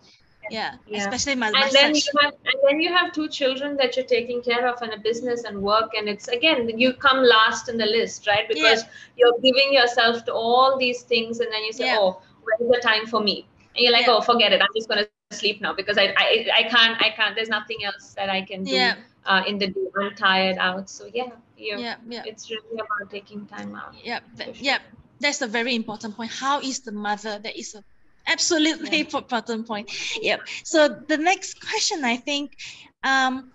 yeah, 0.50 0.76
yeah. 0.88 1.00
especially 1.00 1.36
my 1.36 1.48
and 1.48 1.72
then 1.72 1.96
you 1.96 2.02
have 2.22 2.34
and 2.34 2.56
then 2.68 2.80
you 2.80 2.94
have 2.94 3.12
two 3.12 3.28
children 3.28 3.76
that 3.78 3.96
you're 3.96 4.06
taking 4.06 4.42
care 4.42 4.68
of 4.68 4.82
and 4.82 4.94
a 4.94 4.98
business 4.98 5.44
and 5.44 5.62
work 5.62 5.92
and 5.98 6.08
it's 6.08 6.28
again 6.28 6.70
you 6.78 6.94
come 6.94 7.24
last 7.24 7.70
in 7.70 7.78
the 7.78 7.86
list 7.86 8.28
right? 8.28 8.48
Because 8.48 8.84
yeah. 8.84 8.90
you're 9.18 9.40
giving 9.42 9.74
yourself 9.74 10.26
to 10.26 10.34
all 10.34 10.78
these 10.78 11.02
things 11.02 11.40
and 11.40 11.52
then 11.52 11.64
you 11.64 11.74
say 11.74 11.88
yeah. 11.88 11.98
oh 12.00 12.22
when's 12.44 12.72
the 12.72 12.82
time 12.82 13.06
for 13.08 13.22
me? 13.22 13.48
And 13.76 13.84
you're 13.84 13.94
like 13.94 14.08
oh 14.08 14.22
forget 14.22 14.54
it. 14.54 14.62
I'm 14.62 14.68
just 14.76 14.88
going 14.88 15.04
to 15.04 15.10
sleep 15.36 15.62
now 15.62 15.74
because 15.74 15.98
I, 15.98 16.14
I 16.18 16.48
i 16.56 16.64
can't 16.64 17.02
i 17.02 17.10
can't 17.10 17.36
there's 17.36 17.50
nothing 17.50 17.84
else 17.84 18.14
that 18.14 18.30
i 18.30 18.44
can 18.44 18.64
do 18.64 18.92
uh, 19.26 19.44
in 19.48 19.58
the 19.58 19.68
day. 19.68 19.88
I'm 20.00 20.16
tired 20.16 20.58
out. 20.60 20.90
So 20.90 21.10
yeah 21.14 21.30
yeah 21.58 21.96
yeah. 22.08 22.24
it's 22.26 22.50
really 22.50 22.74
about 22.74 23.10
taking 23.10 23.46
time 23.48 23.76
out. 23.76 23.96
Yeah 24.04 24.20
sure. 24.40 24.54
yeah 24.60 24.80
that's 25.20 25.42
a 25.42 25.48
very 25.48 25.76
important 25.76 26.16
point. 26.16 26.32
How 26.32 26.60
is 26.60 26.82
the 26.82 26.92
mother 26.92 27.40
that 27.40 27.58
is 27.58 27.76
a 27.76 27.84
absolutely 28.28 29.00
yeah. 29.00 29.20
bottom 29.30 29.64
point 29.64 29.90
yep 30.22 30.42
so 30.64 30.88
the 31.08 31.18
next 31.18 31.60
question 31.62 32.04
i 32.04 32.16
think 32.18 32.58
um, 33.04 33.52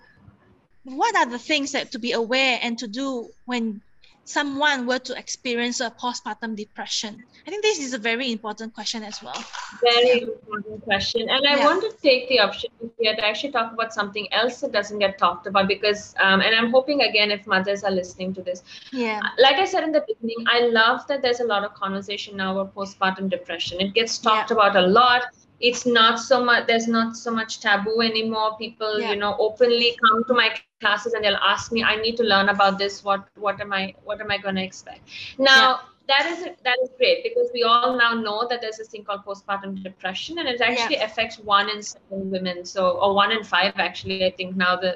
what 0.84 1.16
are 1.16 1.26
the 1.26 1.38
things 1.38 1.72
that 1.72 1.92
to 1.92 1.98
be 1.98 2.12
aware 2.12 2.58
and 2.62 2.78
to 2.78 2.86
do 2.86 3.28
when 3.46 3.82
someone 4.24 4.86
were 4.86 4.98
to 4.98 5.18
experience 5.18 5.80
a 5.80 5.90
postpartum 5.90 6.56
depression? 6.56 7.24
I 7.50 7.52
think 7.52 7.64
this 7.64 7.80
is 7.80 7.94
a 7.94 7.98
very 7.98 8.30
important 8.30 8.74
question 8.74 9.02
as 9.02 9.20
well. 9.24 9.44
Very 9.82 10.20
important 10.20 10.84
question. 10.84 11.28
And 11.28 11.44
I 11.44 11.56
yeah. 11.56 11.64
want 11.64 11.82
to 11.82 11.90
take 12.00 12.28
the 12.28 12.38
opportunity 12.38 12.92
here 13.00 13.16
to 13.16 13.26
actually 13.26 13.50
talk 13.50 13.72
about 13.72 13.92
something 13.92 14.32
else 14.32 14.60
that 14.60 14.70
doesn't 14.70 15.00
get 15.00 15.18
talked 15.18 15.48
about 15.48 15.66
because, 15.66 16.14
um, 16.20 16.42
and 16.42 16.54
I'm 16.54 16.70
hoping 16.70 17.00
again, 17.00 17.32
if 17.32 17.48
mothers 17.48 17.82
are 17.82 17.90
listening 17.90 18.32
to 18.34 18.42
this, 18.42 18.62
yeah. 18.92 19.20
Like 19.36 19.56
I 19.56 19.64
said 19.64 19.82
in 19.82 19.90
the 19.90 20.04
beginning, 20.06 20.46
I 20.46 20.60
love 20.68 21.08
that 21.08 21.22
there's 21.22 21.40
a 21.40 21.44
lot 21.44 21.64
of 21.64 21.74
conversation 21.74 22.36
now 22.36 22.56
about 22.56 22.72
postpartum 22.72 23.28
depression. 23.28 23.80
It 23.80 23.94
gets 23.94 24.18
talked 24.18 24.52
yeah. 24.52 24.56
about 24.56 24.76
a 24.76 24.82
lot 24.82 25.24
it's 25.60 25.84
not 25.84 26.18
so 26.18 26.42
much 26.42 26.66
there's 26.66 26.88
not 26.88 27.14
so 27.14 27.30
much 27.30 27.60
taboo 27.60 28.00
anymore 28.00 28.56
people 28.56 28.98
yeah. 28.98 29.10
you 29.10 29.16
know 29.16 29.36
openly 29.38 29.94
come 30.00 30.24
to 30.24 30.32
my 30.32 30.48
classes 30.80 31.12
and 31.12 31.22
they'll 31.22 31.44
ask 31.54 31.70
me 31.70 31.82
i 31.84 31.96
need 31.96 32.16
to 32.16 32.22
learn 32.22 32.48
about 32.48 32.78
this 32.78 33.04
what 33.04 33.28
what 33.34 33.60
am 33.60 33.70
i 33.70 33.94
what 34.04 34.22
am 34.22 34.30
i 34.30 34.38
going 34.38 34.54
to 34.54 34.62
expect 34.62 35.02
now 35.36 35.72
yeah. 35.72 35.76
That 36.10 36.26
is 36.32 36.44
that 36.64 36.76
is 36.82 36.90
great 36.98 37.22
because 37.22 37.50
we 37.54 37.62
all 37.62 37.96
now 37.96 38.12
know 38.14 38.46
that 38.48 38.60
there's 38.60 38.78
this 38.78 38.88
thing 38.88 39.04
called 39.04 39.24
postpartum 39.24 39.82
depression 39.82 40.38
and 40.38 40.48
it 40.48 40.60
actually 40.60 40.96
yeah. 40.96 41.04
affects 41.04 41.38
one 41.38 41.70
in 41.70 41.82
seven 41.82 42.30
women 42.30 42.64
so 42.64 42.90
or 43.02 43.14
one 43.14 43.32
in 43.32 43.42
five 43.44 43.72
actually 43.76 44.24
i 44.24 44.30
think 44.30 44.56
now 44.56 44.76
the 44.76 44.92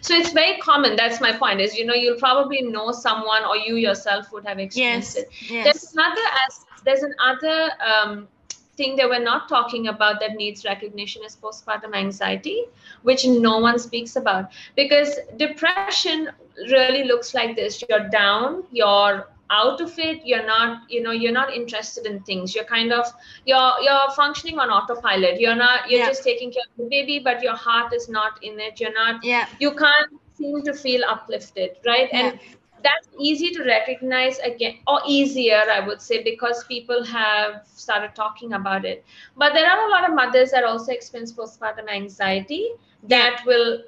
so 0.00 0.14
it's 0.14 0.32
very 0.32 0.58
common 0.58 0.96
that's 0.96 1.20
my 1.20 1.32
point 1.44 1.60
is 1.60 1.76
you 1.76 1.84
know 1.84 1.94
you'll 1.94 2.18
probably 2.18 2.62
know 2.62 2.90
someone 2.92 3.44
or 3.44 3.56
you 3.56 3.76
yourself 3.76 4.32
would 4.32 4.44
have 4.44 4.58
experienced 4.58 5.16
yes. 5.16 5.24
it 5.24 5.50
yes. 5.50 5.64
there's 5.64 5.92
another 5.94 6.26
as 6.46 6.64
there's 6.84 7.02
another 7.02 7.70
um, 7.90 8.28
thing 8.76 8.96
that 8.96 9.08
we're 9.08 9.22
not 9.22 9.48
talking 9.48 9.88
about 9.88 10.20
that 10.20 10.36
needs 10.36 10.64
recognition 10.64 11.22
is 11.24 11.36
postpartum 11.36 11.94
anxiety, 11.94 12.64
which 13.02 13.26
no 13.26 13.58
one 13.58 13.78
speaks 13.78 14.16
about. 14.16 14.52
Because 14.74 15.18
depression 15.36 16.30
really 16.70 17.04
looks 17.04 17.34
like 17.34 17.56
this 17.56 17.84
you're 17.88 18.08
down, 18.08 18.64
you're 18.70 19.26
out 19.50 19.80
of 19.80 19.98
it 19.98 20.24
you're 20.24 20.46
not 20.46 20.90
you 20.90 21.02
know 21.02 21.10
you're 21.10 21.32
not 21.32 21.52
interested 21.52 22.06
in 22.06 22.20
things. 22.20 22.54
You're 22.54 22.64
kind 22.64 22.92
of 22.92 23.06
you're 23.44 23.72
you're 23.82 24.10
functioning 24.16 24.58
on 24.58 24.70
autopilot. 24.70 25.40
You're 25.40 25.56
not 25.56 25.90
you're 25.90 26.00
yeah. 26.00 26.06
just 26.06 26.22
taking 26.22 26.52
care 26.52 26.62
of 26.70 26.76
the 26.84 26.88
baby 26.88 27.18
but 27.18 27.42
your 27.42 27.56
heart 27.56 27.92
is 27.92 28.08
not 28.08 28.42
in 28.42 28.60
it. 28.60 28.80
You're 28.80 28.94
not 28.94 29.24
yeah. 29.24 29.46
you 29.58 29.74
can't 29.74 30.10
seem 30.34 30.62
to 30.62 30.72
feel 30.72 31.04
uplifted 31.04 31.76
right? 31.84 32.08
Yeah. 32.12 32.30
and 32.30 32.40
that's 32.82 33.08
easy 33.18 33.50
to 33.50 33.62
recognize 33.64 34.38
again 34.38 34.76
or 34.86 35.00
easier 35.06 35.64
i 35.70 35.80
would 35.86 36.00
say 36.00 36.22
because 36.22 36.64
people 36.64 37.04
have 37.04 37.66
started 37.74 38.14
talking 38.14 38.54
about 38.54 38.84
it. 38.84 39.04
But 39.36 39.52
there 39.52 39.68
are 39.70 39.86
a 39.86 39.90
lot 39.90 40.08
of 40.08 40.14
mothers 40.14 40.50
that 40.52 40.64
also 40.64 40.92
experience 40.92 41.32
postpartum 41.32 41.90
anxiety 41.90 42.70
that 43.08 43.42
will 43.46 43.82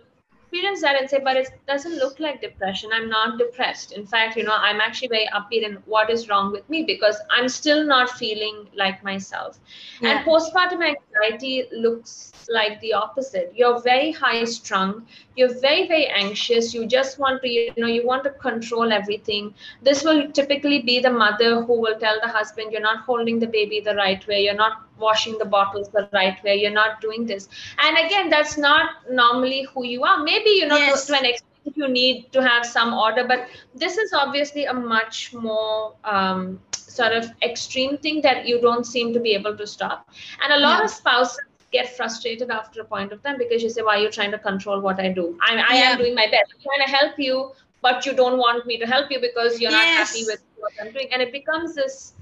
experience 0.52 0.82
that 0.82 1.00
and 1.00 1.08
say 1.08 1.18
but 1.24 1.36
it 1.36 1.48
doesn't 1.66 1.96
look 1.96 2.20
like 2.20 2.40
depression. 2.42 2.90
I'm 2.92 3.08
not 3.08 3.38
depressed. 3.38 3.92
In 3.92 4.06
fact 4.06 4.36
you 4.36 4.44
know 4.44 4.56
i'm 4.56 4.80
actually 4.80 5.08
very 5.08 5.28
upbeat 5.36 5.64
and 5.64 5.78
what 5.86 6.10
is 6.10 6.28
wrong 6.28 6.52
with 6.52 6.68
me 6.68 6.82
because 6.82 7.16
i'm 7.30 7.48
still 7.48 7.84
not 7.86 8.10
feeling 8.10 8.68
like 8.74 9.02
myself. 9.02 9.58
Yeah. 10.00 10.10
and 10.10 10.26
postpartum 10.26 10.84
anxiety 10.92 11.68
looks 11.72 12.32
like 12.48 12.80
the 12.80 12.92
opposite. 12.92 13.52
You're 13.54 13.80
very 13.80 14.12
high 14.12 14.44
strung. 14.44 15.06
You're 15.36 15.58
very 15.60 15.88
very 15.88 16.06
anxious. 16.06 16.74
You 16.74 16.86
just 16.86 17.18
want 17.18 17.42
to 17.42 17.48
you 17.48 17.72
know 17.78 17.86
you 17.86 18.06
want 18.06 18.24
to 18.24 18.30
control 18.30 18.92
everything. 18.92 19.54
This 19.82 20.04
will 20.04 20.30
typically 20.30 20.82
be 20.82 21.00
the 21.00 21.10
mother 21.10 21.62
who 21.62 21.80
will 21.80 21.98
tell 21.98 22.20
the 22.20 22.28
husband 22.28 22.72
you're 22.72 22.88
not 22.88 23.04
holding 23.10 23.38
the 23.38 23.46
baby 23.46 23.80
the 23.80 23.94
right 23.94 24.26
way. 24.26 24.44
You're 24.44 24.62
not 24.62 24.82
washing 25.02 25.36
the 25.38 25.44
bottles 25.44 25.88
the 25.90 26.08
right 26.12 26.42
way 26.44 26.56
you're 26.62 26.78
not 26.80 27.00
doing 27.00 27.26
this 27.26 27.48
and 27.86 27.98
again 28.04 28.30
that's 28.30 28.56
not 28.56 28.90
normally 29.10 29.62
who 29.74 29.84
you 29.84 30.02
are 30.04 30.22
maybe 30.22 30.50
you 30.50 30.66
know 30.66 30.76
yes. 30.76 31.06
to, 31.06 31.12
to, 31.12 31.18
an 31.18 31.24
extent 31.26 31.76
you 31.82 31.88
need 31.88 32.30
to 32.32 32.42
have 32.42 32.66
some 32.66 32.92
order 32.92 33.24
but 33.26 33.48
this 33.74 33.96
is 33.96 34.12
obviously 34.12 34.64
a 34.64 34.74
much 34.74 35.32
more 35.34 35.94
um, 36.04 36.60
sort 36.72 37.12
of 37.12 37.30
extreme 37.42 37.96
thing 37.98 38.20
that 38.22 38.46
you 38.46 38.60
don't 38.60 38.84
seem 38.84 39.12
to 39.12 39.20
be 39.20 39.32
able 39.32 39.56
to 39.56 39.66
stop 39.66 40.08
and 40.42 40.52
a 40.52 40.58
lot 40.58 40.78
yeah. 40.78 40.84
of 40.84 40.90
spouses 40.90 41.38
get 41.72 41.96
frustrated 41.96 42.50
after 42.50 42.82
a 42.82 42.84
point 42.84 43.12
of 43.12 43.22
time 43.22 43.38
because 43.38 43.62
you 43.62 43.70
say, 43.70 43.82
why 43.82 43.96
are 43.96 44.02
you 44.02 44.10
trying 44.10 44.30
to 44.30 44.38
control 44.38 44.80
what 44.80 45.00
I 45.00 45.08
do? 45.08 45.38
I, 45.40 45.56
I 45.56 45.74
yeah. 45.74 45.90
am 45.90 45.98
doing 45.98 46.14
my 46.14 46.26
best. 46.30 46.52
I'm 46.54 46.60
trying 46.62 46.86
to 46.86 46.92
help 46.92 47.18
you, 47.18 47.52
but 47.80 48.06
you 48.06 48.12
don't 48.12 48.38
want 48.38 48.66
me 48.66 48.78
to 48.78 48.86
help 48.86 49.10
you 49.10 49.20
because 49.20 49.60
you're 49.60 49.70
yes. 49.70 49.98
not 49.98 50.06
happy 50.06 50.24
with 50.26 50.42
what 50.58 50.72
I'm 50.80 50.92
doing. 50.92 51.08
And 51.12 51.22
it 51.22 51.32
becomes 51.32 51.74
this 51.74 52.12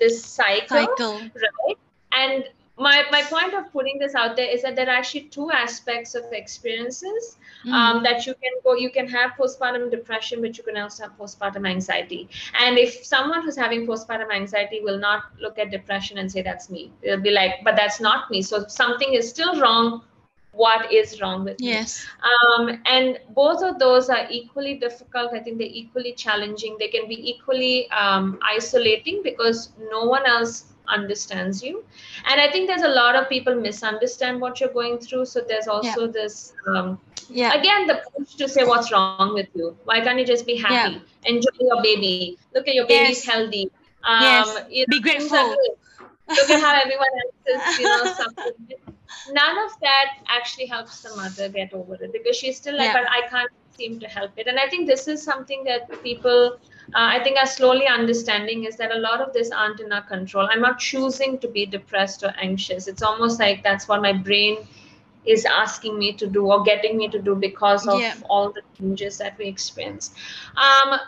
this 0.00 0.24
cycle, 0.24 0.68
cycle. 0.68 1.14
right? 1.14 1.78
And 2.12 2.44
my 2.78 3.04
my 3.10 3.22
point 3.22 3.54
of 3.54 3.70
putting 3.72 3.98
this 3.98 4.14
out 4.14 4.36
there 4.36 4.48
is 4.48 4.62
that 4.62 4.76
there 4.76 4.86
are 4.86 4.96
actually 4.96 5.22
two 5.22 5.50
aspects 5.50 6.14
of 6.14 6.24
experiences 6.32 7.36
mm. 7.64 7.72
um, 7.72 8.02
that 8.02 8.26
you 8.26 8.34
can 8.34 8.52
go 8.64 8.74
you 8.74 8.90
can 8.90 9.08
have 9.08 9.32
postpartum 9.32 9.90
depression 9.90 10.40
but 10.40 10.56
you 10.56 10.64
can 10.64 10.76
also 10.76 11.04
have 11.04 11.18
postpartum 11.18 11.68
anxiety. 11.68 12.28
And 12.60 12.78
if 12.78 13.04
someone 13.04 13.42
who's 13.42 13.56
having 13.56 13.86
postpartum 13.86 14.32
anxiety 14.32 14.80
will 14.80 14.98
not 14.98 15.24
look 15.40 15.58
at 15.58 15.70
depression 15.70 16.18
and 16.18 16.30
say 16.30 16.42
that's 16.42 16.70
me 16.70 16.92
they'll 17.02 17.20
be 17.20 17.30
like 17.30 17.64
but 17.64 17.76
that's 17.76 18.00
not 18.00 18.30
me. 18.30 18.42
So 18.42 18.66
something 18.68 19.12
is 19.14 19.28
still 19.28 19.60
wrong. 19.60 20.02
What 20.52 20.92
is 20.92 21.20
wrong 21.20 21.44
with 21.44 21.58
yes. 21.60 22.04
me 22.04 22.68
um, 22.68 22.82
and 22.86 23.20
both 23.30 23.62
of 23.62 23.78
those 23.78 24.08
are 24.08 24.26
equally 24.28 24.74
difficult. 24.74 25.32
I 25.32 25.38
think 25.38 25.58
they're 25.58 25.68
equally 25.70 26.14
challenging. 26.14 26.76
They 26.80 26.88
can 26.88 27.06
be 27.06 27.30
equally 27.30 27.88
um, 27.90 28.40
isolating 28.42 29.20
because 29.22 29.70
no 29.90 30.04
one 30.06 30.26
else 30.26 30.64
understands 30.88 31.62
you. 31.62 31.84
And 32.26 32.40
i 32.40 32.50
think 32.50 32.68
there's 32.68 32.82
a 32.82 32.94
lot 33.00 33.16
of 33.16 33.28
people 33.28 33.54
misunderstand 33.54 34.40
what 34.40 34.60
you're 34.60 34.72
going 34.72 34.98
through. 34.98 35.26
So 35.26 35.40
there's 35.40 35.68
also 35.68 36.06
yeah. 36.06 36.12
this 36.12 36.52
um, 36.66 36.98
yeah. 37.28 37.54
again 37.54 37.86
the 37.86 38.02
push 38.16 38.34
to 38.36 38.48
say 38.48 38.64
what's 38.64 38.92
wrong 38.92 39.34
with 39.34 39.48
you. 39.54 39.76
Why 39.84 40.00
can't 40.00 40.18
you 40.18 40.26
just 40.26 40.46
be 40.46 40.56
happy? 40.56 40.94
Yeah. 40.94 41.32
enjoy 41.32 41.56
your 41.60 41.82
baby. 41.82 42.38
Look 42.54 42.68
at 42.68 42.74
your 42.74 42.86
baby's 42.86 43.24
yes. 43.24 43.34
healthy. 43.34 43.70
Um, 44.04 44.22
yes. 44.22 44.64
You 44.70 44.86
know, 44.88 44.96
be 44.96 45.00
grateful. 45.00 45.56
look 46.28 46.50
at 46.50 46.60
how 46.60 46.74
everyone 46.84 47.08
else 47.22 47.54
is 47.54 47.78
you 47.78 47.84
know 47.84 48.04
suffering. 48.04 48.72
None 49.30 49.58
of 49.58 49.72
that 49.80 50.18
actually 50.28 50.66
helps 50.66 51.02
the 51.02 51.14
mother 51.16 51.48
get 51.48 51.72
over 51.72 51.94
it 51.94 52.12
because 52.12 52.36
she's 52.36 52.56
still 52.56 52.76
like 52.76 52.92
yeah. 52.92 53.02
but 53.02 53.10
i 53.10 53.26
can't 53.28 53.50
seem 53.76 53.98
to 54.00 54.08
help 54.08 54.32
it. 54.36 54.46
And 54.46 54.58
i 54.58 54.68
think 54.68 54.86
this 54.86 55.08
is 55.08 55.22
something 55.22 55.64
that 55.64 56.02
people 56.02 56.58
uh, 56.94 57.18
I 57.18 57.22
think 57.22 57.36
are 57.36 57.46
slowly 57.46 57.86
understanding 57.86 58.64
is 58.64 58.76
that 58.76 58.90
a 58.90 58.98
lot 58.98 59.20
of 59.20 59.32
this 59.34 59.50
aren't 59.50 59.80
in 59.80 59.92
our 59.92 60.02
control. 60.02 60.48
I'm 60.50 60.62
not 60.62 60.78
choosing 60.78 61.38
to 61.40 61.48
be 61.48 61.66
depressed 61.66 62.22
or 62.22 62.32
anxious. 62.40 62.88
It's 62.88 63.02
almost 63.02 63.38
like 63.38 63.62
that's 63.62 63.86
what 63.88 64.00
my 64.00 64.12
brain 64.12 64.66
is 65.26 65.44
asking 65.44 65.98
me 65.98 66.14
to 66.14 66.26
do 66.26 66.46
or 66.46 66.62
getting 66.62 66.96
me 66.96 67.08
to 67.08 67.20
do 67.20 67.34
because 67.34 67.86
of 67.86 68.00
yeah. 68.00 68.14
all 68.30 68.50
the 68.50 68.62
changes 68.78 69.18
that 69.18 69.36
we 69.36 69.46
experience. 69.46 70.14
Um, 70.56 70.98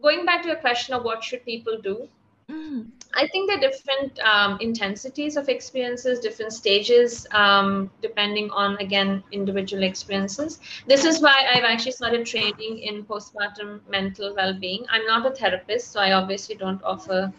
going 0.00 0.24
back 0.24 0.42
to 0.42 0.48
your 0.48 0.58
question 0.58 0.94
of 0.94 1.02
what 1.02 1.24
should 1.24 1.44
people 1.44 1.80
do, 1.82 2.08
I 2.50 3.26
think 3.26 3.48
there 3.48 3.58
are 3.58 3.60
different 3.60 4.18
um, 4.20 4.58
intensities 4.60 5.36
of 5.36 5.48
experiences, 5.48 6.20
different 6.20 6.52
stages, 6.52 7.26
um, 7.32 7.90
depending 8.00 8.50
on, 8.50 8.76
again, 8.78 9.22
individual 9.32 9.82
experiences. 9.82 10.60
This 10.86 11.04
is 11.04 11.20
why 11.20 11.46
I've 11.52 11.64
actually 11.64 11.92
started 11.92 12.26
training 12.26 12.78
in 12.78 13.04
postpartum 13.04 13.80
mental 13.88 14.34
well 14.34 14.54
being. 14.54 14.84
I'm 14.88 15.06
not 15.06 15.26
a 15.26 15.34
therapist, 15.34 15.92
so 15.92 16.00
I 16.00 16.12
obviously 16.12 16.54
don't 16.54 16.82
offer 16.84 17.32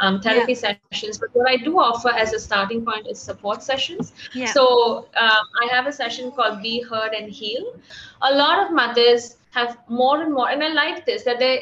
um, 0.00 0.20
therapy 0.20 0.52
yeah. 0.52 0.76
sessions. 0.92 1.18
But 1.18 1.30
what 1.32 1.48
I 1.48 1.56
do 1.56 1.78
offer 1.78 2.10
as 2.10 2.32
a 2.32 2.38
starting 2.38 2.84
point 2.84 3.06
is 3.06 3.18
support 3.18 3.62
sessions. 3.62 4.12
Yeah. 4.34 4.52
So 4.52 5.08
um, 5.16 5.46
I 5.62 5.68
have 5.70 5.86
a 5.86 5.92
session 5.92 6.32
called 6.32 6.62
Be 6.62 6.80
Heard 6.82 7.12
and 7.12 7.30
Heal. 7.30 7.74
A 8.22 8.34
lot 8.34 8.66
of 8.66 8.72
mothers 8.72 9.36
have 9.56 9.78
more 9.88 10.22
and 10.22 10.34
more 10.36 10.48
and 10.54 10.62
i 10.62 10.68
like 10.68 10.98
this 11.06 11.22
that 11.26 11.38
they 11.42 11.52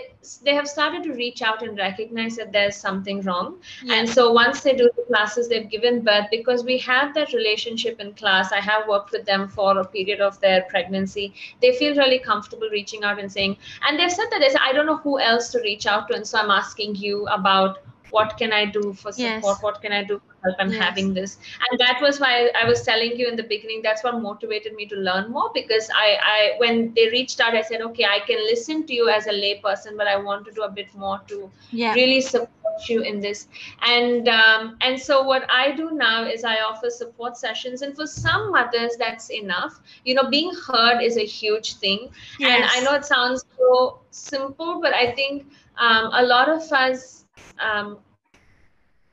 they 0.46 0.54
have 0.54 0.68
started 0.70 1.04
to 1.04 1.12
reach 1.18 1.42
out 1.48 1.62
and 1.66 1.78
recognize 1.78 2.38
that 2.40 2.50
there's 2.56 2.76
something 2.84 3.20
wrong 3.26 3.54
yeah. 3.84 3.94
and 3.96 4.08
so 4.14 4.24
once 4.38 4.62
they 4.62 4.74
do 4.80 4.88
the 4.96 5.04
classes 5.10 5.48
they've 5.48 5.70
given 5.74 6.00
birth 6.08 6.26
because 6.32 6.64
we 6.70 6.76
have 6.86 7.14
that 7.18 7.32
relationship 7.38 8.00
in 8.00 8.12
class 8.22 8.52
i 8.60 8.62
have 8.70 8.88
worked 8.88 9.12
with 9.12 9.24
them 9.30 9.46
for 9.48 9.78
a 9.78 9.86
period 9.96 10.20
of 10.20 10.40
their 10.40 10.62
pregnancy 10.74 11.32
they 11.62 11.72
feel 11.76 11.96
really 12.02 12.18
comfortable 12.18 12.68
reaching 12.72 13.04
out 13.04 13.20
and 13.20 13.30
saying 13.30 13.56
and 13.86 13.98
they've 13.98 14.18
said 14.18 14.30
that 14.32 14.40
they 14.40 14.48
say 14.48 14.62
i 14.68 14.72
don't 14.72 14.86
know 14.92 15.00
who 15.08 15.18
else 15.20 15.50
to 15.50 15.60
reach 15.70 15.86
out 15.86 16.08
to 16.08 16.16
and 16.16 16.26
so 16.26 16.38
i'm 16.38 16.50
asking 16.50 16.96
you 17.06 17.26
about 17.28 17.78
what 18.16 18.36
can 18.38 18.52
i 18.52 18.64
do 18.64 18.92
for 18.92 19.12
support 19.12 19.44
yes. 19.44 19.62
what 19.62 19.80
can 19.82 19.92
i 19.92 20.02
do 20.02 20.20
for 20.26 20.34
help 20.44 20.56
i'm 20.64 20.72
yes. 20.72 20.82
having 20.82 21.12
this 21.14 21.38
and 21.68 21.80
that 21.80 22.00
was 22.06 22.20
why 22.20 22.32
i 22.62 22.64
was 22.68 22.82
telling 22.82 23.16
you 23.20 23.28
in 23.28 23.36
the 23.36 23.48
beginning 23.54 23.80
that's 23.82 24.04
what 24.04 24.20
motivated 24.20 24.74
me 24.74 24.86
to 24.86 24.96
learn 24.96 25.30
more 25.30 25.50
because 25.54 25.90
i 25.94 26.08
i 26.34 26.52
when 26.58 26.92
they 26.94 27.08
reached 27.10 27.40
out 27.40 27.54
i 27.54 27.62
said 27.62 27.80
okay 27.80 28.04
i 28.04 28.18
can 28.26 28.44
listen 28.50 28.86
to 28.86 28.94
you 28.94 29.08
as 29.08 29.26
a 29.26 29.32
lay 29.32 29.54
person 29.60 29.96
but 29.96 30.06
i 30.06 30.16
want 30.16 30.44
to 30.44 30.52
do 30.52 30.62
a 30.62 30.70
bit 30.70 30.94
more 30.94 31.20
to 31.26 31.50
yeah. 31.70 31.94
really 31.94 32.20
support 32.20 32.88
you 32.88 33.02
in 33.02 33.20
this 33.20 33.46
and 33.82 34.28
um, 34.28 34.76
and 34.80 34.98
so 35.00 35.22
what 35.22 35.44
i 35.48 35.70
do 35.72 35.90
now 35.92 36.24
is 36.24 36.44
i 36.44 36.56
offer 36.68 36.90
support 36.90 37.36
sessions 37.36 37.82
and 37.82 37.94
for 37.96 38.06
some 38.06 38.50
mothers 38.50 38.96
that's 38.98 39.30
enough 39.30 39.80
you 40.04 40.14
know 40.14 40.28
being 40.30 40.52
heard 40.66 41.00
is 41.00 41.16
a 41.16 41.24
huge 41.24 41.74
thing 41.76 42.08
yes. 42.38 42.54
and 42.54 42.64
i 42.64 42.80
know 42.84 42.96
it 42.96 43.04
sounds 43.04 43.44
so 43.58 44.00
simple 44.10 44.80
but 44.80 44.92
i 44.94 45.12
think 45.12 45.46
um, 45.78 46.10
a 46.12 46.22
lot 46.22 46.48
of 46.48 46.72
us 46.72 47.23
um, 47.60 47.98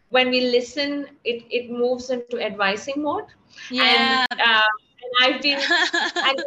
when 0.10 0.30
we 0.30 0.42
listen, 0.42 1.08
it, 1.24 1.44
it 1.50 1.72
moves 1.72 2.10
into 2.10 2.42
advising 2.42 3.02
mode. 3.02 3.26
Yeah. 3.70 4.26
And, 4.30 4.42
um, 4.42 4.72
and 5.04 5.36
I've 5.36 5.42
been, 5.42 5.58
and 5.60 6.44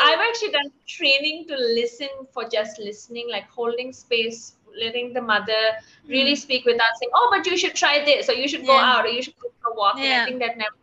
I, 0.00 0.10
have 0.10 0.20
actually 0.20 0.52
done 0.52 0.70
training 0.86 1.46
to 1.48 1.56
listen 1.56 2.08
for 2.32 2.48
just 2.48 2.78
listening, 2.78 3.28
like 3.30 3.48
holding 3.48 3.92
space, 3.92 4.56
letting 4.78 5.12
the 5.12 5.22
mother 5.22 5.72
really 6.06 6.34
mm. 6.34 6.38
speak 6.38 6.64
without 6.64 6.94
saying, 7.00 7.10
"Oh, 7.14 7.28
but 7.30 7.46
you 7.46 7.56
should 7.56 7.74
try 7.74 8.04
this, 8.04 8.28
or 8.28 8.34
you 8.34 8.46
should 8.46 8.66
go 8.66 8.76
out, 8.76 9.04
or 9.04 9.08
you 9.08 9.22
should 9.22 9.38
go 9.40 9.48
for 9.62 9.72
a 9.72 9.74
walk." 9.74 9.96
Yeah. 9.96 10.04
And 10.04 10.22
I 10.22 10.24
think 10.26 10.38
that 10.40 10.58
never 10.58 10.76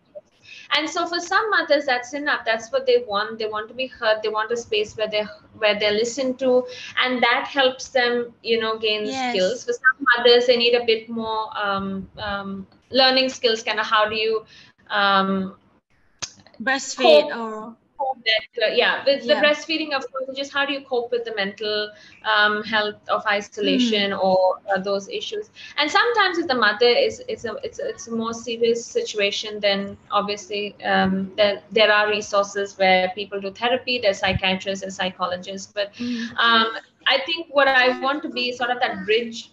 and 0.75 0.89
so 0.89 1.05
for 1.05 1.19
some 1.19 1.49
mothers 1.49 1.85
that's 1.85 2.13
enough. 2.13 2.41
That's 2.45 2.71
what 2.71 2.85
they 2.85 3.03
want. 3.07 3.39
They 3.39 3.47
want 3.47 3.67
to 3.67 3.73
be 3.73 3.87
heard. 3.87 4.21
They 4.23 4.29
want 4.29 4.51
a 4.51 4.57
space 4.57 4.95
where 4.97 5.07
they 5.07 5.23
where 5.57 5.79
they're 5.79 5.91
listened 5.91 6.39
to. 6.39 6.65
And 7.03 7.21
that 7.21 7.47
helps 7.47 7.89
them 7.89 8.33
you 8.43 8.59
know 8.59 8.77
gain 8.77 9.05
yes. 9.05 9.33
skills. 9.33 9.63
For 9.65 9.73
some 9.73 10.07
mothers 10.17 10.47
they 10.47 10.57
need 10.57 10.75
a 10.75 10.85
bit 10.85 11.09
more 11.09 11.49
um, 11.57 12.09
um, 12.17 12.67
learning 12.89 13.29
skills. 13.29 13.63
Kind 13.63 13.79
of 13.79 13.85
how 13.85 14.09
do 14.09 14.15
you 14.15 14.45
um, 14.89 15.55
breastfeed 16.61 17.35
or 17.35 17.75
that, 18.25 18.63
uh, 18.63 18.73
yeah, 18.73 19.03
with 19.05 19.23
yeah. 19.23 19.39
the 19.39 19.45
breastfeeding, 19.45 19.93
of 19.93 20.09
course, 20.11 20.25
just 20.35 20.53
how 20.53 20.65
do 20.65 20.73
you 20.73 20.81
cope 20.81 21.11
with 21.11 21.25
the 21.25 21.35
mental 21.35 21.91
um, 22.23 22.63
health 22.63 22.95
of 23.09 23.25
isolation 23.25 24.11
mm. 24.11 24.23
or 24.23 24.59
uh, 24.73 24.79
those 24.79 25.09
issues? 25.09 25.49
And 25.77 25.89
sometimes, 25.89 26.37
if 26.37 26.47
the 26.47 26.55
mother 26.55 26.87
is 26.87 27.21
it's 27.27 27.45
a 27.45 27.55
it's 27.63 27.79
a, 27.79 27.89
it's 27.89 28.07
a 28.07 28.11
more 28.11 28.33
serious 28.33 28.85
situation, 28.85 29.59
then 29.59 29.97
obviously 30.11 30.75
um, 30.83 31.31
there 31.37 31.61
there 31.71 31.91
are 31.91 32.09
resources 32.09 32.77
where 32.77 33.11
people 33.15 33.39
do 33.39 33.51
therapy. 33.51 33.99
There's 33.99 34.19
psychiatrists 34.19 34.83
and 34.83 34.93
psychologists, 34.93 35.71
but 35.73 35.93
mm. 35.95 36.29
um, 36.37 36.67
I 37.07 37.19
think 37.25 37.47
what 37.51 37.67
I 37.67 37.99
want 37.99 38.23
to 38.23 38.29
be 38.29 38.51
sort 38.51 38.69
of 38.69 38.79
that 38.79 39.05
bridge, 39.05 39.51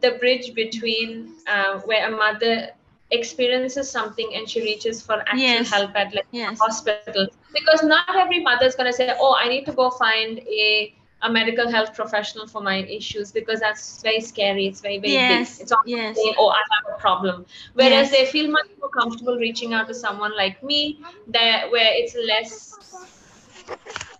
the 0.00 0.12
bridge 0.12 0.54
between 0.54 1.34
uh, 1.46 1.80
where 1.80 2.08
a 2.08 2.10
mother 2.10 2.70
experiences 3.10 3.90
something 3.90 4.34
and 4.34 4.48
she 4.48 4.60
reaches 4.60 5.00
for 5.00 5.20
actual 5.20 5.38
yes. 5.38 5.70
help 5.70 5.96
at 5.96 6.14
like 6.14 6.26
yes. 6.30 6.58
hospital 6.58 7.26
because 7.54 7.82
not 7.82 8.04
every 8.14 8.42
mother 8.42 8.66
is 8.66 8.74
going 8.74 8.90
to 8.90 8.92
say 8.92 9.14
oh 9.18 9.34
i 9.40 9.48
need 9.48 9.64
to 9.64 9.72
go 9.72 9.90
find 9.90 10.40
a 10.40 10.94
a 11.22 11.30
medical 11.32 11.68
health 11.68 11.94
professional 11.94 12.46
for 12.46 12.60
my 12.60 12.76
issues 12.84 13.32
because 13.32 13.60
that's 13.60 14.02
very 14.02 14.20
scary 14.20 14.66
it's 14.66 14.80
very 14.80 14.98
very 14.98 15.14
yes. 15.14 15.56
big 15.56 15.62
it's 15.62 15.72
all 15.72 15.82
yes. 15.86 16.16
saying 16.16 16.34
oh 16.38 16.48
i 16.50 16.62
have 16.74 16.96
a 16.96 17.00
problem 17.00 17.46
whereas 17.74 18.10
yes. 18.10 18.10
they 18.10 18.26
feel 18.26 18.50
much 18.50 18.66
more 18.78 18.90
comfortable 18.90 19.36
reaching 19.36 19.72
out 19.72 19.88
to 19.88 19.94
someone 19.94 20.36
like 20.36 20.62
me 20.62 21.00
that 21.26 21.70
where 21.70 21.90
it's 21.92 22.14
less 22.26 23.06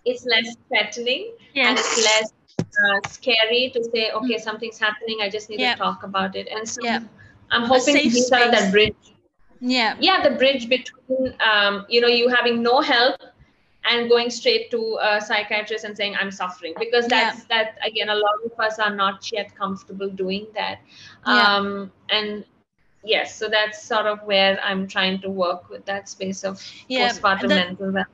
it's 0.03 0.25
less 0.25 0.55
threatening 0.67 1.31
and 1.55 1.77
it's 1.77 2.03
less 2.03 2.33
uh, 2.59 3.07
scary 3.07 3.71
to 3.73 3.83
say 3.93 4.11
okay 4.11 4.35
mm. 4.35 4.41
something's 4.41 4.79
happening 4.79 5.19
i 5.21 5.29
just 5.29 5.49
need 5.49 5.59
yep. 5.59 5.77
to 5.77 5.83
talk 5.83 6.03
about 6.03 6.35
it 6.35 6.47
and 6.51 6.67
so 6.67 6.81
yep 6.83 7.03
I'm 7.51 7.63
hoping 7.63 7.95
to 7.97 8.09
be 8.09 8.21
of 8.21 8.29
that 8.29 8.71
bridge. 8.71 8.95
Yeah. 9.59 9.95
Yeah, 9.99 10.21
the 10.27 10.35
bridge 10.35 10.69
between 10.69 11.35
um, 11.39 11.85
you 11.89 12.01
know, 12.01 12.07
you 12.07 12.29
having 12.29 12.61
no 12.61 12.81
help 12.81 13.21
and 13.85 14.09
going 14.09 14.29
straight 14.29 14.69
to 14.71 14.99
a 15.01 15.21
psychiatrist 15.21 15.83
and 15.85 15.95
saying 15.95 16.15
I'm 16.19 16.31
suffering 16.31 16.73
because 16.79 17.07
that's 17.07 17.39
yeah. 17.39 17.45
that 17.49 17.77
again 17.85 18.09
a 18.09 18.15
lot 18.15 18.35
of 18.45 18.51
us 18.59 18.77
are 18.79 18.93
not 18.93 19.31
yet 19.31 19.55
comfortable 19.55 20.09
doing 20.09 20.47
that. 20.53 20.79
Yeah. 21.25 21.55
Um 21.55 21.91
and 22.09 22.45
yes, 23.03 23.35
so 23.35 23.47
that's 23.47 23.81
sort 23.81 24.05
of 24.05 24.21
where 24.23 24.59
I'm 24.63 24.87
trying 24.87 25.21
to 25.21 25.29
work 25.29 25.69
with 25.69 25.85
that 25.85 26.09
space 26.09 26.43
of 26.43 26.61
yeah, 26.87 27.09
postpartum 27.09 27.41
the, 27.41 27.55
mental 27.55 27.93
health. 27.93 28.07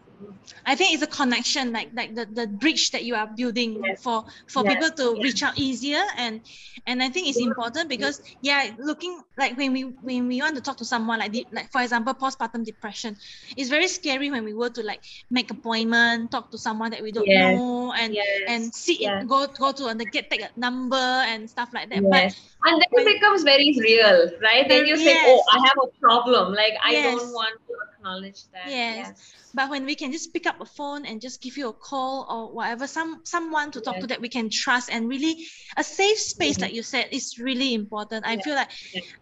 I 0.66 0.76
think 0.76 0.94
it's 0.94 1.04
a 1.04 1.08
connection, 1.08 1.72
like 1.72 1.90
like 1.94 2.16
the, 2.16 2.26
the 2.26 2.48
bridge 2.48 2.92
that 2.92 3.04
you 3.04 3.16
are 3.16 3.28
building 3.28 3.84
yes. 3.84 4.02
for 4.02 4.26
for 4.48 4.64
yes. 4.64 4.74
people 4.74 4.90
to 4.98 5.16
yes. 5.16 5.24
reach 5.24 5.44
out 5.44 5.58
easier, 5.58 6.04
and 6.18 6.42
and 6.88 7.02
I 7.02 7.10
think 7.10 7.28
it's 7.28 7.40
mm-hmm. 7.40 7.50
important 7.50 7.90
because 7.90 8.22
yeah, 8.42 8.72
looking 8.78 9.22
like 9.38 9.58
when 9.58 9.74
we 9.74 9.84
when 10.02 10.28
we 10.28 10.42
want 10.42 10.56
to 10.56 10.62
talk 10.62 10.78
to 10.78 10.86
someone 10.86 11.20
like 11.20 11.32
the, 11.32 11.46
like 11.52 11.72
for 11.72 11.82
example 11.82 12.14
postpartum 12.14 12.64
depression, 12.64 13.18
it's 13.58 13.70
very 13.70 13.88
scary 13.88 14.30
when 14.32 14.44
we 14.44 14.54
were 14.54 14.70
to 14.70 14.84
like 14.84 15.02
make 15.30 15.52
appointment, 15.52 16.32
talk 16.32 16.52
to 16.52 16.58
someone 16.58 16.92
that 16.92 17.02
we 17.02 17.12
don't 17.12 17.28
know, 17.28 17.94
and 17.94 18.16
and 18.48 18.74
see 18.74 19.06
it, 19.06 19.28
go 19.28 19.48
go 19.48 19.72
to 19.72 19.88
and 19.88 20.00
get 20.12 20.30
take 20.30 20.42
a 20.42 20.50
number 20.56 20.96
and 20.98 21.50
stuff 21.50 21.70
like 21.74 21.90
that. 21.90 22.04
But 22.10 22.36
and 22.66 22.82
then 22.82 23.08
it 23.08 23.14
becomes 23.14 23.44
very 23.44 23.76
real, 23.80 24.32
right? 24.42 24.68
Then 24.68 24.86
you 24.86 24.98
say, 24.98 25.16
oh, 25.18 25.44
I 25.52 25.60
have 25.68 25.78
a 25.84 26.00
problem, 26.00 26.54
like 26.54 26.74
I 26.84 26.94
don't 26.94 27.32
want 27.34 27.56
to 27.68 27.74
acknowledge 27.98 28.44
that. 28.54 28.68
Yes. 28.68 29.08
yes. 29.08 29.34
But 29.54 29.70
when 29.70 29.86
we 29.86 29.96
can 29.96 30.12
just 30.12 30.34
pick 30.34 30.46
up 30.46 30.60
a 30.60 30.66
phone 30.66 31.06
and 31.06 31.22
just 31.22 31.42
give 31.42 31.58
you 31.58 31.70
a 31.70 31.74
call 31.74 32.28
or 32.30 32.54
whatever, 32.54 32.88
some 32.88 33.22
someone 33.24 33.72
to 33.72 33.82
talk 33.82 33.96
yes. 33.96 34.04
to 34.04 34.08
that 34.08 34.22
we 34.22 34.30
can 34.30 34.50
trust 34.50 34.92
and 34.92 35.08
really 35.08 35.48
a 35.78 35.84
safe 35.84 36.20
space, 36.20 36.56
mm-hmm. 36.56 36.64
like 36.64 36.74
you 36.74 36.84
said, 36.84 37.08
is 37.12 37.40
really 37.40 37.74
important. 37.74 38.26
I 38.26 38.38
feel 38.38 38.56
like, 38.56 38.70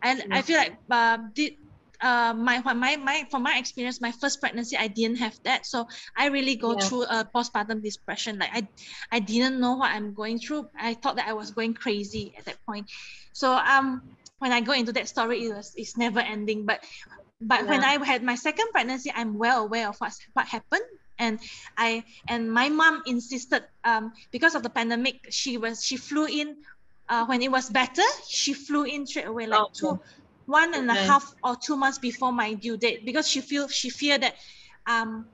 and 0.01 0.23
I 0.31 0.41
feel 0.41 0.57
like 0.57 0.73
uh, 0.89 1.17
did 1.33 1.57
uh, 2.03 2.33
my 2.35 2.59
my 2.73 2.97
my 2.97 3.25
from 3.31 3.43
my 3.43 3.57
experience, 3.57 4.01
my 4.01 4.11
first 4.11 4.41
pregnancy, 4.41 4.75
I 4.75 4.87
didn't 4.87 5.17
have 5.17 5.39
that. 5.43 5.65
So 5.65 5.87
I 6.17 6.27
really 6.27 6.55
go 6.55 6.75
yeah. 6.75 6.83
through 6.85 7.03
a 7.03 7.23
postpartum 7.23 7.81
depression. 7.81 8.39
Like 8.39 8.51
I, 8.53 8.67
I 9.11 9.19
didn't 9.19 9.59
know 9.59 9.75
what 9.75 9.91
I'm 9.91 10.13
going 10.13 10.37
through. 10.37 10.67
I 10.77 10.95
thought 10.95 11.15
that 11.15 11.27
I 11.27 11.33
was 11.33 11.51
going 11.51 11.73
crazy 11.73 12.33
at 12.37 12.43
that 12.45 12.57
point. 12.65 12.91
So 13.31 13.53
um, 13.55 14.03
when 14.39 14.51
I 14.51 14.59
go 14.59 14.73
into 14.73 14.91
that 14.93 15.07
story, 15.07 15.45
it 15.45 15.55
was 15.55 15.73
it's 15.77 15.95
never 15.95 16.19
ending. 16.19 16.65
But 16.65 16.83
but 17.39 17.63
yeah. 17.63 17.69
when 17.69 17.83
I 17.83 18.03
had 18.03 18.21
my 18.21 18.35
second 18.35 18.67
pregnancy, 18.71 19.11
I'm 19.15 19.37
well 19.37 19.63
aware 19.63 19.87
of 19.87 19.97
what 19.97 20.13
what 20.33 20.45
happened. 20.45 20.83
And 21.19 21.39
I 21.77 22.03
and 22.27 22.51
my 22.51 22.67
mom 22.67 23.03
insisted 23.05 23.63
um, 23.85 24.11
because 24.31 24.55
of 24.55 24.63
the 24.63 24.69
pandemic, 24.69 25.27
she 25.29 25.57
was 25.57 25.85
she 25.85 25.95
flew 25.95 26.25
in 26.25 26.57
uh, 27.07 27.25
when 27.25 27.41
it 27.41 27.51
was 27.51 27.69
better. 27.69 28.03
She 28.27 28.53
flew 28.53 28.83
in 28.83 29.05
straight 29.07 29.27
away, 29.27 29.47
like 29.47 29.61
oh, 29.61 29.69
two, 29.71 29.99
one 30.45 30.73
and 30.73 30.89
okay. 30.89 30.99
a 30.99 31.03
half 31.03 31.33
or 31.43 31.55
two 31.55 31.75
months 31.75 31.97
before 31.97 32.31
my 32.31 32.53
due 32.53 32.77
date, 32.77 33.05
because 33.05 33.27
she 33.27 33.41
feel 33.41 33.67
she 33.67 33.89
feared 33.89 34.23
that 34.23 34.35
um, 34.85 35.25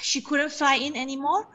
she 0.00 0.20
couldn't 0.20 0.50
fly 0.50 0.76
in 0.76 0.96
anymore 0.96 1.46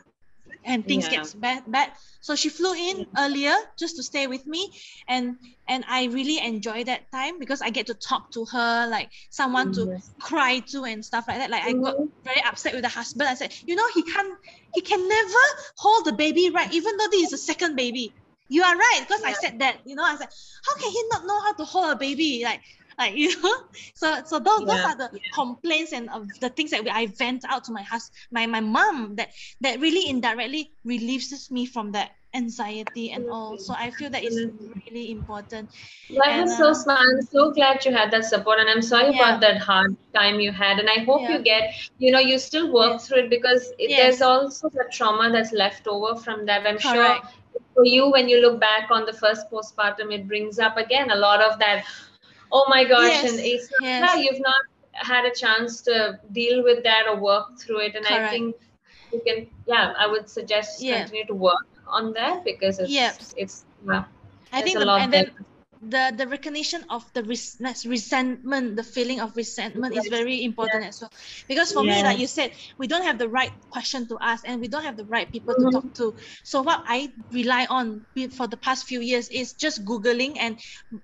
and 0.66 0.86
things 0.86 1.06
yeah. 1.06 1.18
gets 1.18 1.34
bad 1.34 1.64
bad 1.68 1.92
so 2.22 2.36
she 2.36 2.50
flew 2.50 2.74
in 2.74 3.06
earlier 3.18 3.54
just 3.78 3.96
to 3.96 4.04
stay 4.04 4.28
with 4.28 4.46
me 4.48 4.72
and 5.08 5.38
and 5.68 5.84
i 5.90 6.06
really 6.06 6.40
enjoy 6.40 6.84
that 6.84 7.10
time 7.12 7.40
because 7.40 7.62
i 7.62 7.70
get 7.70 7.88
to 7.88 7.94
talk 7.94 8.32
to 8.32 8.46
her 8.46 8.88
like 8.88 9.10
someone 9.30 9.74
to 9.74 9.86
yes. 9.86 10.12
cry 10.20 10.60
to 10.60 10.84
and 10.84 11.04
stuff 11.04 11.26
like 11.28 11.38
that 11.38 11.50
like 11.50 11.64
i 11.64 11.74
got 11.74 11.96
mm-hmm. 11.96 12.06
very 12.24 12.42
upset 12.46 12.74
with 12.74 12.84
the 12.84 12.90
husband 12.90 13.30
i 13.30 13.34
said 13.34 13.54
you 13.66 13.76
know 13.76 13.88
he 13.94 14.04
can't 14.04 14.38
he 14.74 14.82
can 14.82 15.08
never 15.08 15.44
hold 15.76 16.06
the 16.06 16.14
baby 16.14 16.50
right 16.50 16.74
even 16.74 16.96
though 16.98 17.08
this 17.12 17.28
is 17.28 17.34
a 17.34 17.38
second 17.38 17.76
baby 17.76 18.14
you 18.50 18.64
are 18.64 18.76
right 18.76 19.00
because 19.02 19.22
yeah. 19.22 19.30
i 19.30 19.34
said 19.34 19.60
that 19.60 19.78
you 19.86 19.96
know 19.96 20.04
i 20.04 20.16
said 20.16 20.28
how 20.68 20.76
can 20.76 20.92
he 20.92 21.04
not 21.12 21.26
know 21.26 21.40
how 21.42 21.54
to 21.54 21.66
hold 21.66 21.92
a 21.92 21.96
baby 21.96 22.42
like 22.44 22.62
like 22.98 23.16
you 23.24 23.42
know 23.42 23.56
so 23.94 24.22
so 24.26 24.40
those, 24.40 24.62
yeah, 24.62 24.66
those 24.66 24.86
are 24.86 24.98
the 24.98 25.10
yeah. 25.14 25.20
complaints 25.34 25.94
and 25.94 26.10
of 26.10 26.28
the 26.40 26.50
things 26.50 26.72
that 26.72 26.84
we, 26.84 26.90
i 26.90 27.06
vent 27.08 27.44
out 27.48 27.64
to 27.64 27.72
my 27.72 27.82
husband 27.84 28.18
my 28.32 28.46
my 28.46 28.60
mom 28.60 29.16
that 29.16 29.30
that 29.62 29.80
really 29.80 30.10
indirectly 30.10 30.72
relieves 30.84 31.50
me 31.52 31.66
from 31.66 31.92
that 31.92 32.12
anxiety 32.36 33.12
and 33.12 33.30
all 33.30 33.60
so 33.60 33.76
i 33.78 33.92
feel 33.92 34.10
that 34.10 34.24
is 34.24 34.50
really 34.90 35.12
important 35.12 35.70
that 36.10 36.28
and, 36.30 36.42
was 36.42 36.58
so 36.58 36.70
um, 36.70 36.74
smart 36.74 37.00
i'm 37.00 37.22
so 37.22 37.52
glad 37.52 37.86
you 37.86 37.92
had 37.92 38.10
that 38.10 38.26
support 38.26 38.58
and 38.58 38.68
i'm 38.68 38.82
sorry 38.82 39.14
yeah. 39.14 39.22
about 39.22 39.40
that 39.40 39.60
hard 39.60 39.96
time 40.16 40.40
you 40.40 40.52
had 40.52 40.80
and 40.80 40.90
i 40.90 41.04
hope 41.04 41.22
you 41.30 41.40
get 41.44 41.76
you 42.00 42.12
know 42.12 42.20
you 42.20 42.40
still 42.40 42.74
work 42.74 42.94
yes. 42.94 43.08
through 43.08 43.20
it 43.20 43.30
because 43.30 43.70
it, 43.78 43.92
yes. 43.92 44.00
there's 44.00 44.22
also 44.24 44.68
the 44.70 44.86
trauma 44.92 45.32
that's 45.32 45.52
left 45.52 45.88
over 45.88 46.20
from 46.20 46.44
that 46.44 46.66
i'm 46.66 46.80
Correct. 46.80 46.84
sure 46.84 47.32
for 47.76 47.86
you 47.86 48.10
when 48.10 48.28
you 48.28 48.42
look 48.42 48.60
back 48.60 48.90
on 48.90 49.06
the 49.06 49.14
first 49.14 49.50
postpartum 49.52 50.12
it 50.12 50.28
brings 50.28 50.58
up 50.58 50.78
again 50.78 51.12
a 51.12 51.16
lot 51.16 51.42
of 51.42 51.60
that 51.60 51.86
oh 52.54 52.66
my 52.70 52.84
gosh 52.86 53.10
yes. 53.10 53.32
and 53.32 53.40
it's 53.40 53.70
yes. 53.82 54.02
yeah, 54.02 54.22
you've 54.22 54.40
not 54.40 54.64
had 54.94 55.26
a 55.26 55.34
chance 55.36 55.82
to 55.82 56.20
deal 56.32 56.64
with 56.64 56.84
that 56.84 57.08
or 57.08 57.20
work 57.20 57.60
through 57.60 57.80
it 57.80 57.96
and 57.96 58.06
Correct. 58.06 58.28
i 58.28 58.30
think 58.30 58.56
you 59.12 59.22
can 59.26 59.48
yeah 59.66 59.94
i 59.98 60.08
would 60.08 60.30
suggest 60.30 60.82
yeah. 60.82 61.00
continue 61.00 61.26
to 61.26 61.34
work 61.34 61.68
on 61.88 62.14
that 62.14 62.44
because 62.46 62.80
it's 62.80 62.92
yeah. 62.92 63.14
it's 63.36 63.66
yeah, 63.86 64.06
i 64.52 64.62
think 64.62 64.80
the, 64.80 64.90
and 64.90 65.12
then 65.12 65.32
the 65.90 66.14
the 66.16 66.28
recognition 66.28 66.84
of 66.90 67.04
the 67.14 67.24
res- 67.24 67.58
resentment 67.86 68.76
the 68.76 68.84
feeling 68.84 69.20
of 69.20 69.36
resentment 69.36 69.94
yes. 69.94 70.06
is 70.06 70.10
very 70.10 70.44
important 70.44 70.84
yeah. 70.84 70.90
as 70.90 71.02
well 71.02 71.12
because 71.48 71.72
for 71.72 71.84
yeah. 71.84 71.96
me 71.96 72.04
like 72.04 72.20
you 72.20 72.28
said 72.28 72.52
we 72.78 72.88
don't 72.88 73.04
have 73.04 73.18
the 73.18 73.28
right 73.28 73.52
question 73.70 74.08
to 74.08 74.18
ask 74.22 74.48
and 74.48 74.62
we 74.62 74.68
don't 74.68 74.84
have 74.84 74.98
the 74.98 75.06
right 75.06 75.32
people 75.32 75.54
mm-hmm. 75.54 75.70
to 75.70 75.82
talk 75.82 75.94
to 75.94 76.16
so 76.44 76.62
what 76.62 76.84
i 76.88 77.12
rely 77.32 77.66
on 77.70 78.06
for 78.32 78.48
the 78.48 78.58
past 78.58 78.86
few 78.86 79.02
years 79.02 79.30
is 79.30 79.54
just 79.54 79.84
googling 79.84 80.38
and 80.40 80.58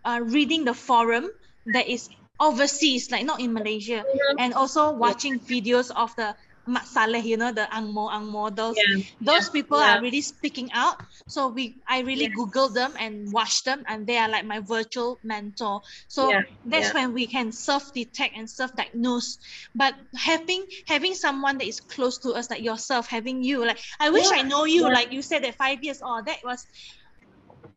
uh, 0.06 0.20
reading 0.24 0.66
the 0.66 0.74
forum 0.74 1.30
that 1.66 1.88
is 1.88 2.10
overseas 2.40 3.12
like 3.12 3.26
not 3.26 3.40
in 3.42 3.54
malaysia 3.54 4.04
mm-hmm. 4.04 4.40
and 4.40 4.54
also 4.54 4.92
watching 4.92 5.34
yeah. 5.34 5.60
videos 5.60 5.92
of 5.92 6.16
the 6.16 6.36
Mat 6.70 6.86
Saleh, 6.88 7.26
you 7.26 7.38
know, 7.38 7.52
the 7.52 7.68
Angmo 7.74 8.10
Angmo, 8.14 8.56
those 8.56 8.78
yeah. 8.78 9.04
those 9.20 9.48
yeah. 9.48 9.52
people 9.58 9.80
yeah. 9.80 9.98
are 9.98 10.02
really 10.02 10.22
speaking 10.22 10.72
out. 10.72 11.02
So 11.28 11.48
we 11.48 11.78
I 11.88 12.02
really 12.02 12.28
Google 12.28 12.70
them 12.70 12.94
and 13.00 13.32
watch 13.34 13.64
them 13.64 13.84
and 13.88 14.06
they 14.06 14.18
are 14.18 14.30
like 14.30 14.46
my 14.46 14.60
virtual 14.60 15.18
mentor. 15.24 15.82
So 16.08 16.32
that's 16.66 16.94
when 16.94 17.14
we 17.14 17.26
can 17.26 17.52
self 17.52 17.94
detect 17.94 18.38
and 18.38 18.50
self 18.50 18.76
diagnose. 18.76 19.40
But 19.74 19.96
having 20.16 20.66
having 20.86 21.16
someone 21.16 21.58
that 21.58 21.68
is 21.68 21.80
close 21.80 22.18
to 22.20 22.34
us, 22.34 22.50
like 22.50 22.62
yourself, 22.62 23.08
having 23.08 23.44
you, 23.44 23.66
like 23.66 23.80
I 24.00 24.10
wish 24.10 24.30
I 24.32 24.44
know 24.44 24.66
you, 24.66 24.84
like 24.84 25.12
you 25.12 25.22
said 25.22 25.44
that 25.44 25.56
five 25.56 25.84
years, 25.84 26.02
oh 26.04 26.22
that 26.22 26.40
was 26.44 26.66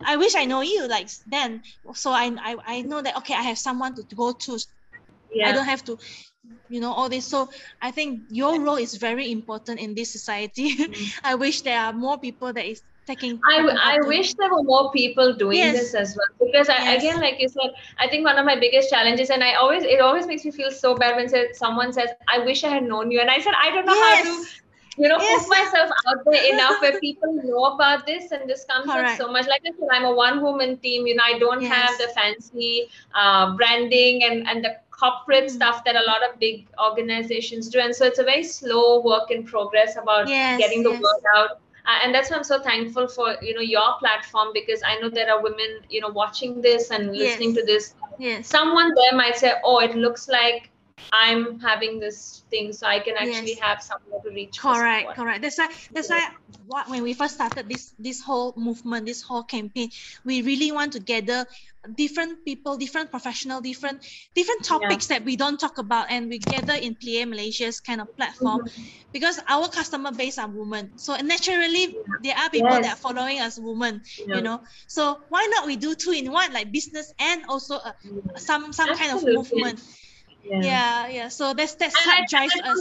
I 0.04 0.16
wish 0.16 0.34
I 0.34 0.44
know 0.44 0.60
you 0.60 0.86
like 0.88 1.08
then. 1.26 1.62
So 1.94 2.10
I 2.10 2.30
I, 2.38 2.56
I 2.66 2.82
know 2.82 3.00
that 3.00 3.16
okay, 3.18 3.34
I 3.34 3.42
have 3.42 3.58
someone 3.58 3.94
to, 3.96 4.02
to 4.04 4.14
go 4.14 4.32
to. 4.32 4.58
Yeah. 5.32 5.48
I 5.48 5.52
don't 5.52 5.64
have 5.64 5.82
to 5.84 5.96
you 6.68 6.80
know 6.80 6.92
all 6.92 7.08
this 7.08 7.24
so 7.24 7.48
i 7.80 7.90
think 7.90 8.22
your 8.30 8.60
role 8.60 8.76
is 8.76 8.96
very 8.96 9.30
important 9.30 9.78
in 9.78 9.94
this 9.94 10.10
society 10.10 10.76
mm. 10.76 11.20
i 11.22 11.34
wish 11.34 11.60
there 11.62 11.78
are 11.78 11.92
more 11.92 12.18
people 12.18 12.52
that 12.52 12.66
is 12.66 12.82
taking 13.06 13.40
i, 13.48 13.58
I 13.58 14.06
wish 14.06 14.34
there 14.34 14.50
were 14.50 14.62
more 14.62 14.92
people 14.92 15.34
doing 15.34 15.58
yes. 15.58 15.74
this 15.74 15.94
as 15.94 16.16
well 16.16 16.46
because 16.46 16.68
I, 16.68 16.78
yes. 16.78 17.02
again 17.02 17.20
like 17.20 17.40
you 17.40 17.48
said 17.48 17.70
i 17.98 18.08
think 18.08 18.24
one 18.24 18.38
of 18.38 18.46
my 18.46 18.58
biggest 18.58 18.90
challenges 18.90 19.30
and 19.30 19.42
i 19.42 19.54
always 19.54 19.82
it 19.82 20.00
always 20.00 20.26
makes 20.26 20.44
me 20.44 20.50
feel 20.50 20.70
so 20.70 20.94
bad 20.94 21.16
when 21.16 21.28
someone 21.54 21.92
says 21.92 22.10
i 22.28 22.38
wish 22.38 22.62
i 22.64 22.68
had 22.68 22.84
known 22.84 23.10
you 23.10 23.20
and 23.20 23.30
i 23.30 23.40
said 23.40 23.54
i 23.60 23.70
don't 23.70 23.86
know 23.86 23.94
yes. 23.94 24.26
how 24.26 24.44
to 24.44 24.48
you 24.98 25.08
know 25.08 25.18
yes. 25.18 25.42
put 25.42 25.50
myself 25.50 25.90
out 26.06 26.18
there 26.26 26.52
enough 26.52 26.80
where 26.82 26.98
people 27.00 27.32
know 27.44 27.64
about 27.64 28.06
this 28.06 28.30
and 28.30 28.48
this 28.48 28.64
comes 28.64 28.86
Correct. 28.86 29.10
up 29.10 29.16
so 29.16 29.32
much 29.32 29.46
like 29.46 29.62
i 29.66 29.70
said 29.70 29.88
i'm 29.92 30.04
a 30.04 30.12
one 30.12 30.42
woman 30.42 30.76
team 30.78 31.06
you 31.06 31.14
know 31.14 31.24
i 31.24 31.38
don't 31.38 31.62
have 31.62 31.96
the 31.98 32.08
fancy 32.14 32.88
uh, 33.14 33.56
branding 33.56 34.22
and 34.24 34.46
and 34.48 34.64
the 34.64 34.76
corporate 34.90 35.46
mm-hmm. 35.46 35.56
stuff 35.56 35.84
that 35.84 35.96
a 35.96 36.04
lot 36.06 36.22
of 36.28 36.38
big 36.38 36.66
organizations 36.78 37.68
do 37.68 37.78
and 37.80 37.94
so 37.94 38.04
it's 38.04 38.18
a 38.18 38.24
very 38.24 38.44
slow 38.44 39.00
work 39.00 39.30
in 39.30 39.44
progress 39.44 39.96
about 39.96 40.26
getting 40.26 40.82
the 40.82 40.90
word 40.90 41.22
out 41.36 41.50
uh, 41.86 41.98
and 42.04 42.14
that's 42.14 42.30
why 42.30 42.36
i'm 42.36 42.44
so 42.44 42.60
thankful 42.60 43.08
for 43.08 43.36
you 43.40 43.54
know 43.54 43.60
your 43.60 43.94
platform 43.98 44.48
because 44.52 44.82
i 44.86 44.98
know 45.00 45.08
there 45.08 45.32
are 45.32 45.42
women 45.42 45.80
you 45.88 46.00
know 46.00 46.10
watching 46.10 46.60
this 46.60 46.90
and 46.90 47.16
listening 47.16 47.50
yes. 47.50 47.58
to 47.58 47.64
this 47.64 47.94
yes. 48.18 48.46
someone 48.46 48.92
there 48.94 49.16
might 49.16 49.36
say 49.36 49.54
oh 49.64 49.78
it 49.78 49.96
looks 49.96 50.28
like 50.28 50.71
i'm 51.12 51.58
having 51.60 51.98
this 52.00 52.44
thing 52.50 52.72
so 52.72 52.86
i 52.86 52.98
can 52.98 53.16
actually 53.16 53.50
yes. 53.50 53.60
have 53.60 53.82
somewhere 53.82 54.20
to 54.20 54.30
reach 54.30 54.58
correct 54.58 55.14
correct 55.14 55.42
that's 55.42 55.58
why 55.58 55.68
that's 55.92 56.10
why 56.10 56.28
what 56.66 56.88
when 56.88 57.02
we 57.02 57.12
first 57.14 57.34
started 57.34 57.68
this 57.68 57.94
this 57.98 58.20
whole 58.20 58.54
movement 58.56 59.06
this 59.06 59.22
whole 59.22 59.42
campaign 59.42 59.90
we 60.24 60.42
really 60.42 60.72
want 60.72 60.92
to 60.92 61.00
gather 61.00 61.46
different 61.96 62.44
people 62.44 62.76
different 62.76 63.10
professional 63.10 63.60
different 63.60 64.06
different 64.34 64.64
topics 64.64 65.10
yeah. 65.10 65.18
that 65.18 65.24
we 65.24 65.36
don't 65.36 65.58
talk 65.58 65.78
about 65.78 66.06
and 66.10 66.28
we 66.28 66.38
gather 66.38 66.74
in 66.74 66.94
Plié 66.94 67.28
Malaysia's 67.28 67.80
kind 67.80 68.00
of 68.00 68.14
platform 68.16 68.60
mm-hmm. 68.60 68.82
because 69.12 69.40
our 69.48 69.68
customer 69.68 70.12
base 70.12 70.38
are 70.38 70.48
women 70.48 70.92
so 70.96 71.16
naturally 71.16 71.96
there 72.22 72.36
are 72.36 72.48
people 72.50 72.70
yes. 72.70 72.84
that 72.84 72.92
are 72.92 73.00
following 73.00 73.40
us 73.40 73.58
women 73.58 74.00
yeah. 74.26 74.36
you 74.36 74.42
know 74.42 74.62
so 74.86 75.20
why 75.28 75.46
not 75.50 75.66
we 75.66 75.74
do 75.76 75.94
two 75.94 76.12
in 76.12 76.30
one 76.30 76.52
like 76.52 76.70
business 76.70 77.12
and 77.18 77.42
also 77.48 77.76
uh, 77.76 77.92
some 78.36 78.72
some 78.72 78.88
Absolutely. 78.90 78.96
kind 78.96 79.12
of 79.18 79.34
movement 79.34 79.80
yeah. 80.44 80.60
yeah 80.60 81.08
yeah 81.08 81.28
so 81.28 81.54
that's 81.54 81.74
that's 81.76 81.94
and 81.94 82.06
what 82.06 82.28
drives 82.28 82.54
us 82.64 82.80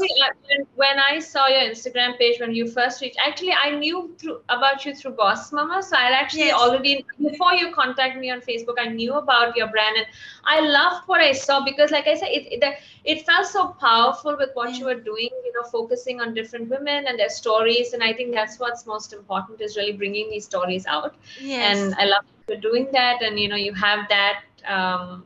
when 0.75 0.99
i 0.99 1.19
saw 1.19 1.47
your 1.47 1.61
instagram 1.61 2.17
page 2.17 2.39
when 2.39 2.53
you 2.53 2.67
first 2.67 3.01
reached 3.01 3.17
actually 3.25 3.53
i 3.63 3.69
knew 3.71 4.13
through 4.17 4.39
about 4.49 4.85
you 4.85 4.95
through 4.95 5.11
boss 5.11 5.51
mama 5.51 5.81
so 5.83 5.95
i 5.95 6.09
actually 6.11 6.45
yes. 6.45 6.59
already 6.59 7.05
before 7.21 7.53
you 7.53 7.71
contact 7.73 8.17
me 8.17 8.31
on 8.31 8.41
facebook 8.41 8.75
i 8.79 8.87
knew 8.87 9.13
about 9.13 9.55
your 9.55 9.67
brand 9.67 9.95
and 9.97 10.07
i 10.45 10.59
loved 10.59 11.07
what 11.07 11.21
i 11.21 11.31
saw 11.31 11.63
because 11.63 11.91
like 11.91 12.07
i 12.07 12.15
said 12.15 12.29
it 12.29 12.51
it, 12.51 12.77
it 13.03 13.25
felt 13.25 13.45
so 13.45 13.67
powerful 13.79 14.35
with 14.37 14.49
what 14.53 14.71
yeah. 14.71 14.77
you 14.77 14.85
were 14.85 14.99
doing 14.99 15.29
you 15.45 15.53
know 15.53 15.63
focusing 15.69 16.19
on 16.19 16.33
different 16.33 16.67
women 16.69 17.05
and 17.07 17.19
their 17.19 17.29
stories 17.29 17.93
and 17.93 18.03
i 18.03 18.11
think 18.11 18.33
that's 18.33 18.59
what's 18.59 18.85
most 18.85 19.13
important 19.13 19.61
is 19.61 19.77
really 19.77 19.93
bringing 19.93 20.29
these 20.29 20.45
stories 20.45 20.85
out 20.85 21.15
yes. 21.39 21.77
and 21.77 21.95
i 21.95 22.05
love 22.05 22.25
you 22.49 22.57
doing 22.57 22.87
that 22.91 23.21
and 23.21 23.39
you 23.39 23.47
know 23.47 23.55
you 23.55 23.73
have 23.73 24.07
that 24.09 24.41
um, 24.67 25.23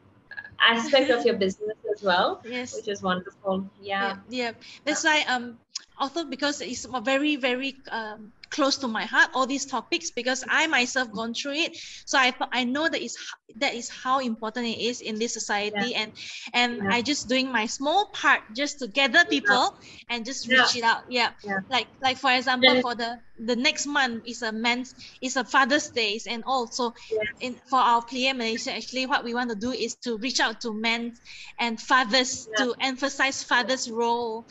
aspect 0.59 1.09
of 1.09 1.25
your 1.25 1.35
business 1.35 1.77
as 1.93 2.03
well 2.03 2.41
yes. 2.45 2.75
which 2.75 2.87
is 2.87 3.01
wonderful. 3.01 3.69
Yeah. 3.81 4.17
Yeah, 4.29 4.45
yeah. 4.45 4.51
that's 4.83 5.03
why 5.03 5.23
um 5.27 5.57
also 5.97 6.25
because 6.25 6.61
it's 6.61 6.85
very 7.03 7.35
very 7.35 7.75
um, 7.91 8.31
close 8.49 8.77
to 8.77 8.87
my 8.87 9.05
heart 9.05 9.29
all 9.33 9.45
these 9.45 9.65
topics 9.65 10.11
because 10.11 10.43
i 10.49 10.67
myself 10.67 11.11
gone 11.11 11.33
through 11.33 11.53
it. 11.53 11.75
So 12.05 12.17
i 12.17 12.33
i 12.51 12.63
know 12.63 12.87
that 12.87 13.01
is 13.01 13.17
that 13.57 13.73
is 13.73 13.89
how 13.89 14.19
important 14.19 14.67
it 14.67 14.79
is 14.79 15.01
in 15.01 15.19
this 15.19 15.33
society. 15.33 15.91
Yeah. 15.91 16.01
and 16.01 16.11
and 16.53 16.71
yeah. 16.77 16.95
i 16.95 17.01
just 17.01 17.27
doing 17.27 17.51
my 17.51 17.65
small 17.65 18.05
part 18.07 18.41
just 18.53 18.79
to 18.79 18.87
gather 18.87 19.25
people 19.25 19.75
yeah. 19.75 20.15
and 20.15 20.25
just 20.25 20.47
reach 20.47 20.75
it 20.75 20.83
out. 20.83 21.03
Yeah. 21.09 21.31
like 21.69 21.87
like 22.01 22.17
for 22.17 22.31
example 22.31 22.81
for 22.81 22.95
the 22.95 23.19
the 23.37 23.55
next 23.55 23.85
month 23.85 24.23
is 24.25 24.41
a 24.41 24.51
men's 24.51 24.95
is 25.21 25.35
a 25.35 25.43
father's 25.43 25.89
days 25.89 26.25
and 26.27 26.43
also 26.45 26.93
in 27.41 27.55
for 27.65 27.79
our 27.79 28.01
Plié 28.01 28.31
malaysia 28.35 28.71
actually 28.71 29.05
what 29.05 29.23
we 29.23 29.33
want 29.33 29.49
to 29.49 29.55
do 29.55 29.71
is 29.71 29.95
to 29.95 30.17
reach 30.17 30.39
out 30.39 30.61
to 30.61 30.73
men 30.73 31.13
and 31.59 31.81
fathers 31.81 32.47
to 32.57 32.73
emphasize 32.79 33.43
fathers 33.43 33.91
role 33.91 34.47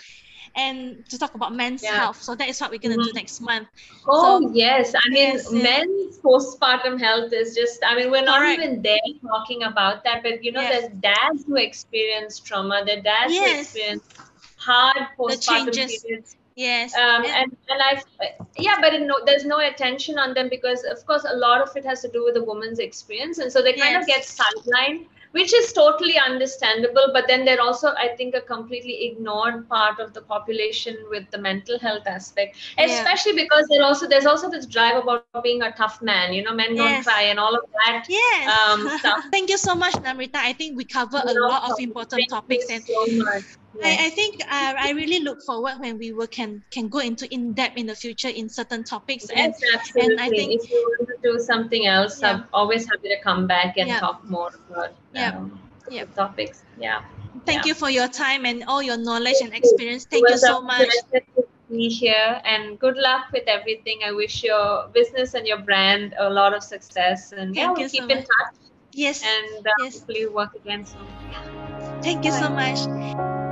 and 0.57 1.09
to 1.09 1.19
talk 1.19 1.35
about 1.35 1.55
men's 1.55 1.83
yeah. 1.83 1.97
health. 1.97 2.23
So 2.23 2.35
that 2.35 2.49
is 2.49 2.61
what 2.61 2.71
we're 2.71 2.79
going 2.79 2.95
to 2.95 3.01
mm-hmm. 3.01 3.09
do 3.09 3.15
next 3.15 3.41
month. 3.41 3.69
Oh, 4.07 4.41
so, 4.41 4.55
yes. 4.55 4.95
I 4.95 5.09
mean, 5.09 5.35
yes, 5.35 5.51
men's 5.51 6.19
postpartum 6.19 7.01
health 7.01 7.33
is 7.33 7.55
just, 7.55 7.83
I 7.85 7.97
mean, 7.97 8.11
we're 8.11 8.25
not 8.25 8.39
Correct. 8.39 8.63
even 8.63 8.83
there 8.83 8.99
talking 9.27 9.65
about 9.65 10.05
that, 10.05 10.23
but 10.23 10.45
you 10.45 10.53
know, 10.53 10.61
yes. 10.61 10.81
there's 10.81 10.93
dads 11.01 11.45
who 11.47 11.57
experience 11.57 12.39
trauma, 12.39 12.83
there 12.87 13.03
dads 13.03 13.33
yes. 13.33 13.53
who 13.53 13.61
experience 13.61 14.05
hard 14.57 15.09
postpartum 15.19 15.75
periods. 15.75 16.37
Yes. 16.57 16.95
Um, 16.95 17.25
yeah. 17.25 17.43
and 17.43 17.57
and 17.69 17.83
I, 17.83 18.03
yeah, 18.57 18.77
but 18.81 18.93
no, 19.01 19.19
there's 19.27 19.45
no 19.45 19.59
attention 19.59 20.21
on 20.21 20.35
them 20.35 20.49
because, 20.49 20.85
of 20.85 21.05
course, 21.05 21.27
a 21.29 21.35
lot 21.35 21.61
of 21.61 21.77
it 21.77 21.85
has 21.85 22.01
to 22.03 22.09
do 22.09 22.25
with 22.25 22.35
the 22.35 22.45
woman's 22.45 22.79
experience, 22.79 23.39
and 23.39 23.51
so 23.51 23.61
they 23.61 23.73
kind 23.73 23.91
yes. 23.91 24.03
of 24.03 24.07
get 24.07 24.23
sidelined 24.23 25.07
which 25.35 25.53
is 25.53 25.73
totally 25.73 26.17
understandable. 26.17 27.11
But 27.13 27.27
then 27.27 27.45
they're 27.45 27.61
also, 27.61 27.89
I 27.99 28.09
think, 28.17 28.35
a 28.35 28.41
completely 28.41 29.07
ignored 29.07 29.69
part 29.69 29.99
of 29.99 30.13
the 30.15 30.23
population 30.23 30.97
with 31.11 31.29
the 31.31 31.39
mental 31.39 31.79
health 31.79 32.07
aspect, 32.07 32.57
especially 32.79 33.37
yeah. 33.37 33.43
because 33.43 33.67
there 33.69 33.83
also 33.83 34.07
there's 34.07 34.27
also 34.27 34.49
this 34.49 34.67
drive 34.67 35.03
about 35.03 35.27
being 35.43 35.63
a 35.63 35.73
tough 35.73 36.01
man. 36.03 36.33
You 36.33 36.45
know, 36.45 36.55
men 36.55 36.77
yes. 36.77 37.05
don't 37.05 37.13
cry 37.13 37.23
and 37.23 37.39
all 37.39 37.55
of 37.55 37.65
that. 37.85 38.07
Yes. 38.09 38.59
Um, 38.59 38.89
stuff. 38.99 39.25
Thank 39.33 39.51
you 39.51 39.59
so 39.59 39.75
much, 39.75 39.95
Namrita. 39.95 40.37
I 40.37 40.53
think 40.53 40.77
we 40.77 40.85
cover 40.85 41.21
no, 41.25 41.33
a 41.33 41.35
lot 41.49 41.71
of 41.71 41.81
important 41.81 42.29
topics 42.31 42.71
and. 42.71 42.83
So 42.85 43.07
much. 43.25 43.45
I, 43.83 44.07
I 44.07 44.11
think 44.11 44.41
uh, 44.43 44.75
I 44.79 44.93
really 44.93 45.21
look 45.21 45.43
forward 45.43 45.81
when 45.81 45.99
we 45.99 46.13
will 46.13 46.27
can 46.27 46.63
can 46.71 46.89
go 46.89 46.99
into 46.99 47.33
in 47.33 47.53
depth 47.53 47.77
in 47.77 47.87
the 47.87 47.95
future 47.95 48.29
in 48.29 48.49
certain 48.49 48.85
topics. 48.85 49.27
Yes, 49.35 49.61
and, 49.61 49.75
absolutely. 49.75 50.13
And 50.13 50.21
I 50.21 50.29
think 50.29 50.63
if 50.63 50.71
you 50.71 50.97
want 50.99 51.09
to 51.09 51.17
do 51.23 51.39
something 51.39 51.87
else, 51.87 52.21
yeah. 52.21 52.33
I'm 52.33 52.45
always 52.53 52.87
happy 52.87 53.09
to 53.09 53.21
come 53.23 53.47
back 53.47 53.77
and 53.77 53.89
yeah. 53.89 54.01
talk 54.01 54.25
more 54.25 54.51
about 54.71 54.95
yeah. 55.13 55.37
Um, 55.37 55.61
yeah. 55.91 56.05
topics. 56.05 56.63
Yeah. 56.79 57.03
Thank 57.47 57.65
yeah. 57.65 57.71
you 57.71 57.75
for 57.75 57.91
your 57.91 58.09
time 58.09 58.47
and 58.47 58.65
all 58.65 58.83
your 58.83 58.97
knowledge 58.97 59.37
and 59.43 59.53
experience. 59.53 60.07
Thank 60.07 60.29
you 60.29 60.39
so 60.39 60.63
much. 60.63 60.89
Be 61.71 61.89
here 61.89 62.41
and 62.45 62.79
good 62.79 62.97
luck 62.97 63.33
with 63.33 63.45
everything. 63.49 64.01
I 64.05 64.13
wish 64.13 64.45
your 64.45 64.89
business 64.93 65.35
and 65.35 65.47
your 65.47 65.59
brand 65.59 66.15
a 66.19 66.29
lot 66.31 66.55
of 66.55 66.63
success. 66.63 67.33
And 67.33 67.55
Thank 67.55 67.57
yeah, 67.57 67.73
we'll 67.73 67.89
keep 67.89 68.03
so 68.03 68.09
in 68.09 68.19
much. 68.19 68.27
touch. 68.27 68.55
Yes. 68.93 69.25
And 69.25 69.67
uh, 69.67 69.71
yes. 69.81 69.99
hopefully 69.99 70.27
work 70.27 70.55
again 70.55 70.85
soon. 70.87 71.07
Thank 72.03 72.25
you 72.25 72.31
Bye. 72.31 72.41
so 72.41 72.49
much. 72.51 73.44